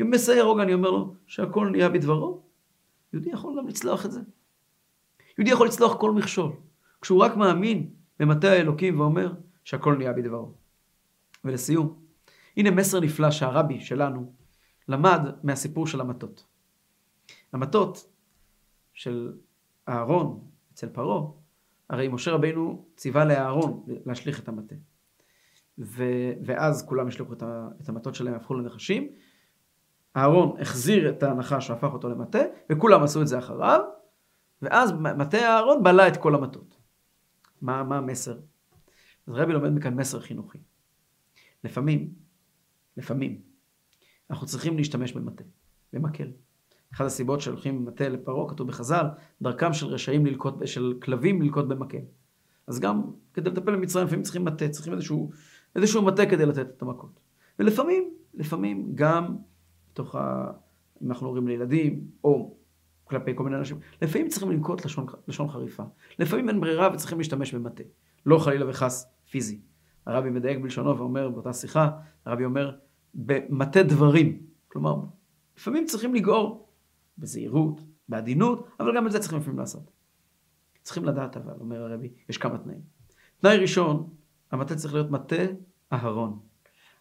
אם 0.00 0.10
מסייר 0.10 0.44
רוגע, 0.44 0.62
אני 0.62 0.74
אומר 0.74 0.90
לו 0.90 1.14
שהכל 1.26 1.68
נהיה 1.70 1.88
בדברו. 1.88 2.42
יהודי 3.12 3.30
יכול 3.30 3.58
גם 3.58 3.68
לצלוח 3.68 4.06
את 4.06 4.12
זה. 4.12 4.20
יהודי 5.38 5.50
יכול 5.50 5.66
לצלוח 5.66 5.96
כל 5.96 6.10
מכשול. 6.10 6.52
כשהוא 7.00 7.20
רק 7.20 7.36
מאמין 7.36 7.90
במטה 8.20 8.48
האלוקים 8.48 9.00
ואומר 9.00 9.32
שהכל 9.64 9.96
נהיה 9.96 10.12
בדברו. 10.12 10.52
ולסיום, 11.44 11.94
הנה 12.56 12.70
מסר 12.70 13.00
נפלא 13.00 13.30
שהרבי 13.30 13.80
שלנו 13.80 14.32
למד 14.88 15.20
מהסיפור 15.42 15.86
של 15.86 16.00
המטות. 16.00 16.46
המטות 17.52 18.12
של 18.92 19.32
אהרון 19.88 20.50
אצל 20.72 20.88
פרעה, 20.88 21.30
הרי 21.90 22.08
משה 22.08 22.30
רבינו 22.32 22.86
ציווה 22.96 23.24
לאהרון 23.24 23.84
להשליך 24.06 24.40
את 24.40 24.48
המטה. 24.48 24.74
ו- 25.78 26.32
ואז 26.44 26.86
כולם 26.88 27.08
השליכו 27.08 27.32
את, 27.32 27.42
ה- 27.42 27.68
את 27.82 27.88
המטות 27.88 28.14
שלהם, 28.14 28.34
הפכו 28.34 28.54
לנחשים. 28.54 29.08
אהרון 30.16 30.60
החזיר 30.60 31.10
את 31.10 31.22
הנחש 31.22 31.70
והפך 31.70 31.92
אותו 31.92 32.08
למטה, 32.08 32.38
וכולם 32.72 33.02
עשו 33.02 33.22
את 33.22 33.28
זה 33.28 33.38
אחריו, 33.38 33.80
ואז 34.62 34.92
מטה 34.92 35.38
אהרון 35.38 35.82
בלע 35.82 36.08
את 36.08 36.16
כל 36.16 36.34
המטות. 36.34 36.80
מה, 37.62 37.82
מה 37.82 37.98
המסר? 37.98 38.38
אז 39.26 39.34
רבי 39.34 39.52
לומד 39.52 39.70
מכאן 39.70 39.94
מסר 39.94 40.20
חינוכי. 40.20 40.58
לפעמים, 41.64 42.14
לפעמים, 42.96 43.40
אנחנו 44.30 44.46
צריכים 44.46 44.76
להשתמש 44.76 45.12
במטה, 45.12 45.44
במקל. 45.92 46.28
אחת 46.94 47.04
הסיבות 47.04 47.40
שהולכים 47.40 47.84
מטה 47.84 48.08
לפרעה, 48.08 48.48
כתוב 48.48 48.68
בחז"ל, 48.68 49.06
דרכם 49.42 49.72
של 49.72 49.86
רשעים 49.86 50.26
ללקוט, 50.26 50.66
של 50.66 50.94
כלבים 51.02 51.42
ללקוט 51.42 51.64
במקל. 51.64 51.98
אז 52.66 52.80
גם 52.80 53.02
כדי 53.34 53.50
לטפל 53.50 53.76
במצרים, 53.76 54.06
לפעמים 54.06 54.22
צריכים 54.22 54.44
מטה, 54.44 54.68
צריכים 54.68 54.92
איזשהו, 54.92 55.30
איזשהו 55.76 56.02
מטה 56.02 56.26
כדי 56.26 56.46
לתת 56.46 56.66
את 56.76 56.82
המכות. 56.82 57.20
ולפעמים, 57.58 58.10
לפעמים 58.34 58.92
גם 58.94 59.36
בתוך 59.92 60.14
ה... 60.14 60.50
אם 61.02 61.10
אנחנו 61.10 61.26
הורים 61.26 61.48
לילדים, 61.48 62.06
או 62.24 62.56
כלפי 63.04 63.32
כל 63.34 63.44
מיני 63.44 63.56
אנשים, 63.56 63.78
לפעמים 64.02 64.28
צריכים 64.28 64.50
לנקוט 64.50 64.84
לשון, 64.84 65.06
לשון 65.28 65.48
חריפה. 65.48 65.82
לפעמים 66.18 66.48
אין 66.48 66.60
ברירה 66.60 66.90
וצריכים 66.94 67.18
להשתמש 67.18 67.54
במטה. 67.54 67.82
לא 68.26 68.38
חלילה 68.38 68.70
וחס 68.70 69.12
פיזי. 69.30 69.60
הרבי 70.06 70.30
מדייק 70.30 70.58
בלשונו 70.58 70.98
ואומר 70.98 71.30
באותה 71.30 71.52
שיחה, 71.52 71.90
הרבי 72.24 72.44
אומר, 72.44 72.76
במטה 73.16 73.82
דברים. 73.82 74.42
כלומר, 74.68 74.96
לפעמים 75.56 75.86
צריכים 75.86 76.14
לגעור 76.14 76.68
בזהירות, 77.18 77.80
בעדינות, 78.08 78.68
אבל 78.80 78.96
גם 78.96 79.06
את 79.06 79.12
זה 79.12 79.18
צריכים 79.18 79.38
לפעמים 79.38 79.58
לעשות. 79.58 79.90
צריכים 80.82 81.04
לדעת 81.04 81.36
אבל, 81.36 81.54
אומר 81.60 81.82
הרבי, 81.82 82.12
יש 82.28 82.38
כמה 82.38 82.58
תנאים. 82.58 82.80
תנאי 83.40 83.56
ראשון, 83.56 84.08
המטה 84.52 84.74
צריך 84.76 84.94
להיות 84.94 85.10
מטה 85.10 85.36
אהרון. 85.92 86.38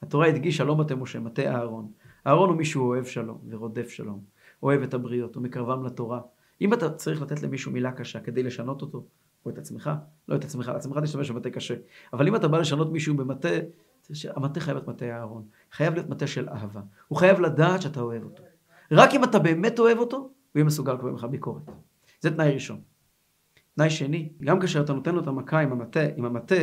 התורה 0.02 0.28
הדגישה 0.28 0.64
לא 0.64 0.76
מטה 0.76 0.96
משה, 0.96 1.20
מטה 1.20 1.42
אהרון. 1.42 1.92
אהרון 2.28 2.50
הוא 2.50 2.58
מישהו 2.58 2.88
אוהב 2.88 3.06
שלום 3.06 3.40
ורודף 3.50 3.90
שלום, 3.90 4.24
אוהב 4.64 4.82
את 4.82 4.94
הבריות, 4.94 5.36
הוא 5.36 5.44
מקרבם 5.44 5.86
לתורה. 5.86 6.22
אם 6.62 6.74
אתה 6.74 6.90
צריך 6.90 7.22
לתת 7.22 7.44
למישהו 7.44 7.72
מילה 7.72 7.92
קשה 7.92 8.20
כדי 8.20 8.44
לשנות 8.44 8.82
אותו, 8.82 9.06
או 9.46 9.50
את 9.50 9.58
עצמך, 9.58 9.90
לא 10.28 10.36
את 10.36 10.44
עצמך, 10.44 10.68
לעצמך 10.68 10.98
תשתמש 10.98 11.32
במטה 11.32 11.50
קשה. 11.50 11.76
אבל 12.14 12.28
אם 12.28 12.36
אתה 12.36 12.48
בא 12.48 12.58
לשנות 12.58 12.92
מישהו 12.92 13.16
במטה, 13.16 13.50
המטה 14.36 14.60
חייב 14.60 14.78
להיות 14.78 14.88
מטה 14.88 15.06
אהרון. 15.06 15.46
חייב 15.76 15.94
להיות 15.94 16.10
מטה 16.10 16.28
של 16.28 16.50
אהבה. 16.50 16.82
הוא 17.08 17.18
חייב 17.18 17.40
לדעת 17.40 17.82
שאתה 17.82 18.02
אוהב 18.02 18.24
אותו. 18.24 18.44
רק 18.92 19.14
אם 19.14 19.24
אתה 19.24 19.40
באמת 19.40 19.80
אוהב 19.80 19.98
אותו, 19.98 20.18
הוא 20.18 20.30
יהיה 20.56 20.66
מסוגל 20.66 20.94
לקבל 20.94 21.10
ממך 21.10 21.24
ביקורת. 21.24 21.62
זה 22.22 22.32
תנאי 22.32 22.52
ראשון. 22.52 22.80
תנאי 23.76 23.90
שני, 23.90 24.30
גם 24.44 24.60
כאשר 24.60 24.82
אתה 24.82 24.94
נותן 24.94 25.16
לו 25.16 25.22
את 25.22 25.28
המכה 25.28 25.60
עם 25.60 25.72
המטה, 25.72 26.00
עם 26.16 26.26
המטה, 26.26 26.56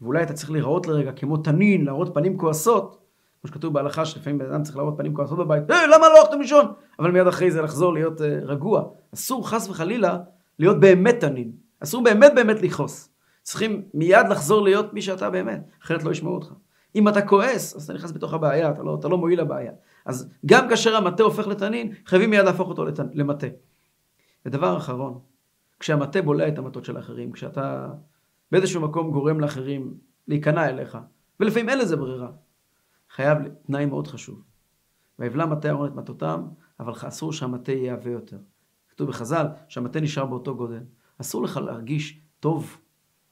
ואולי 0.00 0.22
אתה 0.22 0.32
צריך 0.32 0.50
להיראות 0.50 0.86
לרגע 0.86 1.12
כמו 1.12 1.36
תנין, 1.36 1.84
להראות 1.84 2.14
פנים 2.14 2.38
כועסות, 2.38 2.98
כמו 3.40 3.48
שכתוב 3.48 3.74
בהלכה 3.74 4.04
שלפעמים 4.04 4.38
בן 4.38 4.46
אדם 4.46 4.62
צריך 4.62 4.76
להראות 4.76 4.94
פנים 4.96 5.14
כועסות 5.14 5.38
בבית, 5.38 5.70
אה, 5.70 5.86
למה 5.86 6.08
לא 6.08 6.20
הלכתם 6.20 6.40
לישון? 6.40 6.66
אבל 6.98 7.10
מיד 7.10 7.26
אחרי 7.26 7.50
זה 7.50 7.62
לחזור 7.62 7.92
להיות 7.92 8.20
uh, 8.20 8.24
רגוע. 8.42 8.84
אסור 9.14 9.48
חס 9.48 9.68
וחלילה 9.68 10.18
להיות 10.58 10.80
באמת 10.80 11.20
תנין. 11.20 11.52
אסור 11.80 12.04
באמת 12.04 12.32
באמת 12.34 12.62
לכעוס. 12.62 13.10
צריכים 13.42 13.82
מיד 13.94 14.28
לחזור 14.30 14.62
להיות 14.62 14.94
מי 14.94 15.02
שאתה 15.02 15.30
באמת, 15.30 15.60
אחרת 15.82 16.04
לא 16.04 16.10
ישמעו 16.10 16.34
אותך. 16.34 16.52
אם 16.94 17.08
אתה 17.08 17.22
כועס, 17.22 17.76
אז 17.76 17.84
אתה 17.84 17.92
נכנס 17.92 18.12
בתוך 18.12 18.34
הבעיה, 18.34 18.70
אתה 18.70 18.82
לא, 18.82 18.96
אתה 19.00 19.08
לא 19.08 19.18
מועיל 19.18 19.40
לבעיה. 19.40 19.72
אז 20.04 20.30
גם 20.46 20.68
כאשר 20.68 20.96
המטה 20.96 21.22
הופך 21.22 21.46
לתנין, 21.46 21.92
חייבים 22.06 22.30
מיד 22.30 22.44
להפוך 22.44 22.68
אותו 22.68 22.84
לת... 22.84 23.00
למטה. 23.14 23.46
ודבר 24.46 24.76
אחרון, 24.76 25.18
כשהמטה 25.80 26.22
בולע 26.22 26.48
את 26.48 26.58
המטות 26.58 26.84
של 26.84 26.96
האחרים, 26.96 27.32
כשאתה 27.32 27.88
באיזשהו 28.52 28.80
מקום 28.80 29.10
גורם 29.10 29.40
לאחרים 29.40 29.94
להיכנע 30.28 30.68
אליך, 30.68 30.98
ולפעמים 31.40 31.68
אין 31.68 31.78
לזה 31.78 31.96
ברירה, 31.96 32.30
חייב 33.10 33.38
תנאי 33.66 33.86
מאוד 33.86 34.06
חשוב. 34.06 34.42
ויבלע 35.18 35.46
מטה 35.46 35.68
אהרון 35.68 35.88
את 35.88 35.94
מטותם, 35.94 36.46
אבל 36.80 36.92
אסור 37.08 37.32
שהמטה 37.32 37.72
יהיה 37.72 37.92
עבה 37.92 38.10
יותר. 38.10 38.38
כתוב 38.88 39.08
בחז"ל 39.08 39.46
שהמטה 39.68 40.00
נשאר 40.00 40.26
באותו 40.26 40.56
גודל. 40.56 40.82
אסור 41.20 41.42
לך 41.42 41.56
להרגיש 41.56 42.20
טוב 42.40 42.78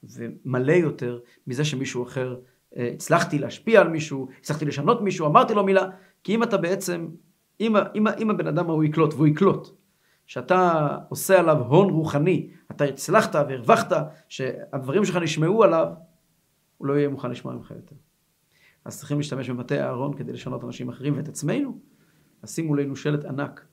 ומלא 0.03 0.71
יותר 0.71 1.19
מזה 1.47 1.65
שמישהו 1.65 2.03
אחר, 2.03 2.35
הצלחתי 2.75 3.39
להשפיע 3.39 3.81
על 3.81 3.87
מישהו, 3.87 4.27
הצלחתי 4.39 4.65
לשנות 4.65 5.01
מישהו, 5.01 5.27
אמרתי 5.27 5.53
לו 5.53 5.63
מילה, 5.63 5.89
כי 6.23 6.35
אם 6.35 6.43
אתה 6.43 6.57
בעצם, 6.57 7.07
אם, 7.59 7.75
אם, 7.95 8.07
אם 8.07 8.29
הבן 8.29 8.47
אדם 8.47 8.69
ההוא 8.69 8.83
יקלוט, 8.83 9.13
והוא 9.13 9.27
יקלוט, 9.27 9.67
שאתה 10.25 10.89
עושה 11.09 11.39
עליו 11.39 11.57
הון 11.57 11.89
רוחני, 11.89 12.49
אתה 12.71 12.83
הצלחת 12.83 13.35
והרווחת, 13.35 13.91
שהדברים 14.29 15.05
שלך 15.05 15.15
נשמעו 15.15 15.63
עליו, 15.63 15.87
הוא 16.77 16.87
לא 16.87 16.93
יהיה 16.93 17.09
מוכן 17.09 17.31
לשמוע 17.31 17.53
ממך 17.53 17.71
יותר. 17.71 17.95
אז 18.85 18.99
צריכים 18.99 19.17
להשתמש 19.17 19.49
במטה 19.49 19.75
אהרון 19.75 20.13
כדי 20.13 20.33
לשנות 20.33 20.63
אנשים 20.63 20.89
אחרים 20.89 21.17
ואת 21.17 21.27
עצמנו. 21.27 21.79
אז 22.41 22.55
שימו 22.55 22.75
לנו 22.75 22.95
שלט 22.95 23.25
ענק, 23.25 23.65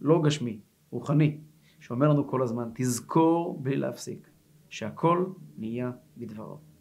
לא 0.00 0.22
גשמי, 0.22 0.60
רוחני, 0.90 1.38
שאומר 1.80 2.08
לנו 2.08 2.28
כל 2.28 2.42
הזמן, 2.42 2.70
תזכור 2.74 3.58
בלי 3.62 3.76
להפסיק, 3.76 4.30
שהכל 4.68 5.26
נהיה 5.56 5.90
בדברו. 6.16 6.73